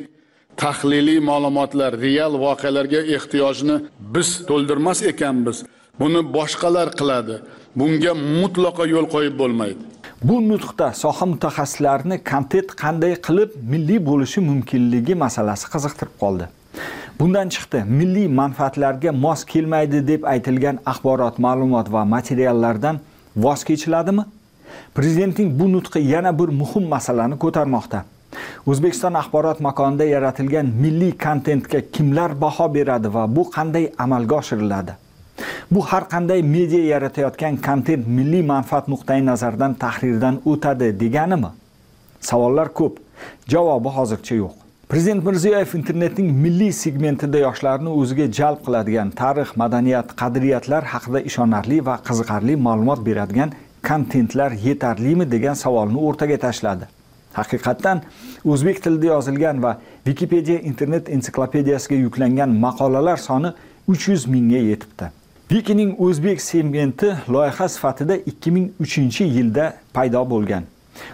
tahliliy 0.61 1.19
ma'lumotlar 1.29 1.91
real 2.05 2.33
voqealarga 2.45 3.01
ehtiyojni 3.15 3.75
biz 4.15 4.29
to'ldirmas 4.49 4.99
ekanmiz. 5.11 5.57
Buni 5.99 6.21
boshqalar 6.37 6.87
qiladi. 6.99 7.35
Bunga 7.79 8.13
mutlaqo 8.41 8.83
yo'l 8.93 9.07
qo'yib 9.13 9.35
bo'lmaydi. 9.41 9.81
Bu 10.23 10.49
nutqda 10.49 10.93
soha 10.93 11.25
mutaxassislarini 11.25 12.17
kontent 12.23 12.69
qanday 12.81 13.13
qilib 13.27 13.49
milliy 13.71 13.99
bo'lishi 14.09 14.41
mumkinligi 14.41 15.15
masalasi 15.15 15.69
qiziqtirib 15.73 16.15
qoldi. 16.21 16.47
Bundan 17.19 17.49
chiqdi. 17.49 17.83
Milliy 17.99 18.27
manfaatlarga 18.27 19.11
mos 19.11 19.45
kelmaydi 19.51 20.07
deb 20.07 20.23
aytilgan 20.33 20.79
axborot 20.85 21.39
ma'lumot 21.45 21.91
va 21.91 22.05
materiallardan 22.05 22.99
voz 23.35 23.63
kechiladimi? 23.63 24.25
Prezidentning 24.95 25.49
bu 25.59 25.71
nutqi 25.73 25.99
yana 25.99 26.39
bir 26.39 26.49
muhim 26.61 26.85
masalani 26.95 27.37
ko'tarmoqda. 27.43 28.03
O'zbekiston 28.67 29.13
axborot 29.13 29.59
makonida 29.59 30.05
yaratilgan 30.05 30.65
milliy 30.83 31.11
kontentga 31.25 31.81
kimlar 31.93 32.41
baho 32.41 32.73
beradi 32.73 33.13
va 33.13 33.35
bu 33.35 33.43
qanday 33.55 33.91
amalga 33.97 34.35
oshiriladi? 34.35 34.93
Bu 35.71 35.81
har 35.81 36.09
qanday 36.09 36.41
media 36.41 36.79
yaratayotgan 36.93 37.57
kontent 37.57 38.07
milliy 38.07 38.41
manfaat 38.41 38.87
nuqtai 38.87 39.25
nazaridan 39.25 39.73
tahrirdan 39.73 40.41
o'tadi 40.45 40.99
deganimi? 40.99 41.51
Savollar 42.21 42.73
ko'p 42.73 42.99
javobi 43.47 43.89
hozircha 43.97 44.35
yo'q. 44.35 44.53
Prezident 44.89 45.23
mirziyoyev 45.25 45.75
internetning 45.75 46.29
milliy 46.43 46.71
segmentida 46.71 47.41
yoshlarni 47.43 47.89
o'ziga 48.01 48.27
jalb 48.39 48.61
qiladigan 48.65 49.09
tarix 49.21 49.49
madaniyat 49.61 50.15
qadriyatlar 50.21 50.83
haqida 50.93 51.19
ishonarli 51.29 51.81
va 51.85 51.97
qiziqarli 52.07 52.55
ma'lumot 52.67 53.03
beradigan 53.09 53.51
kontentlar 53.89 54.51
yetarlimi 54.67 55.31
degan 55.31 55.53
savolni 55.63 55.99
o'rtaga 56.07 56.37
tashladi. 56.45 56.87
Haqiqatdan 57.33 58.01
o'zbek 58.45 58.83
tilida 58.83 59.13
yozilgan 59.13 59.63
va 59.63 59.77
vikipediya 60.07 60.59
internet 60.71 61.09
ensiklopediyasiga 61.09 61.99
yuklangan 62.05 62.49
maqolalar 62.65 63.17
soni 63.17 63.51
300 63.87 64.27
mingga 64.27 64.57
yetibdi. 64.71 65.11
Vikining 65.51 65.95
o'zbek 65.99 66.41
segmenti 66.41 67.13
loyiha 67.29 67.69
sifatida 67.69 68.15
2003 68.15 69.21
yilda 69.21 69.73
paydo 69.93 70.29
bo'lgan. 70.29 70.63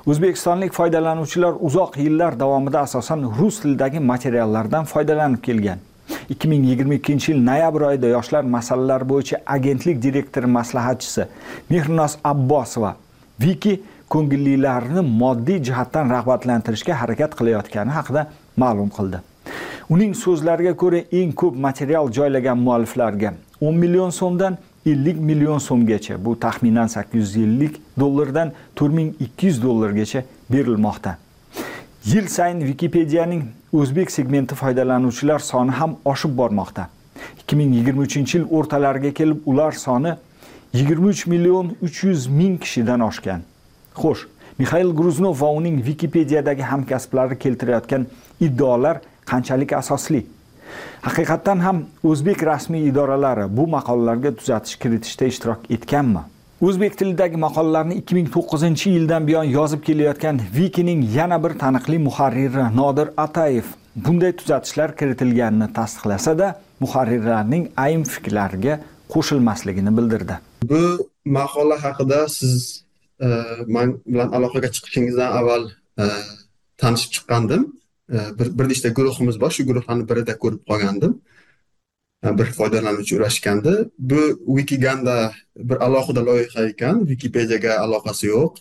O'zbekistonlik 0.09 0.73
foydalanuvchilar 0.73 1.53
uzoq 1.59 1.97
yillar 1.97 2.39
davomida 2.39 2.79
asosan 2.79 3.27
rus 3.39 3.59
tilidagi 3.61 3.99
materiallardan 3.99 4.86
foydalanib 4.86 5.41
kelgan. 5.41 5.79
2022 6.29 7.31
yil 7.31 7.45
noyabr 7.45 7.81
oyida 7.89 8.07
yoshlar 8.07 8.43
masalalari 8.43 9.09
bo'yicha 9.09 9.38
agentlik 9.45 10.01
direktori 10.01 10.45
maslahatchisi 10.45 11.27
mehrinoz 11.69 12.17
abbosova 12.23 12.95
viki 13.39 13.81
ko'ngillilarni 14.09 15.01
moddiy 15.21 15.63
jihatdan 15.63 16.09
rag'batlantirishga 16.15 16.93
harakat 17.01 17.38
qilayotgani 17.39 17.91
haqida 17.99 18.27
ma'lum 18.57 18.89
qildi. 18.97 19.21
Uning 19.89 20.13
so'zlariga 20.25 20.73
ko'ra 20.81 21.05
eng 21.21 21.31
ko'p 21.41 21.55
material 21.67 22.11
joylagan 22.17 22.57
mualliflarga 22.57 23.34
10 23.64 23.78
million 23.78 24.09
so'mdan 24.09 24.57
50 24.86 25.14
million 25.14 25.57
so'mgacha 25.57 26.26
bu 26.26 26.39
taxminan 26.39 26.88
850 26.88 27.72
dollardan 27.99 28.51
4200 28.76 29.64
dollargacha 29.64 30.24
berilmoqda. 30.49 31.18
Yil 32.05 32.28
sayin 32.28 32.59
wikipediyaning 32.59 33.43
o'zbek 33.74 34.11
segmenti 34.11 34.55
foydalanuvchilar 34.55 35.39
soni 35.39 35.72
ham 35.72 35.95
oshib 36.05 36.38
bormoqda. 36.38 36.89
2023 37.47 38.36
yil 38.36 38.45
o'rtalariga 38.51 39.14
kelib 39.14 39.38
ular 39.45 39.72
soni 39.72 40.16
23 40.74 41.28
million 41.28 41.76
300 41.82 42.28
ming 42.28 42.59
kishidan 42.61 42.99
oshgan. 42.99 43.41
Xo'sh 43.95 44.28
mixail 44.59 44.91
gruznov 44.95 45.41
va 45.41 45.51
uning 45.51 45.78
wikipediyadagi 45.86 46.61
hamkasblari 46.61 47.39
keltirayotgan 47.39 48.07
iddaolar 48.39 49.01
qanchalik 49.26 49.74
asosli? 49.74 50.26
Haqiqatdan 51.07 51.59
ham 51.65 51.84
o'zbek 52.03 52.43
rasmiy 52.51 52.88
idoralari 52.91 53.45
bu 53.57 53.67
maqolalarga 53.76 54.36
tuzatish 54.39 54.76
kiritishda 54.82 55.26
ishtirok 55.26 55.71
etganmi? 55.76 56.24
O'zbek 56.67 56.97
tilidagi 56.97 57.38
maqolalarni 57.38 57.95
2009 58.01 58.86
yildan 58.86 59.28
buyon 59.28 59.43
yozib 59.43 59.82
kelayotgan 59.84 60.41
vikining 60.57 61.01
yana 61.15 61.43
bir 61.43 61.53
taniqli 61.63 61.97
muharriri 62.07 62.65
nodir 62.78 63.07
atayev 63.17 63.67
bunday 63.95 64.36
tuzatishlar 64.36 64.95
kiritilganini 64.97 65.74
tasdiqlasa-da 65.74 66.47
muharrirlarning 66.80 67.67
ayrim 67.78 68.03
fikrlariga 68.03 68.80
qo'shilmasligini 69.13 69.97
bildirdi. 69.97 70.39
Bu 70.71 71.09
maqola 71.26 71.78
haqida 71.84 72.19
siz 72.30 72.86
e, 73.19 73.28
man 73.76 73.97
bilan 74.07 74.30
aloqaga 74.38 74.69
chiqishingizdan 74.76 75.30
avval 75.39 75.63
e, 75.99 76.03
tanishib 76.78 77.11
chiqqandim. 77.15 77.61
Bir 78.10 78.60
bir 78.60 78.70
nechta 78.70 78.89
guruhimiz 78.89 79.41
bor. 79.41 79.51
Shu 79.51 79.64
guruhlarni 79.70 80.10
birida 80.10 80.38
ko'rib 80.38 80.62
qolgandim. 80.70 81.22
Bir 82.24 82.45
foydalanuvchi 82.45 83.18
ulashgandi 83.18 83.74
bu 83.99 84.22
wikiganda 84.58 85.34
bir 85.58 85.78
alohida 85.86 86.26
loyiha 86.26 86.66
ekan. 86.66 86.99
Wikipediyaga 86.99 87.80
aloqasi 87.80 88.28
yo'q. 88.28 88.54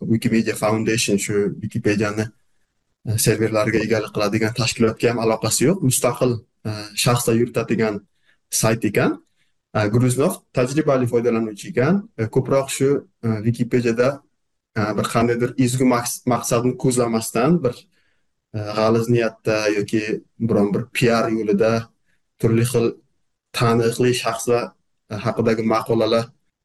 Wikimedia 0.00 0.54
foundation 0.54 1.16
shu 1.16 1.54
wikipediyani 1.62 2.24
e, 3.08 3.18
serverlariga 3.18 3.78
egalik 3.78 4.12
qiladigan 4.14 4.52
tashkilotga 4.60 5.10
ham 5.10 5.18
aloqasi 5.24 5.64
yo'q. 5.64 5.78
Mustaqil 5.88 6.32
e, 6.68 6.70
shaxslar 7.04 7.34
yuritadigan 7.34 8.00
sayt 8.50 8.84
ekan. 8.84 9.18
Gruznov 9.94 10.32
tajribali 10.52 11.06
foydalanuvchi 11.12 11.68
ekan. 11.72 12.02
Ko'proq 12.34 12.70
shu 12.78 12.88
e, 13.26 13.28
wikipediyada 13.46 14.08
bir 14.98 15.06
qandaydir 15.14 15.54
ezgu 15.64 15.86
maqsadni 16.32 16.76
ko'zlamasdan 16.82 17.62
bir 17.64 17.74
E, 18.54 18.58
g'aliz 18.78 19.08
niyatda 19.14 19.56
yoki 19.78 20.02
biron 20.48 20.68
bir 20.74 20.82
piar 20.96 21.24
yo'lida 21.38 21.72
turli 22.40 22.64
xil 22.70 22.86
taniqli 23.58 24.10
shaxslar 24.22 24.64
e, 25.12 25.14
haqidagi 25.26 25.62
maqolalar 25.74 26.24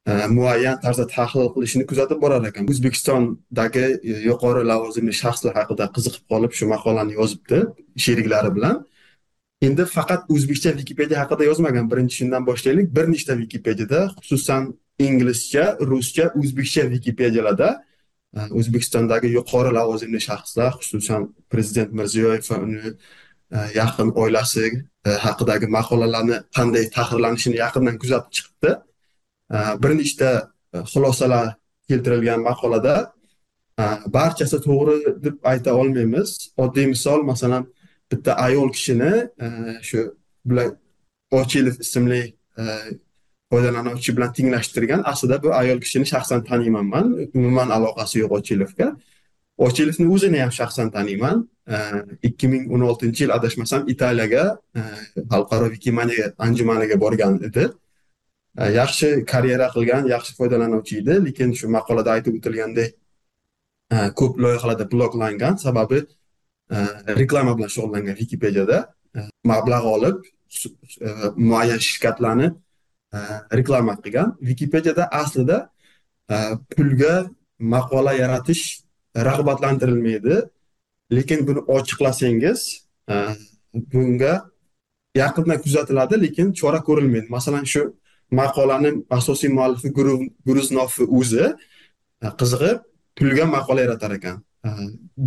e, 0.10 0.12
muayyan 0.38 0.78
tarzda 0.84 1.06
tahlil 1.16 1.50
qilishini 1.56 1.86
kuzatib 1.90 2.20
borar 2.24 2.42
ekan. 2.50 2.64
O'zbekistondagi 2.72 3.86
yuqori 4.30 4.64
lavozimli 4.72 5.14
shaxslar 5.24 5.54
haqida 5.60 5.86
qiziqib 5.96 6.24
qolib 6.32 6.52
shu 6.58 6.66
maqolani 6.76 7.14
yozibdi 7.20 7.60
sheriklari 8.06 8.52
bilan. 8.58 8.76
Endi 9.68 9.84
faqat 9.98 10.22
o'zbekcha 10.34 10.72
vikipediya 10.80 11.18
haqida 11.24 11.44
yozmagan. 11.50 11.86
Birinchi 11.92 12.16
shundan 12.20 12.44
boshlaylik. 12.50 12.88
Bir 12.96 13.06
nechta 13.14 13.34
vikipediyada 13.44 14.00
xususan 14.20 14.64
inglizcha 15.08 15.66
ruscha 15.92 16.26
o'zbekcha 16.40 16.84
vikipediyalarda 16.96 17.70
o'zbekistondagi 18.34 19.30
yuqori 19.38 19.72
lavozimli 19.78 20.22
shaxslar 20.28 20.72
xususan 20.80 21.28
prezident 21.52 21.92
mirziyoyev 22.00 22.44
va 22.52 22.58
uni 22.66 22.82
e, 23.56 23.58
yaqin 23.80 24.10
oilasi 24.24 24.66
e, 25.08 25.10
haqidagi 25.26 25.68
maqolalarni 25.78 26.38
qanday 26.58 26.86
tahrirlanishini 26.96 27.58
yaqindan 27.64 27.98
kuzatib 28.02 28.32
chiqibdi 28.38 28.72
e, 29.56 29.58
bir 29.82 29.92
nechta 30.00 30.30
xulosalar 30.94 31.48
keltirilgan 31.90 32.42
maqolada 32.50 32.96
barchasi 34.18 34.58
to'g'ri 34.68 34.98
deb 35.26 35.36
ayta 35.52 35.72
olmaymiz. 35.82 36.30
Oddiy 36.64 36.86
misol 36.94 37.22
masalan 37.32 37.64
bitta 38.12 38.32
ayol 38.46 38.70
kishini 38.76 39.14
shu 39.88 40.00
bilan 40.50 40.70
ochilov 41.40 41.76
ismli 41.86 42.22
foydalanuvchi 43.54 44.12
bilan 44.18 44.32
tenglashtirgan. 44.38 45.02
Aslida 45.12 45.38
bu 45.44 45.50
ayol 45.62 45.80
kishini 45.86 46.06
shaxsan 46.14 46.40
taniyman 46.50 46.86
man. 46.94 47.06
Umuman 47.38 47.70
aloqasi 47.78 48.16
yo'q 48.24 48.32
ochilovga. 48.40 48.88
Ochilovni 49.68 50.06
o'zini 50.14 50.40
ham 50.44 50.52
shaxsan 50.60 50.88
taniyman 50.96 51.38
ikki 52.28 52.48
ming 52.54 52.64
o'n 52.74 52.82
oltinchi 52.90 53.24
yil 53.24 53.34
adashmasam 53.38 53.82
italiyaga 53.94 54.44
e, 54.80 54.82
xalqaro 55.32 55.68
wikimaniya 55.76 56.26
anjumaniga 56.46 56.98
borgan 57.04 57.34
edi. 57.48 57.66
E, 58.62 58.64
yaxshi 58.80 59.08
karyera 59.32 59.68
qilgan 59.76 60.10
yaxshi 60.16 60.36
foydalanuvchi 60.40 60.98
edi 61.02 61.14
lekin 61.28 61.54
shu 61.60 61.70
maqolada 61.78 62.10
aytib 62.16 62.34
o'tilgandek 62.40 62.92
e, 63.94 63.98
ko'p 64.20 64.34
loyihalarda 64.44 64.86
bloklangan. 64.94 65.56
Sababi 65.66 66.00
reklama 67.22 67.52
bilan 67.58 67.70
shug'ullangan 67.76 68.16
wikipediyada 68.22 68.78
mablag' 69.52 69.88
olib 69.96 70.18
muayyan 71.50 71.82
shirkatlarni 71.88 72.48
Э, 73.14 73.18
reklama 73.58 73.94
qilgan. 74.02 74.38
Wikipediyada 74.40 75.08
aslida 75.12 75.70
э, 76.30 76.36
pulga 76.76 77.30
maqola 77.60 78.14
yaratish 78.14 78.64
rag'batlantirilmaydi. 79.16 80.36
Lekin 81.12 81.48
buni 81.48 81.62
ochiqlasangiz 81.76 82.60
э, 83.10 83.36
bunga 83.74 84.34
yaqindan 85.16 85.62
kuzatiladi 85.66 86.16
lekin 86.26 86.48
chora 86.60 86.80
ko'rilmaydi. 86.88 87.28
Masalan 87.30 87.66
shu 87.74 87.82
maqolani 88.32 88.92
asosiy 89.10 89.50
muallifi 89.58 89.90
gruznovni 90.48 91.06
o'zi 91.20 91.46
e, 92.26 92.28
qizig'i 92.40 92.72
pulga 93.18 93.46
maqola 93.56 93.82
yaratar 93.86 94.12
ekan. 94.18 94.38
E, 94.66 94.70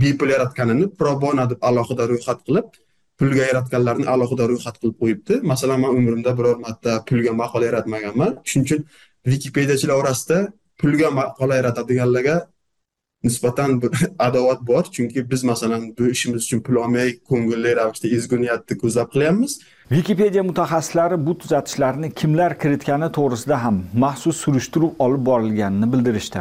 bepul 0.03 0.29
yaratganini 0.35 0.87
probona 1.01 1.45
deb 1.51 1.61
alohida 1.69 2.05
ro'yxat 2.11 2.39
qilib 2.47 2.67
pulga 3.21 3.45
yaratganlarni 3.51 4.07
alohida 4.15 4.49
ro'yxat 4.51 4.77
qilib 4.81 4.97
qo'yibdi. 5.03 5.35
Masalan 5.53 5.81
man 5.85 5.93
umrimda 6.01 6.33
biror 6.39 6.57
marta 6.67 6.93
pulga 7.09 7.33
maqola 7.43 7.65
yaratmaganman. 7.71 8.33
Shuning 8.51 8.67
uchun 8.69 8.81
vikipediyachilar 9.33 9.97
orasida 10.03 10.39
pulga 10.81 11.11
maqola 11.21 11.55
yaratadiganlarga 11.61 12.37
nisbatan 13.25 13.83
bir 13.83 13.91
adovat 14.19 14.61
bor. 14.71 14.85
Chunki 14.85 15.31
biz 15.31 15.45
masalan 15.45 15.95
bu 15.99 16.07
ishimiz 16.15 16.43
uchun 16.45 16.61
pul 16.67 16.77
olmay 16.83 17.09
ko'ngilli 17.31 17.77
ravishda 17.77 18.09
ezgu 18.17 18.37
niyatni 18.43 18.79
ko'zlab 18.83 19.09
qilyapmiz. 19.15 19.53
Wikipedia 19.89 20.43
mutaxassislari 20.43 21.27
bu 21.27 21.39
tuzatishlarni 21.39 22.09
kimlar 22.21 22.59
kiritgani 22.63 23.09
to'g'risida 23.19 23.57
ham 23.65 23.77
maxsus 24.05 24.37
surishtiruv 24.45 24.91
olib 25.05 25.23
borilganini 25.31 25.93
bildirishdi. 25.93 26.39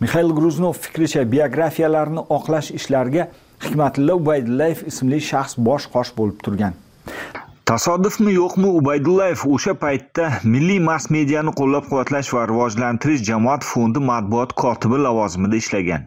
Mixail 0.00 0.30
gruznov 0.38 0.72
fikricha 0.84 1.22
biografiyalarni 1.32 2.22
oqlash 2.36 2.70
ishlariga 2.78 3.28
hikmatilla 3.64 4.14
ubaydullayev 4.20 4.82
ismli 4.90 5.20
shaxs 5.30 5.58
bosh 5.68 5.86
qosh 5.94 6.12
bo'lib 6.18 6.42
turgan. 6.48 6.74
Tasodifmi 7.66 8.32
yo'qmi 8.32 8.68
ubaydullayev 8.80 9.40
o'sha 9.54 9.72
paytda 9.84 10.26
milliy 10.44 10.82
mass 10.88 11.10
mediani 11.16 11.54
qo'llab 11.60 11.88
quvvatlash 11.90 12.28
va 12.34 12.44
rivojlantirish 12.50 13.24
jamoat 13.30 13.64
fondi 13.70 14.02
matbuot 14.10 14.52
kotibi 14.62 15.00
lavozimida 15.06 15.56
ishlagan. 15.62 16.04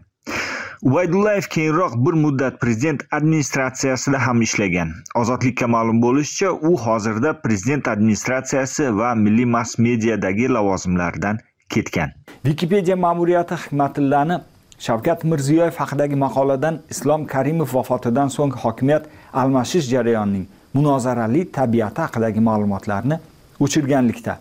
Ubaydullayev 0.87 1.49
keyinroq 1.55 1.97
bir 2.05 2.15
muddat 2.23 2.61
prezident 2.61 3.01
administratsiyasida 3.11 4.21
ham 4.27 4.41
ishlagan. 4.41 4.93
Ozodlikka 5.21 5.67
ma'lum 5.67 5.99
bo'lishicha 6.05 6.51
u 6.69 6.77
hozirda 6.85 7.33
prezident 7.41 7.87
administratsiyasi 7.87 8.87
va 8.99 9.09
milliy 9.15 9.45
mass 9.55 9.75
mediadagi 9.87 10.47
lavozimlardan 10.55 11.41
ketgan. 11.69 12.15
Wikipedia 12.45 12.95
ma'muriyati 12.95 13.59
hikmatillani 13.63 14.39
shavkat 14.79 15.23
mirziyoyev 15.23 15.75
haqidagi 15.81 16.15
maqoladan 16.15 16.79
islom 16.89 17.25
karimov 17.33 17.69
vafotidan 17.73 18.29
so'ng 18.35 18.53
hokimiyat 18.63 19.05
almashish 19.33 19.89
jarayonining 19.93 20.45
munozarali 20.73 21.41
tabiati 21.57 22.01
haqidagi 22.01 22.39
ma'lumotlarni 22.49 23.17
o'chirganlikda. 23.59 24.37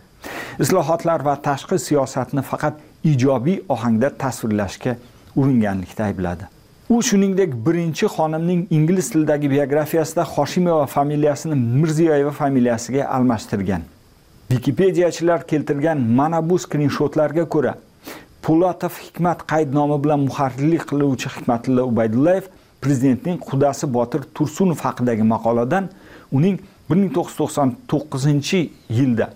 Islohotlar 0.62 1.24
va 1.28 1.34
tashqi 1.48 1.78
siyosatni 1.78 2.42
faqat 2.42 2.74
ijobiy 3.04 3.58
ohangda 3.68 4.08
tasvirlashga 4.22 4.96
uringanlikda 5.36 6.04
aybladi. 6.04 6.44
U 6.88 7.02
shuningdek 7.02 7.50
birinchi 7.66 8.06
xonimning 8.06 8.66
ingliz 8.70 9.10
tilidagi 9.10 9.50
biografiyasida 9.50 10.24
hoshimova 10.24 10.86
familiyasini 10.86 11.54
mirziyoyeva 11.54 12.30
familiyasiga 12.30 13.08
almashtirgan. 13.16 13.82
Vikipediyachilar 14.50 15.46
keltirgan 15.46 16.00
mana 16.00 16.50
bu 16.50 16.58
skrinshotlarga 16.58 17.44
ko'ra 17.48 17.74
po'latov 18.48 18.94
hikmat 19.04 19.42
qaydnomi 19.52 19.98
bilan 20.04 20.20
muharrirlik 20.24 20.84
qiluvchi 20.90 21.28
hikmatilla 21.34 21.82
ubaydullayev 21.90 22.46
prezidentning 22.80 23.36
qudasi 23.48 23.86
botir 23.96 24.22
tursunov 24.36 24.80
haqidagi 24.86 25.26
maqoladan 25.34 25.90
uning 26.38 26.56
1999 26.94 28.70
yilda 28.98 29.26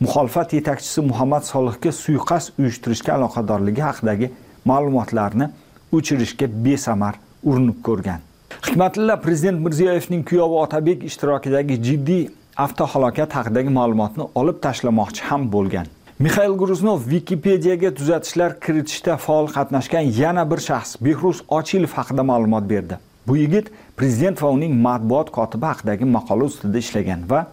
muxolifat 0.00 0.52
yetakchisi 0.58 1.00
muhammad 1.10 1.48
solihga 1.52 1.92
suiqasd 2.02 2.60
uyushtirishga 2.60 3.14
aloqadorligi 3.16 3.82
haqidagi 3.88 4.30
ma'lumotlarni 4.70 5.48
o'chirishga 5.96 6.46
besamar 6.64 7.14
urinib 7.44 7.78
ko'rgan. 7.88 8.20
Hikmatilla 8.66 9.20
prezident 9.20 9.64
mirziyoyevning 9.64 10.28
kuyovi 10.28 10.56
otabek 10.64 11.04
ishtirokidagi 11.10 11.82
jiddiy 11.88 12.24
avtohalokat 12.64 13.36
haqidagi 13.38 13.72
ma'lumotni 13.80 14.28
olib 14.34 14.60
tashlamoqchi 14.66 15.22
ham 15.30 15.52
bo'lgan. 15.52 15.86
Mixail 16.18 16.56
gruznov 16.58 17.04
wikipediyaga 17.06 17.92
tuzatishlar 17.94 18.56
kiritishda 18.60 19.14
faol 19.22 19.46
qatnashgan 19.54 20.08
yana 20.20 20.42
bir 20.50 20.58
shaxs 20.68 20.96
behruz 21.06 21.42
ochilov 21.58 21.92
haqida 21.98 22.24
ma'lumot 22.30 22.64
berdi. 22.72 22.98
Bu 23.26 23.36
yigit 23.36 23.68
prezident 23.96 24.42
va 24.42 24.50
uning 24.56 24.74
matbuot 24.86 25.30
kotibi 25.36 25.66
haqidagi 25.70 26.08
maqola 26.16 26.48
ustida 26.50 26.78
ishlagan 26.78 27.22
va 27.30 27.44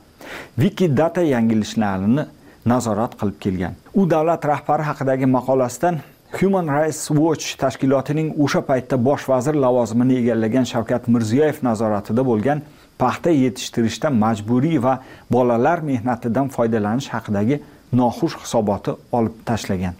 wikidata 0.64 1.22
yangilishlarini 1.22 2.26
nazorat 2.66 3.14
qilib 3.20 3.38
kelgan. 3.44 3.78
U 3.94 4.10
davlat 4.10 4.46
rahbari 4.52 4.88
haqidagi 4.90 5.30
maqolasidan 5.38 6.02
human 6.40 6.68
rights 6.78 7.12
watch 7.12 7.46
tashkilotining 7.62 8.34
o'sha 8.48 8.62
paytda 8.72 8.98
bosh 9.10 9.30
vazir 9.30 9.54
lavozimini 9.66 10.18
egallagan 10.24 10.66
shavkat 10.74 11.08
mirziyoyev 11.14 11.62
nazoratida 11.70 12.26
bo'lgan 12.32 12.66
paxta 12.98 13.30
yetishtirishda 13.30 14.10
majburiy 14.24 14.82
va 14.86 14.98
bolalar 15.32 15.86
mehnatidan 15.92 16.48
foydalanish 16.56 17.14
haqidagi 17.16 17.62
noxush 17.94 18.36
hisoboti 18.44 18.92
olib 19.12 19.36
tashlagan. 19.46 19.94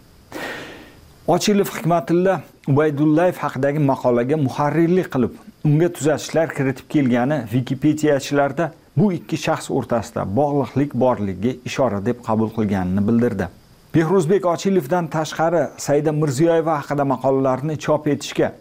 Ochilov 1.28 1.70
hikmatilla 1.78 2.42
ubaydullayev 2.68 3.38
haqidagi 3.42 3.80
maqolaga 3.92 4.38
muharrirlik 4.38 5.12
qilib 5.14 5.38
unga 5.66 5.90
tuzatishlar 5.98 6.54
kiritib 6.58 6.88
kelgani 6.94 7.38
wikipediachilarda 7.54 8.72
bu 8.98 9.12
ikki 9.14 9.38
shaxs 9.46 9.72
o'rtasida 9.78 10.26
bog'liqlik 10.40 10.94
borligiga 11.04 11.56
ishora 11.70 12.06
deb 12.06 12.22
qabul 12.28 12.52
qilganini 12.58 13.08
bildirdi. 13.08 13.48
Behruzbek 13.96 14.46
ochilovdan 14.46 15.08
tashqari 15.08 15.64
saida 15.78 16.12
mirziyoyeva 16.12 16.78
haqida 16.82 17.04
maqolalarni 17.14 17.80
chop 17.86 18.08
etishga 18.14 18.52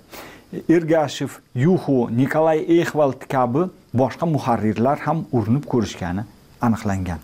ergashev 0.68 1.30
yuxu 1.66 1.98
nikolay 2.20 2.64
exvald 2.80 3.28
kabi 3.34 3.68
boshqa 4.00 4.26
muharrirlar 4.34 4.98
ham 5.06 5.24
urinib 5.32 5.64
ko'rishgani 5.72 6.24
aniqlangan. 6.66 7.20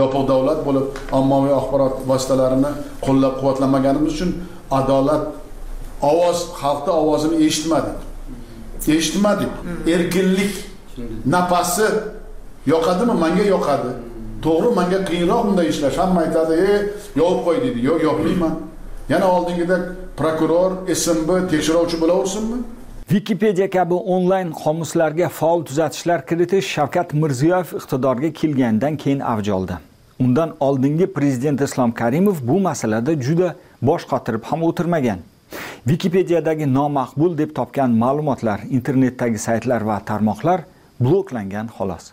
Yopiq 0.00 0.22
davlat 0.28 0.58
bo'lib 0.66 0.86
ommaviy 1.18 1.54
axborot 1.60 1.94
vositalarini 2.10 2.70
qo'llab 3.06 3.34
quvvatlamaganimiz 3.40 4.12
uchun 4.14 4.30
adolat 4.78 5.24
ovoz 6.10 6.38
xalqni 6.60 6.92
ovozini 7.02 7.36
eshitmadik. 7.46 7.98
Eshitmadik. 8.96 9.52
Erkinlik 9.94 10.54
nafasi 11.34 11.86
yoqadimi? 12.72 13.14
Manga 13.24 13.44
yoqadi. 13.54 13.90
To'g'ri 14.44 14.70
manga 14.78 14.98
qiyinroq 15.08 15.42
bunday 15.46 15.66
ishlash. 15.72 15.96
Hamma 16.02 16.20
aytadi 16.26 16.54
e 16.70 16.72
yopib 17.20 17.40
qo'y 17.46 17.58
deydi 17.64 17.80
yo'q 17.88 18.00
yopmayman 18.08 18.54
yana 19.12 19.26
oldingidek 19.36 19.82
prokuror 20.20 20.70
smb 21.02 21.28
tekshiruvchi 21.52 21.96
bo'laversinmi? 22.02 22.58
Wikipedia 23.12 23.70
kabi 23.70 23.94
onlayn 23.94 24.50
qomuslarga 24.56 25.28
faol 25.28 25.64
tuzatishlar 25.68 26.22
kiritish 26.26 26.68
shavkat 26.74 27.10
mirziyoyev 27.22 27.74
iqtidorga 27.78 28.30
kelganidan 28.38 28.96
keyin 29.02 29.20
avj 29.32 29.50
oldi. 29.56 29.76
Undan 30.24 30.54
oldingi 30.60 31.06
prezident 31.16 31.60
islom 31.60 31.92
karimov 31.92 32.40
bu 32.48 32.56
masalada 32.68 33.12
juda 33.26 33.50
bosh 33.82 34.06
qotirib 34.12 34.48
ham 34.50 34.64
o'tirmagan. 34.68 35.20
Wikipediyadagi 35.88 36.70
nomaqbul 36.78 37.36
deb 37.42 37.54
topgan 37.58 37.90
ma'lumotlar 38.04 38.64
internetdagi 38.70 39.38
saytlar 39.38 39.84
va 39.90 40.00
tarmoqlar 40.10 40.64
bloklangan 41.00 41.68
xolos. 41.76 42.12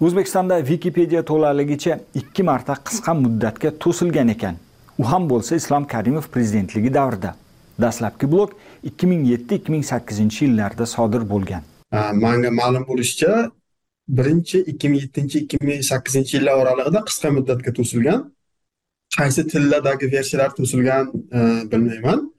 O'zbekistonda 0.00 0.60
Wikipediya 0.70 1.24
to'laligicha 1.32 2.00
ikki 2.14 2.42
marta 2.42 2.76
qisqa 2.86 3.16
muddatga 3.24 3.76
to'silgan 3.84 4.36
ekan. 4.36 4.60
U 4.98 5.10
ham 5.10 5.28
bo'lsa 5.32 5.56
islom 5.56 5.84
karimov 5.94 6.32
prezidentligi 6.34 6.94
davrida. 6.94 7.34
Dastlabki 7.80 8.32
blok 8.32 8.56
2007-2008 8.84 10.44
yillarda 10.44 10.86
sodir 10.86 11.22
bo'lgan. 11.32 11.62
Manga 12.24 12.50
ma'lum 12.50 12.84
bo'lishicha 12.90 13.50
birinchi 14.08 14.58
2007-2008 14.58 16.36
yillar 16.36 16.54
oralig'ida 16.62 17.00
qisqa 17.08 17.30
muddatga 17.36 17.72
to'silgan 17.78 18.20
qaysi 19.18 19.46
tillardagi 19.52 20.12
versiyalar 20.12 20.50
to'silgan 20.56 21.04
e, 21.32 21.40
bilmayman. 21.72 22.34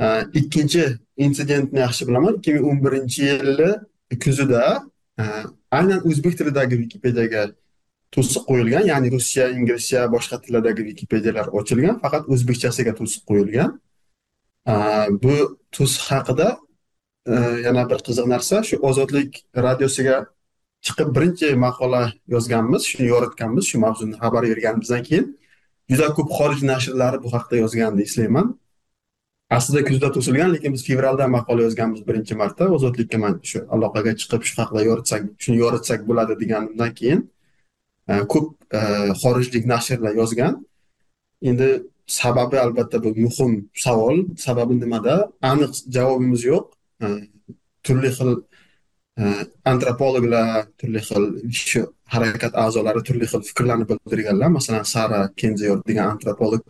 E, 0.00 0.06
ikkinchi 0.40 0.84
insidentni 1.16 1.78
yaxshi 1.78 2.08
bilaman 2.08 2.34
2011-yilni 2.34 3.70
kuzida 4.24 4.62
e, 5.20 5.22
aynan 5.70 6.00
o'zbek 6.08 6.38
tilidagi 6.38 6.74
wikipediyaga 6.82 7.42
to'siq 8.14 8.42
qo'yilgan 8.50 8.84
ya'ni 8.92 9.08
ruscha 9.14 9.44
inglizcha 9.58 10.00
boshqa 10.14 10.36
tillardagi 10.44 10.82
wikipediyalar 10.90 11.46
ochilgan 11.58 11.96
faqat 12.04 12.22
o'zbekchasiga 12.32 12.92
to'siq 13.00 13.22
qo'yilgan. 13.30 13.70
Bu 14.66 15.58
tuz 15.72 15.98
haqida 15.98 16.58
yana 17.66 17.90
bir 17.90 17.98
qiziq 18.06 18.26
narsa 18.34 18.62
shu 18.68 18.76
ozodlik 18.88 19.44
radiosiga 19.56 20.16
chiqib 20.86 21.08
birinchi 21.16 21.48
maqola 21.66 22.02
yozganmiz 22.34 22.82
shuni 22.90 23.06
yoritganmiz 23.12 23.64
shu 23.70 23.78
mavzuni 23.84 24.14
xabar 24.22 24.42
berganimizdan 24.52 25.02
keyin 25.08 25.26
juda 25.90 26.06
ko'p 26.16 26.28
xorij 26.38 26.60
nashrlari 26.72 27.18
bu 27.24 27.28
haqida 27.34 27.56
yozganini 27.64 28.02
eslayman 28.08 28.46
aslida 29.56 29.80
kuzda 29.88 30.08
to'silgan 30.16 30.50
lekin 30.54 30.70
biz 30.76 30.82
fevralda 30.88 31.24
maqola 31.36 31.60
yozganmiz 31.66 32.00
birinchi 32.08 32.34
marta 32.42 32.64
ozodlikka 32.76 33.18
man 33.24 33.34
shu 33.50 33.58
aloqaga 33.74 34.12
chiqib 34.20 34.42
shu 34.48 34.54
haqida 34.60 34.80
yoritsak 34.90 35.22
shuni 35.42 35.56
yoritsak 35.64 36.00
bo'ladi 36.08 36.34
deganimdan 36.42 36.92
keyin 37.00 37.20
ko'p 38.32 38.46
xorijlik 39.22 39.64
nashrlar 39.72 40.14
yozgan 40.22 40.54
endi 41.50 41.68
sababi 42.18 42.56
albatta 42.64 42.96
bu 43.04 43.10
muhim 43.24 43.52
savol. 43.84 44.16
Sababi 44.46 44.74
nimada? 44.80 45.14
Aniq 45.52 45.72
javobimiz 45.96 46.42
yo'q. 46.50 46.64
Turli 47.86 48.10
xil 48.16 48.30
antropologlar 49.72 50.66
turli 50.78 51.00
xil 51.08 51.24
shu 51.70 51.80
harakat 52.14 52.52
a'zolari 52.64 53.00
turli 53.08 53.26
xil 53.32 53.42
fikrlarni 53.48 53.86
bildirganlar. 53.90 54.48
Masalan 54.58 54.86
sara 54.94 55.20
kenziyor 55.40 55.78
degan 55.88 56.06
antropolog 56.14 56.64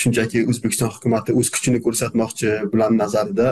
shunchaki 0.00 0.38
o'zbekiston 0.50 0.90
hukumati 0.94 1.30
o'z 1.40 1.48
kuchini 1.54 1.78
ko'rsatmoqchi 1.86 2.50
bularni 2.72 2.98
nazarida 3.04 3.48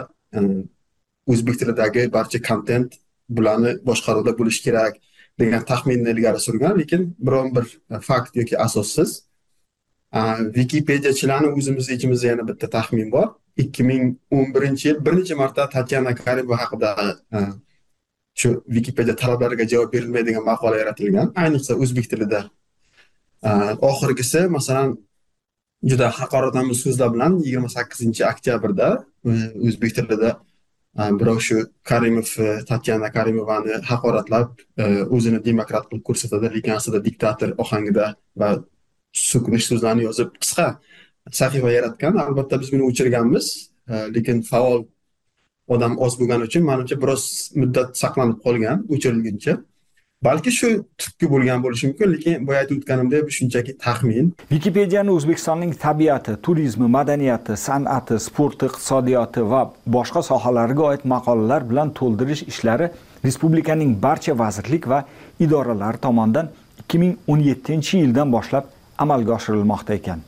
o'zbek 1.32 1.56
tilidagi 1.60 2.02
barcha 2.16 2.38
kontent 2.48 2.90
bularni 3.36 3.72
boshqaruvda 3.88 4.32
bo'lishi 4.40 4.60
kerak 4.66 4.94
degan 5.40 5.62
taxminni 5.70 6.10
ilgari 6.14 6.40
surgan 6.46 6.74
lekin 6.80 7.02
biron 7.26 7.48
bir 7.56 7.66
fakt 8.08 8.32
yoki 8.40 8.56
asossiz 8.66 9.10
wikipediachilarni 10.58 11.48
o'zimizni 11.58 11.94
ichimizda 11.98 12.26
yana 12.32 12.48
bitta 12.48 12.66
taxmin 12.76 13.10
bor 13.16 13.28
ikki 13.56 13.82
ming 13.90 14.04
o'n 14.36 14.46
birinchi 14.54 14.88
yil 14.88 14.98
bir 15.06 15.12
necha 15.18 15.36
marta 15.42 15.68
tatyana 15.76 16.14
karibova 16.14 16.56
haqida 16.62 16.90
shu 18.40 18.48
vikipediya 18.76 19.16
talablariga 19.22 19.64
javob 19.72 19.92
berilmaydigan 19.94 20.44
maqola 20.50 20.76
yaratilgan 20.82 21.32
ayniqsa 21.42 21.72
o'zbek 21.82 22.06
tilida 22.12 22.40
oxirgisi 23.90 24.40
masalan 24.56 24.88
juda 25.90 26.06
haqoratomuz 26.20 26.78
so'zlar 26.84 27.08
bilan 27.14 27.32
yigirma 27.46 27.70
sakkizinchi 27.76 28.22
oktyabrda 28.32 28.88
o'zbek 29.66 29.92
tilida 29.98 30.30
birov 31.20 31.38
shu 31.46 31.56
karimov 31.90 32.28
tatyana 32.70 33.08
karimovani 33.16 33.72
haqoratlab 33.90 34.48
o'zini 35.16 35.40
demokrat 35.48 35.84
qilib 35.88 36.04
ko'rsatadi 36.08 36.52
lekin 36.56 36.72
aslida 36.78 37.00
diktator 37.08 37.50
ohangida 37.64 38.06
va 38.40 38.50
so'kinish 39.14 39.66
so'zlarni 39.70 40.02
yozib 40.08 40.34
qisqa 40.42 40.66
sahifa 41.30 41.70
yaratgan. 41.70 42.16
Albatta 42.16 42.60
biz 42.60 42.72
buni 42.72 42.82
o'chirganmiz 42.90 43.70
e, 43.88 43.94
lekin 44.14 44.42
faol 44.42 44.84
odam 45.68 45.98
oz 45.98 46.18
bo'lgani 46.20 46.42
uchun 46.48 46.64
manimcha 46.70 46.96
biroz 47.02 47.24
muddat 47.60 47.96
saqlanib 48.02 48.38
qolgan 48.46 48.84
o'chirilguncha. 48.94 49.56
Balki 50.24 50.50
shu 50.58 50.68
turtki 50.98 51.28
bo'lgan 51.30 51.62
bo'lishi 51.64 51.88
mumkin 51.88 52.12
lekin 52.14 52.46
boya 52.46 52.58
aytib 52.62 52.78
o'tganimdek 52.80 53.26
bu 53.26 53.32
shunchaki 53.38 53.72
taxmin. 53.86 54.32
Vikipediyani 54.52 55.10
o'zbekistonning 55.16 55.72
tabiati 55.86 56.36
turizmi 56.46 56.88
madaniyati 56.96 57.56
san'ati 57.66 58.18
sporti 58.26 58.70
iqtisodiyoti 58.70 59.42
va 59.52 59.62
boshqa 59.96 60.22
sohalarga 60.30 60.82
oid 60.90 61.02
maqolalar 61.14 61.68
bilan 61.70 61.92
to'ldirish 61.98 62.42
ishlari 62.52 62.88
respublikaning 63.26 63.90
barcha 64.06 64.38
vazirlik 64.42 64.88
va 64.92 65.04
idoralari 65.46 65.98
tomonidan 66.06 66.48
2017 66.88 67.96
yildan 68.02 68.32
boshlab 68.36 68.64
amalga 68.98 69.34
oshirilmoqda 69.34 69.94
ekan. 69.94 70.20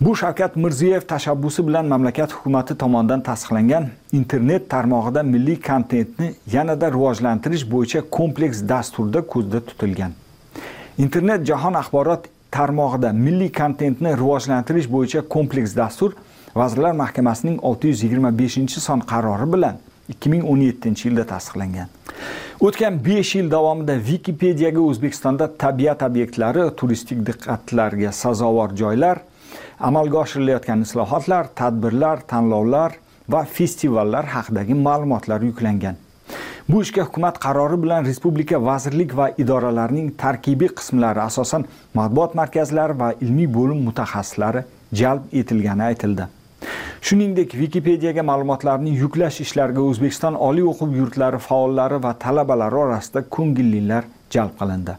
Bu 0.00 0.16
shavkat 0.16 0.56
mirziyoyev 0.56 1.00
tashabbusi 1.00 1.66
bilan 1.66 1.86
mamlakat 1.86 2.32
hukumati 2.32 2.74
tomonidan 2.78 3.20
tasdiqlangan 3.20 3.86
internet 4.12 4.68
tarmog'ida 4.70 5.22
milliy 5.22 5.60
kontentni 5.68 6.34
yanada 6.52 6.90
rivojlantirish 6.90 7.64
bo'yicha 7.70 8.02
kompleks 8.10 8.62
dasturda 8.68 9.22
ko'zda 9.22 9.60
tutilgan. 9.60 10.12
Internet 10.98 11.46
jahon 11.46 11.74
axborot 11.74 12.28
tarmog'ida 12.50 13.12
milliy 13.12 13.52
kontentni 13.52 14.16
rivojlantirish 14.16 14.90
bo'yicha 14.90 15.22
kompleks 15.28 15.76
dastur 15.76 16.12
vazirlar 16.54 16.92
mahkamasining 16.92 17.58
625 17.62 18.80
son 18.80 19.00
qarori 19.00 19.52
bilan 19.52 19.78
2017 20.12 21.04
yilda 21.08 21.24
tasdiqlangan. 21.26 21.88
O'tgan 22.60 22.98
5 23.04 23.34
yil 23.34 23.50
davomida 23.50 23.96
wikipediyaga 24.08 24.80
o'zbekistonda 24.80 25.48
tabiat 25.58 26.02
obyektlari 26.02 26.66
turistik 26.76 27.24
diqqatlarga 27.26 28.12
sazovor 28.12 28.76
joylar 28.76 29.18
amalga 29.80 30.18
oshirilayotgan 30.18 30.82
islohotlar 30.86 31.48
tadbirlar 31.60 32.20
tanlovlar 32.32 32.92
va 33.28 33.44
festivallar 33.44 34.24
haqidagi 34.36 34.74
ma'lumotlar 34.74 35.40
yuklangan. 35.50 35.96
Bu 36.68 36.82
ishga 36.82 37.02
hukumat 37.04 37.38
qarori 37.38 37.76
bilan 37.82 38.06
respublika 38.08 38.60
vazirlik 38.66 39.16
va 39.16 39.26
idoralarining 39.38 40.12
tarkibiy 40.22 40.70
qismlari 40.78 41.20
asosan 41.20 41.66
matbuot 41.98 42.38
markazlari 42.40 42.98
va 43.02 43.10
ilmiy 43.20 43.50
bo'lim 43.58 43.84
mutaxassislari 43.88 44.64
jalb 45.00 45.28
etilgani 45.42 45.84
aytildi. 45.90 46.28
Shuningdek 47.04 47.52
wikipediyaga 47.52 48.22
ma'lumotlarni 48.24 48.94
yuklash 48.96 49.42
ishlariga 49.44 49.82
o'zbekiston 49.84 50.38
oliy 50.46 50.64
o'quv 50.70 50.94
yurtlari 51.00 51.40
faollari 51.46 51.98
va 52.04 52.12
talabalari 52.24 52.78
orasida 52.84 53.20
ko'ngillilar 53.36 54.06
jalb 54.34 54.54
qilindi. 54.60 54.94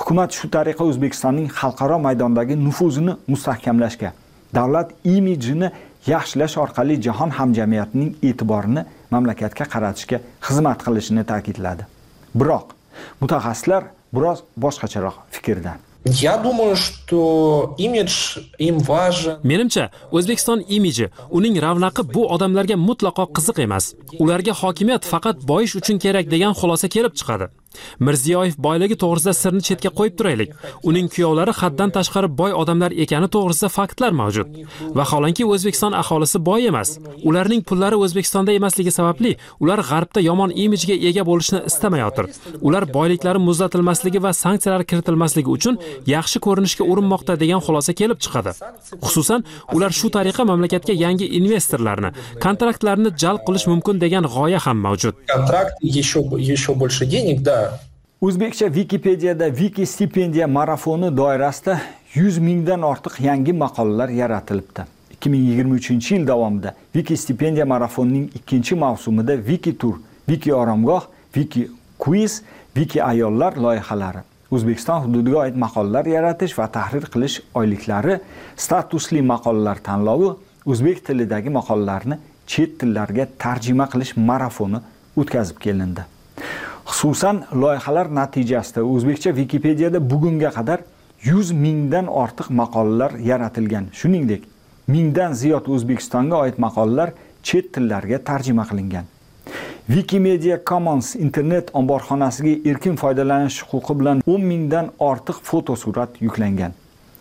Hukumat 0.00 0.38
shu 0.38 0.48
tariqa 0.56 0.86
o'zbekistonning 0.88 1.50
xalqaro 1.58 1.98
maydondagi 2.06 2.56
nufuzini 2.66 3.18
mustahkamlashga 3.32 4.14
davlat 4.58 4.96
imijini 5.14 5.68
yaxshilash 6.06 6.56
orqali 6.64 6.96
jahon 7.06 7.36
hamjamiyatining 7.38 8.10
e'tiborini 8.28 8.88
mamlakatga 9.14 9.68
qaratishga 9.74 10.22
xizmat 10.48 10.86
qilishini 10.86 11.24
ta'kidladi. 11.32 11.84
Biroq 12.40 12.72
mutaxassislar 13.20 13.90
biroz 14.16 14.38
boshqacharoq 14.64 15.16
fikrda. 15.36 15.76
Я 16.04 16.36
думаю, 16.36 16.76
что 16.76 17.74
имидж 17.78 18.38
им 18.58 18.78
важен. 18.78 19.38
Menimcha, 19.42 19.90
O'zbekiston 20.12 20.60
imiji, 20.68 21.10
uning 21.30 21.56
ravnaqi 21.58 22.02
bu 22.14 22.26
odamlarga 22.34 22.76
mutlaqo 22.76 23.24
qiziq 23.36 23.62
emas. 23.64 23.94
Ularga 24.18 24.52
hokimiyat 24.52 25.04
faqat 25.12 25.36
boyish 25.50 25.76
uchun 25.80 25.98
kerak 25.98 26.28
degan 26.34 26.52
xulosa 26.52 26.88
kelib 26.88 27.14
chiqadi. 27.18 27.48
Mirziyoyev 28.06 28.56
boyligi 28.66 28.96
to'g'risida 29.02 29.34
sirni 29.42 29.62
chetga 29.68 29.90
qo'yib 29.98 30.14
turaylik. 30.18 30.50
Uning 30.88 31.06
kuyovlari 31.14 31.52
haddan 31.60 31.90
tashqari 31.96 32.28
boy 32.40 32.52
odamlar 32.62 32.92
ekani 33.04 33.28
to'g'risida 33.34 33.68
faktlar 33.78 34.12
mavjud. 34.20 34.48
Vaholanki 34.98 35.44
o'zbekiston 35.52 35.92
aholisi 36.02 36.38
boy 36.48 36.66
emas. 36.70 36.90
Ularning 37.28 37.62
pullari 37.68 37.96
o'zbekistonda 38.04 38.52
emasligi 38.58 38.92
sababli 38.98 39.36
ular 39.62 39.80
g'arbda 39.90 40.20
yomon 40.28 40.50
imijga 40.64 40.96
ega 41.08 41.22
bo'lishni 41.30 41.60
istamayotir. 41.70 42.26
Ular 42.66 42.84
boyliklari 42.96 43.40
muzlatilmasligi 43.48 44.22
va 44.26 44.32
sanksiyalar 44.44 44.82
kiritilmasligi 44.90 45.50
uchun 45.56 45.78
yaxshi 46.14 46.38
ko'rinishga 46.46 46.84
urinmoqda 46.92 47.38
degan 47.42 47.60
xulosa 47.66 47.92
kelib 48.00 48.18
chiqadi. 48.24 48.52
Xususan 49.06 49.44
ular 49.76 49.90
shu 50.00 50.10
tariqa 50.16 50.42
mamlakatga 50.50 50.94
yangi 51.04 51.26
investorlarni 51.38 52.10
kontraktlarni 52.44 53.10
jalb 53.22 53.40
qilish 53.46 53.66
mumkin 53.72 54.00
degan 54.04 54.24
g'oya 54.34 54.60
ham 54.66 54.78
mavjud. 54.86 55.14
Kontrakt 55.34 55.74
еще 55.82 56.18
еще 56.52 56.74
больше 56.74 57.06
денег 57.06 57.42
да 57.42 57.63
o'zbekcha 58.20 58.66
wikipediyada 58.66 59.46
wiki 59.50 59.86
stipendiya 59.86 60.46
marafoni 60.46 61.16
doirasida 61.16 61.80
100 62.14 62.38
mingdan 62.38 62.82
ortiq 62.82 63.20
yangi 63.20 63.52
maqolalar 63.52 64.08
yaratilibdi. 64.08 64.80
2023 65.20 66.12
yil 66.12 66.26
davomida 66.26 66.74
wiki 66.92 67.16
stipendiya 67.16 67.66
marafonining 67.66 68.30
ikkinchi 68.34 68.74
mavsumida 68.74 69.36
wiki 69.36 69.78
tur 69.78 69.94
wiki 70.28 70.54
oromgoh 70.54 71.02
wiki 71.34 71.70
quiz 71.98 72.42
wiki 72.74 73.02
ayollar 73.02 73.56
loyihalari 73.56 74.18
o'zbekiston 74.50 75.00
hududiga 75.04 75.38
oid 75.44 75.56
maqolalar 75.56 76.06
yaratish 76.06 76.58
va 76.58 76.66
tahrir 76.76 77.06
qilish 77.14 77.40
oyliklari 77.60 78.18
statusli 78.56 79.22
maqolalar 79.22 79.82
tanlovi 79.88 80.30
o'zbek 80.66 81.04
tilidagi 81.06 81.50
maqolalarni 81.58 82.18
chet 82.46 82.78
tillarga 82.80 83.26
tarjima 83.38 83.86
qilish 83.92 84.12
marafoni 84.16 84.80
o'tkazib 85.16 85.58
kelindi. 85.64 86.04
Xususan 86.86 87.44
loyihalar 87.52 88.14
natijasida 88.14 88.84
o'zbekcha 88.84 89.30
wikipediyada 89.32 90.10
bugunga 90.10 90.50
qadar 90.50 90.80
100 91.24 91.52
mingdan 91.52 92.06
ortiq 92.06 92.50
maqolalar 92.50 93.12
yaratilgan. 93.30 93.86
Shuningdek 93.92 94.42
mingdan 94.86 95.32
ziyod 95.32 95.66
o'zbekistonga 95.68 96.36
oid 96.36 96.58
maqolalar 96.58 97.12
chet 97.42 97.72
tillarga 97.72 98.18
tarjima 98.18 98.66
qilingan. 98.68 99.04
Wikimedia 99.88 100.56
commons 100.64 101.14
internet 101.16 101.70
omborxonasiga 101.72 102.70
erkin 102.70 102.96
foydalanish 102.96 103.58
huquqi 103.70 103.98
bilan 104.00 104.22
10 104.26 104.44
mingdan 104.52 104.86
ortiq 104.98 105.40
fotosurat 105.42 106.20
yuklangan. 106.20 106.72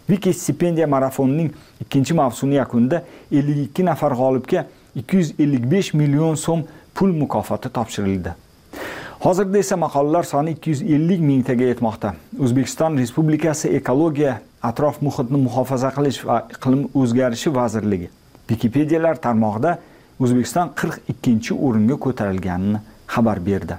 Wiki 0.08 0.34
stipendiya 0.34 0.88
marafonining 0.88 1.52
ikkinchi 1.82 2.14
mavsumi 2.14 2.56
yakunida 2.56 3.04
52 3.32 3.86
nafar 3.86 4.16
g'olibga 4.20 4.66
255 4.96 5.94
million 5.94 6.36
so'm 6.36 6.64
pul 6.96 7.12
mukofoti 7.12 7.70
topshirildi. 7.70 8.34
Hozirda 9.24 9.58
esa 9.58 9.78
maqolalar 9.78 10.24
soni 10.24 10.56
250 10.56 11.22
mingtaga 11.24 11.70
yetmoqda. 11.70 12.14
O'zbekiston 12.44 12.98
respublikasi 13.00 13.70
ekologiya 13.78 14.34
atrof 14.70 15.00
muhitni 15.02 15.40
muhofaza 15.46 15.92
qilish 15.96 16.20
va 16.28 16.42
iqlim 16.52 16.82
o'zgarishi 17.02 17.54
vazirligi 17.56 18.10
wikipediyalar 18.50 19.22
tarmog'ida 19.26 19.78
o'zbekiston 20.20 20.74
42 20.82 21.56
o'ringa 21.68 21.98
ko'tarilganini 22.06 22.82
xabar 23.16 23.40
berdi. 23.46 23.78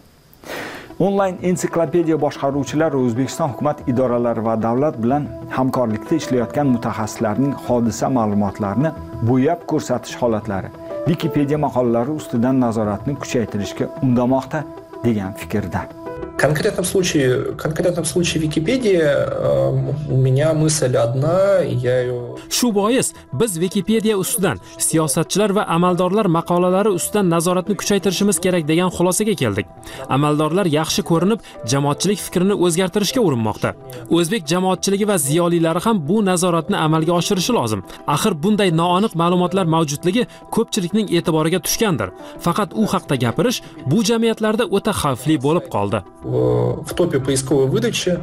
Onlayn 1.06 1.36
ensiklopediya 1.50 2.16
boshqaruvchilari 2.22 2.96
o'zbekiston 3.06 3.52
hukumat 3.52 3.82
idoralari 3.92 4.44
va 4.46 4.54
davlat 4.62 4.96
bilan 5.02 5.26
hamkorlikda 5.56 6.20
ishlayotgan 6.22 6.70
mutaxassislarning 6.76 7.52
hodisa 7.66 8.08
ma'lumotlarini 8.16 8.94
bo'yab 9.30 9.68
ko'rsatish 9.72 10.16
holatlari 10.22 10.72
wikipediya 11.08 11.58
maqolalari 11.66 12.16
ustidan 12.20 12.60
nazoratni 12.64 13.18
kuchaytirishga 13.22 13.90
undamoqda. 14.06 14.62
Degan 15.04 15.34
fikrda 15.36 16.03
конкретном 16.36 16.84
случае, 16.84 17.52
в 17.52 17.56
конкретном 17.56 18.04
случае 18.04 18.42
Википедия 18.42 19.28
э, 19.28 19.92
у 20.10 20.16
меня 20.16 20.52
мысль 20.54 20.96
одна, 20.96 21.58
я 21.60 22.00
ее... 22.00 22.36
Shu 22.50 22.72
bois 22.72 23.12
biz 23.32 23.58
Википедия 23.58 24.16
ustidan 24.16 24.58
siyosatchilar 24.78 25.50
va 25.50 25.64
amaldorlar 25.76 26.26
maqolalari 26.26 26.88
ustidan 26.88 27.28
nazoratni 27.28 27.74
kuchaytirishimiz 27.76 28.40
kerak 28.40 28.66
degan 28.68 28.90
xulosaga 28.90 29.34
keldik. 29.34 29.66
Amaldorlar 30.08 30.66
yaxshi 30.66 31.02
ko'rinib, 31.10 31.40
jamoatchilik 31.72 32.18
fikrini 32.26 32.54
o'zgartirishga 32.54 33.20
urinmoqda. 33.20 33.74
O'zbek 34.10 34.46
jamoatchiligi 34.52 35.08
va 35.08 35.18
ziyolilari 35.18 35.80
ham 35.86 36.02
bu 36.08 36.24
nazoratni 36.24 36.76
amalga 36.76 37.12
oshirishi 37.20 37.52
lozim. 37.58 37.84
Axir 38.06 38.32
bunday 38.42 38.70
noaniq 38.80 39.12
ma'lumotlar 39.22 39.66
mavjudligi 39.74 40.26
ko'pchilikning 40.54 41.06
e'tiboriga 41.16 41.58
tushgandir. 41.66 42.08
Faqat 42.44 42.70
u 42.74 42.86
haqda 42.92 43.14
gapirish 43.24 43.62
bu 43.90 43.98
jamiyatlarda 44.10 44.64
o'ta 44.76 44.92
xavfli 45.02 45.36
bo'lib 45.46 45.66
qoldi. 45.74 46.02
Э, 46.24 46.28
в 46.28 46.94
топе 46.94 47.20
поисковой 47.20 47.66
выдачи, 47.66 48.18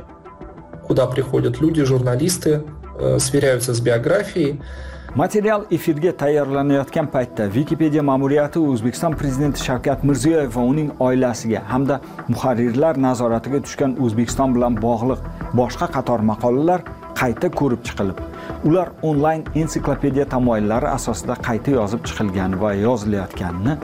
куда 0.88 1.06
приходят 1.06 1.62
люди, 1.62 1.84
журналисты, 1.84 2.64
э, 3.00 3.20
сверяются 3.20 3.74
с 3.74 3.80
биографией. 3.80 4.60
material 5.14 5.66
efirga 5.70 6.12
tayyorlanayotgan 6.16 7.08
paytda 7.12 7.50
wikipedia 7.52 8.02
ma'muriyati 8.02 8.60
o'zbekiston 8.60 9.18
prezidenti 9.20 9.60
shavkat 9.60 10.06
mirziyoyev 10.08 10.54
va 10.56 10.64
uning 10.74 10.94
oilasiga 11.08 11.62
hamda 11.72 11.98
muharrirlar 12.30 12.96
nazoratiga 13.08 13.60
tushgan 13.66 13.98
o'zbekiston 14.06 14.56
bilan 14.56 14.78
bog'liq 14.86 15.20
boshqa 15.60 15.90
qator 15.96 16.24
maqolalar 16.32 16.86
qayta 17.22 17.52
ko'rib 17.60 17.84
chiqilib 17.90 18.24
ular 18.70 18.88
onlayn 19.10 19.44
ensiklopediya 19.64 20.30
tamoyillari 20.36 20.88
asosida 20.98 21.36
qayta 21.50 21.76
yozib 21.80 22.08
chiqilgani 22.08 22.62
va 22.64 22.72
yozilayotganini 22.86 23.76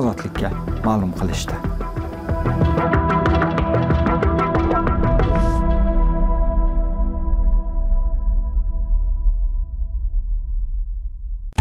ozodlikka 0.00 0.52
ma'lum 0.88 1.16
qilishdi 1.20 1.56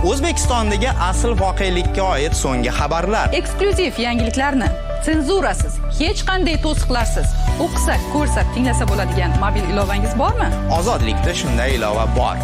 o'zbekistondagi 0.09 0.89
asl 1.09 1.35
voqelikka 1.39 2.03
oid 2.13 2.35
so'nggi 2.39 2.71
xabarlar. 2.79 3.31
Eksklyuziv 3.39 3.99
yangiliklarni 4.05 4.69
senzurasiz 5.05 5.77
hech 5.99 6.23
qanday 6.29 6.57
to'siqlarsiz 6.65 7.31
o'qisak 7.65 8.09
ko'rsak 8.15 8.51
tinglasa 8.55 8.87
bo'ladigan 8.91 9.37
mobil 9.43 9.69
ilovangiz 9.73 10.17
bormi? 10.23 10.49
Ozodlikda 10.79 11.35
shunday 11.43 11.77
ilova 11.77 12.07
bor. 12.17 12.43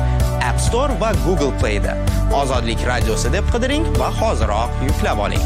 App 0.50 0.60
store 0.68 0.96
va 1.02 1.12
google 1.26 1.52
playda. 1.60 1.98
Ozodlik 2.42 2.86
radiosi 2.92 3.34
deb 3.36 3.52
qidiring 3.56 3.92
va 4.00 4.14
hoziroq 4.22 4.88
yuklab 4.88 5.28
oling 5.28 5.46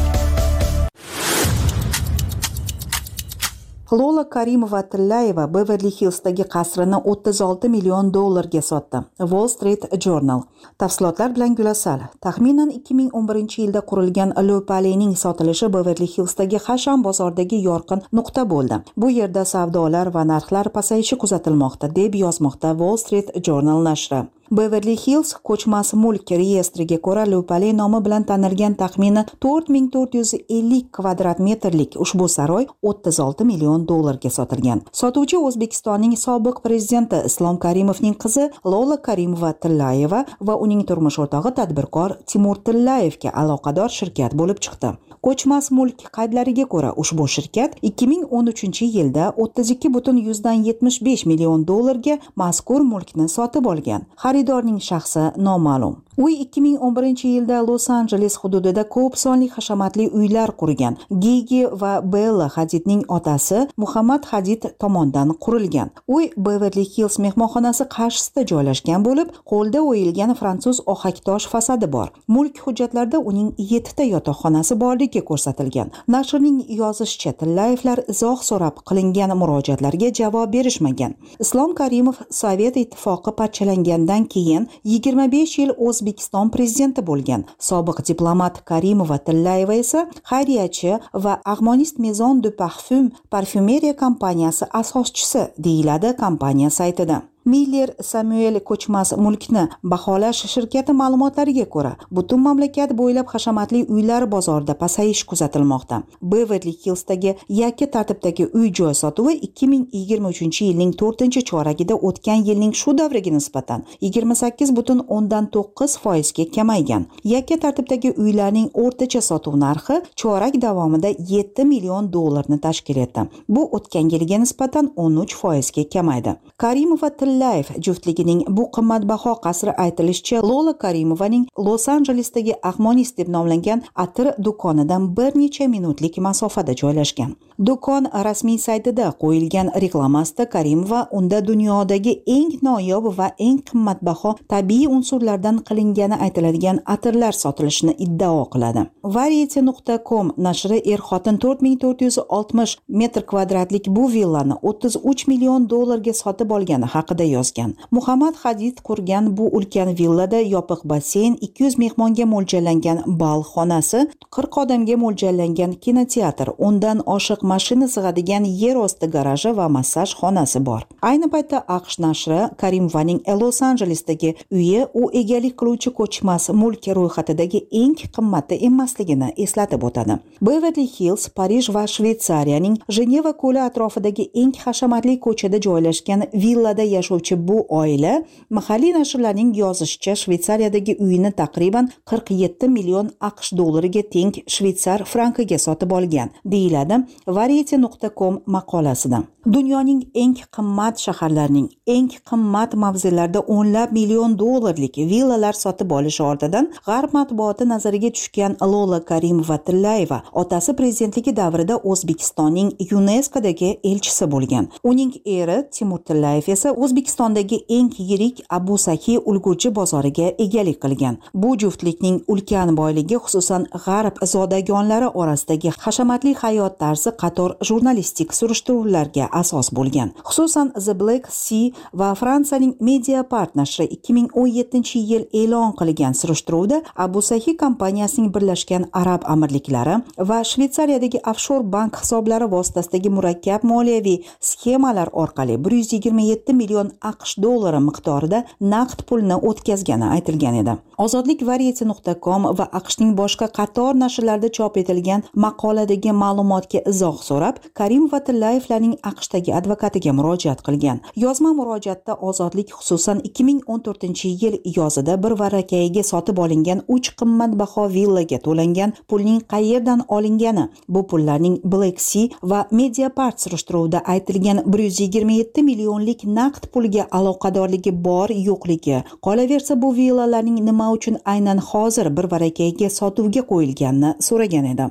lola 3.92 4.24
karimova 4.24 4.82
tillayeva 4.82 5.46
beverli 5.46 5.90
hillsdagi 6.00 6.44
qasrini 6.54 6.96
36 7.04 7.68
million 7.68 8.12
dollarga 8.14 8.62
sotdi. 8.62 9.02
Wall 9.18 9.48
street 9.48 9.84
journal. 10.04 10.40
Tafsilotlar 10.78 11.34
bilan 11.34 11.54
gulasal. 11.54 12.00
Taxminan 12.20 12.70
2011 12.70 13.58
yilda 13.58 13.80
qurilgan 13.80 14.32
lopalening 14.48 15.16
sotilishi 15.16 15.68
beverli 15.68 16.08
hillsdagi 16.16 16.58
hasham 16.66 17.04
bozordagi 17.04 17.60
yorqin 17.68 18.00
nuqta 18.12 18.48
bo'ldi. 18.50 18.80
Bu 18.96 19.10
yerda 19.10 19.44
savdolar 19.44 20.14
va 20.14 20.24
narxlar 20.24 20.68
pasayishi 20.68 21.16
kuzatilmoqda 21.16 21.94
deb 21.96 22.14
yozmoqda 22.14 22.72
wall 22.78 22.96
street 22.96 23.36
journal 23.46 23.84
nashri. 23.90 24.24
Beverli 24.50 24.96
hills 24.96 25.34
ko'chmas 25.48 25.92
mulk 25.94 26.30
reyestriga 26.30 26.98
ko'ra 27.06 27.24
lupale 27.26 27.72
nomi 27.80 28.00
bilan 28.04 28.24
tanilgan 28.30 28.74
taxmini 28.80 29.24
4450 29.46 30.80
kvadrat 30.96 31.38
metrlik 31.38 31.96
ushbu 32.04 32.28
saroy 32.28 32.66
36 32.82 33.44
million 33.44 33.86
dollarga 33.88 34.30
sotilgan. 34.30 34.84
Sotuvchi 34.92 35.40
o'zbekistonning 35.48 36.16
sobiq 36.26 36.60
prezidenti 36.66 37.22
islom 37.30 37.58
karimovning 37.64 38.16
qizi 38.24 38.50
lola 38.64 39.00
karimova 39.08 39.52
tillayeva 39.52 40.24
va 40.40 40.60
uning 40.66 40.84
turmush 40.88 41.18
o'rtog'i 41.24 41.54
tadbirkor 41.60 42.18
timur 42.32 42.62
tillayevga 42.66 43.34
aloqador 43.42 43.90
shirkat 43.98 44.36
bo'lib 44.40 44.62
chiqdi. 44.66 44.94
Ko'chmas 45.24 45.70
mulk 45.76 46.04
qaydlariga 46.16 46.64
ko'ra 46.72 46.90
ushbu 47.02 47.24
shirkat 47.34 47.76
2013 47.90 48.82
yilda 48.96 49.24
32,75 49.44 51.28
million 51.30 51.66
dollarga 51.70 52.18
mazkur 52.42 52.80
mulkni 52.92 53.28
sotib 53.36 53.66
olgan. 53.72 54.02
Xaridorning 54.24 54.80
shaxsi 54.90 55.24
noma'lum. 55.48 55.94
Uy 56.16 56.34
2011 56.34 57.24
yilda 57.28 57.66
los 57.66 57.90
anjeles 57.90 58.36
hududida 58.36 58.88
ko'p 58.88 59.16
sonli 59.16 59.48
hashamatli 59.48 60.08
uylar 60.08 60.50
qurgan. 60.56 60.96
Gigi 61.20 61.64
va 61.80 62.12
bella 62.12 62.48
hadidning 62.56 63.02
otasi 63.08 63.66
muhammad 63.76 64.24
hadid 64.24 64.62
tomonidan 64.78 65.28
qurilgan. 65.44 65.90
Uy 66.08 66.30
beverli 66.36 66.84
hills 66.84 67.18
mehmonxonasi 67.18 67.84
qarshisida 67.96 68.46
joylashgan 68.50 69.00
bo'lib 69.06 69.28
qo'lda 69.50 69.80
o'yilgan 69.90 70.34
fransuz 70.34 70.80
ohaktosh 70.86 71.46
fasadi 71.52 71.92
bor. 71.92 72.08
Mulk 72.28 72.58
hujjatlarida 72.64 73.18
uning 73.18 73.48
yettita 73.72 74.04
yotoqxonasi 74.14 74.78
borligi 74.82 75.20
ko'rsatilgan. 75.30 75.88
Nashrning 76.08 76.58
yozishicha 76.80 77.32
tillayevlar 77.40 77.98
izoh 78.14 78.38
so'rab 78.50 78.76
qilingan 78.88 79.34
murojaatlarga 79.40 80.12
javob 80.20 80.52
berishmagan. 80.54 81.12
Islom 81.44 81.74
karimov 81.80 82.16
sovet 82.30 82.76
ittifoqi 82.84 83.30
parchalangandan 83.40 84.24
keyin 84.34 84.68
25 84.84 85.58
yil 85.58 85.70
o'z 85.78 86.03
o'zbekiston 86.04 86.50
prezidenti 86.52 87.02
bo'lgan. 87.02 87.44
Sobiq 87.58 88.02
diplomat 88.08 88.60
karimova 88.68 89.18
tillayeva 89.26 89.74
esa 89.74 90.06
xayriyachi 90.30 90.98
va 91.24 91.40
ag'monist 91.44 91.98
mezon 91.98 92.42
de 92.44 92.50
parfum 92.50 93.10
parfyumeriya 93.30 93.94
kompaniyasi 93.96 94.64
asoschisi 94.80 95.42
deyiladi 95.58 96.16
kompaniya 96.16 96.70
saytida. 96.70 97.22
Miller 97.44 97.88
samuel 98.02 98.60
ko'chmas 98.60 99.12
mulkni 99.24 99.64
baholash 99.92 100.40
shirkati 100.52 100.92
ma'lumotlariga 101.00 101.66
ko'ra 101.74 101.92
butun 102.16 102.40
mamlakat 102.46 102.90
bo'ylab 103.00 103.26
hashamatli 103.34 103.80
uylar 103.94 104.30
bozorida 104.34 104.74
pasayish 104.82 105.22
kuzatilmoqda. 105.30 106.02
Beverli 106.22 106.72
hillsdagi 106.84 107.34
yakka 107.48 107.86
tartibdagi 107.96 108.46
uy 108.58 108.72
joy 108.78 108.94
sotuvi 108.94 109.34
2023 109.48 110.62
yilning 110.66 110.92
to'rtinchi 111.02 111.44
choragida 111.50 111.94
o'tgan 112.08 112.44
yilning 112.48 112.72
shu 112.80 112.96
davriga 112.98 113.32
nisbatan 113.36 113.84
28 114.00 114.76
butun 114.76 115.04
o'ndan 115.16 115.50
to'qqiz 115.56 115.98
foizga 116.04 116.44
kamaygan. 116.56 117.06
Yakka 117.34 117.56
tartibdagi 117.64 118.14
uylarning 118.24 118.68
o'rtacha 118.84 119.20
sotuv 119.30 119.54
narxi 119.64 120.00
chorak 120.22 120.54
davomida 120.66 121.10
yetti 121.34 121.64
million 121.64 122.12
dollarni 122.12 122.60
tashkil 122.66 122.96
etdi. 123.06 123.28
Bu 123.48 123.62
o'tgan 123.76 124.08
yilga 124.14 124.38
nisbatan 124.44 124.92
13 124.96 125.36
foizga 125.40 125.84
kamaydi. 125.94 126.36
Karimova 126.62 127.10
tillayev 127.34 127.66
juftligining 127.84 128.40
bu 128.56 128.70
qimmatbaho 128.74 129.32
qasri 129.44 129.72
aytilishicha 129.84 130.42
lola 130.42 130.72
karimovaning 130.78 131.46
los 131.66 131.88
anjelesdagi 131.88 132.54
ag'monist 132.70 133.18
deb 133.18 133.28
nomlangan 133.28 133.82
atir 134.04 134.26
do'konidan 134.44 135.16
bir 135.16 135.32
necha 135.40 135.66
minutlik 135.68 136.18
masofada 136.18 136.74
joylashgan. 136.80 137.34
Do'kon 137.66 138.04
rasmiy 138.26 138.58
saytida 138.58 139.06
qo'yilgan 139.22 139.68
reklamasida 139.82 140.44
karimova 140.54 141.00
unda 141.18 141.38
dunyodagi 141.46 142.12
eng 142.36 142.50
noyob 142.66 143.04
va 143.18 143.28
eng 143.38 143.58
qimmatbaho 143.68 144.30
tabiiy 144.48 144.86
unsurlardan 144.96 145.56
qilingani 145.68 146.16
aytiladigan 146.24 146.78
atirlar 146.94 147.32
sotilishini 147.32 147.94
iddao 148.06 148.44
qiladi. 148.52 148.86
Variety 149.04 149.60
nuqta 149.68 149.98
com 150.08 150.32
nashri 150.46 150.78
er 150.92 151.00
xotin 151.08 151.36
to'rt 151.42 151.62
ming 151.62 151.78
to'rt 151.82 152.00
yuz 152.06 152.18
oltmish 152.28 152.76
metr 152.88 153.22
kvadratlik 153.30 153.84
bu 153.96 154.04
villani 154.14 154.54
o'ttiz 154.68 154.96
uch 155.10 155.22
million 155.30 155.70
dollarga 155.70 156.12
sotib 156.22 156.50
olgani 156.56 156.86
haqida 156.94 157.23
yozgan 157.36 157.74
muhammad 157.90 158.34
hadid 158.42 158.76
qurgan 158.88 159.36
bu 159.36 159.48
ulkan 159.56 159.88
villada 159.98 160.40
yopiq 160.54 160.80
basseyn 160.84 161.34
ikki 161.46 161.64
yuz 161.64 161.78
mehmonga 161.78 162.24
mo'ljallangan 162.34 162.98
bal 163.20 163.40
xonasi 163.52 164.00
qirq 164.36 164.54
odamga 164.62 164.96
mo'ljallangan 165.04 165.72
kinoteatr 165.84 166.48
o'ndan 166.66 166.98
oshiq 167.16 167.40
mashina 167.52 167.88
sig'adigan 167.94 168.44
yer 168.62 168.76
osti 168.86 169.06
garaji 169.14 169.50
va 169.58 169.66
massaj 169.76 170.08
xonasi 170.20 170.60
bor. 170.68 170.82
Ayni 171.10 171.28
paytda 171.34 171.58
aqsh 171.76 171.96
nashri 172.04 172.40
karimovaning 172.60 173.20
los 173.40 173.62
anjelesdagi 173.68 174.30
uyi 174.56 174.80
u 175.00 175.02
egalik 175.20 175.54
qiluvchi 175.60 175.90
ko'chmas 175.98 176.44
mulk 176.60 176.84
ro'yxatidagi 176.98 177.60
eng 177.82 177.94
qimmati 178.16 178.54
emasligini 178.68 179.28
eslatib 179.44 179.82
o'tadi. 179.88 180.14
Beverli 180.46 180.86
hills 180.94 181.24
parij 181.38 181.66
va 181.74 181.84
shvetsariyaning 181.94 182.76
jeneva 182.96 183.32
ko'li 183.42 183.60
atrofidagi 183.68 184.24
eng 184.42 184.54
hashamatli 184.64 185.14
ko'chada 185.26 185.58
joylashgan 185.66 186.20
villada 186.42 186.82
yashovchi 186.82 187.13
yashovchi 187.14 187.48
bu 187.48 187.66
oila 187.68 188.22
mahalliy 188.50 188.92
nashrlarning 188.92 189.56
yozishicha 189.56 190.14
shvetsariyadagi 190.16 190.96
uyini 191.00 191.30
taqriban 191.32 191.88
47 192.06 192.68
million 192.68 193.10
aqsh 193.20 193.56
dollariga 193.56 194.02
teng 194.02 194.34
shvetsar 194.46 195.04
frankiga 195.04 195.58
sotib 195.58 195.90
olgan 195.90 196.30
deyiladi 196.44 196.94
variety 197.26 197.76
nuqta 197.76 198.08
com 198.18 198.42
maqolasida 198.46 199.22
dunyoning 199.46 200.02
eng 200.14 200.34
qimmat 200.56 200.98
shaharlarining 201.04 201.68
eng 201.86 202.08
qimmat 202.30 202.74
mavzelarda 202.84 203.40
o'nlab 203.56 203.92
million 203.92 204.38
dollarlik 204.38 204.96
villalar 204.96 205.52
sotib 205.52 205.90
olishi 205.92 206.22
ortidan 206.22 206.70
g'arb 206.86 207.12
matbuoti 207.18 207.64
nazariga 207.68 208.10
tushgan 208.16 208.56
lola 208.72 209.00
karimova 209.10 209.58
tillayeva 209.66 210.18
otasi 210.42 210.76
prezidentligi 210.78 211.36
davrida 211.36 211.76
o'zbekistonning 211.90 212.70
yuneskodagi 212.90 213.70
elchisi 213.90 214.30
bo'lgan. 214.34 214.68
Uning 214.90 215.12
eri 215.26 215.58
timur 215.76 216.00
tillayev 216.08 216.48
esa 216.56 216.72
o'zbek 216.72 217.03
o'zbekistondagi 217.04 217.64
eng 217.68 217.92
yirik 217.98 218.40
abu 218.50 218.78
saki 218.78 219.18
ulgurji 219.18 219.70
bozoriga 219.70 220.32
egalik 220.38 220.80
qilgan. 220.80 221.18
Bu 221.34 221.56
juftlikning 221.56 222.22
ulkan 222.28 222.74
boyligi 222.76 223.16
xususan 223.16 223.66
g'arb 223.84 224.16
zodagonlari 224.24 225.08
orasidagi 225.14 225.70
hashamatli 225.78 226.34
hayot 226.34 226.78
tarzi 226.78 227.10
qator 227.10 227.56
jurnalistik 227.62 228.32
surishtiruvlarga 228.32 229.28
asos 229.32 229.70
bo'lgan. 229.70 230.12
Xususan 230.24 230.72
the 230.72 230.94
black 230.94 231.26
sea 231.30 231.72
va 231.92 232.14
fransiyaning 232.14 232.74
mediapart 232.80 233.54
nashri 233.54 233.86
2017 233.88 234.98
yil 235.10 235.24
e'lon 235.32 235.72
qilgan 235.78 236.14
surishtiruvda 236.14 236.82
abu 236.96 237.20
sahi 237.22 237.56
kompaniyasining 237.56 238.32
birlashgan 238.34 238.88
arab 238.92 239.22
amirliklari 239.26 239.96
va 240.18 240.38
shvetsariyadagi 240.42 241.20
ofshor 241.32 241.62
bank 241.62 242.00
hisoblari 242.00 242.46
vositasidagi 242.50 243.10
murakkab 243.10 243.60
moliyaviy 243.62 244.18
sxemalar 244.40 245.08
orqali 245.12 245.58
127 245.58 246.52
million 246.60 246.93
aqsh 247.10 247.34
dollari 247.44 247.80
miqdorida 247.88 248.44
naqd 248.74 249.04
pulni 249.08 249.36
o'tkazgani 249.50 250.06
aytilgan 250.16 250.54
edi. 250.62 250.76
Ozodlik 251.04 251.40
variety.com 251.46 252.42
va 252.58 252.66
aqshning 252.80 253.14
boshqa 253.20 253.48
qator 253.58 253.94
nashrlarida 254.02 254.50
chop 254.56 254.76
etilgan 254.82 255.24
maqoladagi 255.44 256.12
ma'lumotga 256.22 256.80
izoh 256.92 257.16
so'rab 257.28 257.58
karim 257.80 258.04
va 258.12 258.20
tillayevlarning 258.26 258.94
aqshdagi 259.10 259.54
advokatiga 259.60 260.12
murojaat 260.18 260.62
qilgan. 260.66 261.00
Yozma 261.24 261.52
murojaatda 261.60 262.14
ozodlik 262.28 262.70
xususan 262.78 263.22
2014 263.30 264.24
yil 264.42 264.58
yozida 264.76 265.16
bir 265.22 265.34
varakayiga 265.42 266.02
sotib 266.12 266.38
olingan 266.44 266.84
uch 266.96 267.10
qimmatbaho 267.18 267.88
villaga 267.96 268.38
to'langan 268.46 268.94
pulning 269.08 269.40
qayerdan 269.52 270.04
olingani 270.16 270.68
bu 270.88 271.06
pullarning 271.10 271.56
black 271.72 272.00
sea 272.00 272.28
va 272.42 272.60
mediapart 272.70 273.40
surishtiruvida 273.40 273.98
aytilgan 274.14 274.62
127 274.66 275.62
millionlik 275.62 276.24
naqd 276.38 276.70
pulga 276.74 277.06
aloqadorligi 277.18 277.92
bor 278.06 278.28
yo'qligi. 278.48 279.02
Qolaversa 279.26 279.80
bu 279.82 279.94
villalarning 279.96 280.58
nima 280.68 280.90
uchun 280.96 281.16
aynan 281.32 281.58
hozir 281.70 282.16
bir 282.16 282.30
varakayga 282.34 282.90
sotuvga 282.98 283.42
qo'yilganini 283.52 284.10
so'ragan 284.28 284.64
edim. 284.74 284.90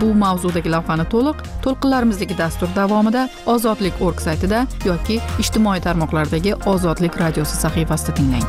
Bu 0.00 0.08
mavzudagi 0.24 0.70
lavhani 0.74 1.04
to'liq 1.14 1.42
to'lqinlarimizdagi 1.64 2.38
dastur 2.38 2.68
davomida 2.78 3.22
ozodlik 3.54 4.02
org 4.06 4.18
saytida 4.26 4.66
yoki 4.90 5.20
ijtimoiy 5.44 5.80
tarmoqlardagi 5.86 6.54
ozodlik 6.74 7.20
radiosi 7.22 7.56
sahifasida 7.64 8.14
tinglang. 8.18 8.48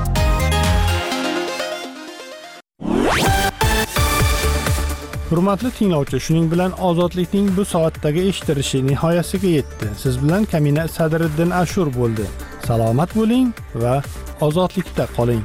Hurmatli 5.33 5.71
tinglovchi 5.77 6.19
shuning 6.25 6.51
bilan 6.51 6.73
ozodlikning 6.89 7.47
bu 7.57 7.63
soatdagi 7.65 8.21
eshitirishi 8.31 8.81
nihoyasiga 8.87 9.47
yetdi. 9.47 9.89
Siz 10.03 10.21
bilan 10.23 10.45
kamina 10.45 10.87
Sadriddin 10.87 11.49
ashur 11.61 11.87
bo'ldi. 11.97 12.25
Salomat 12.67 13.15
bo'ling 13.15 13.49
va 13.83 13.95
ozodlikda 14.41 15.07
qoling. 15.17 15.43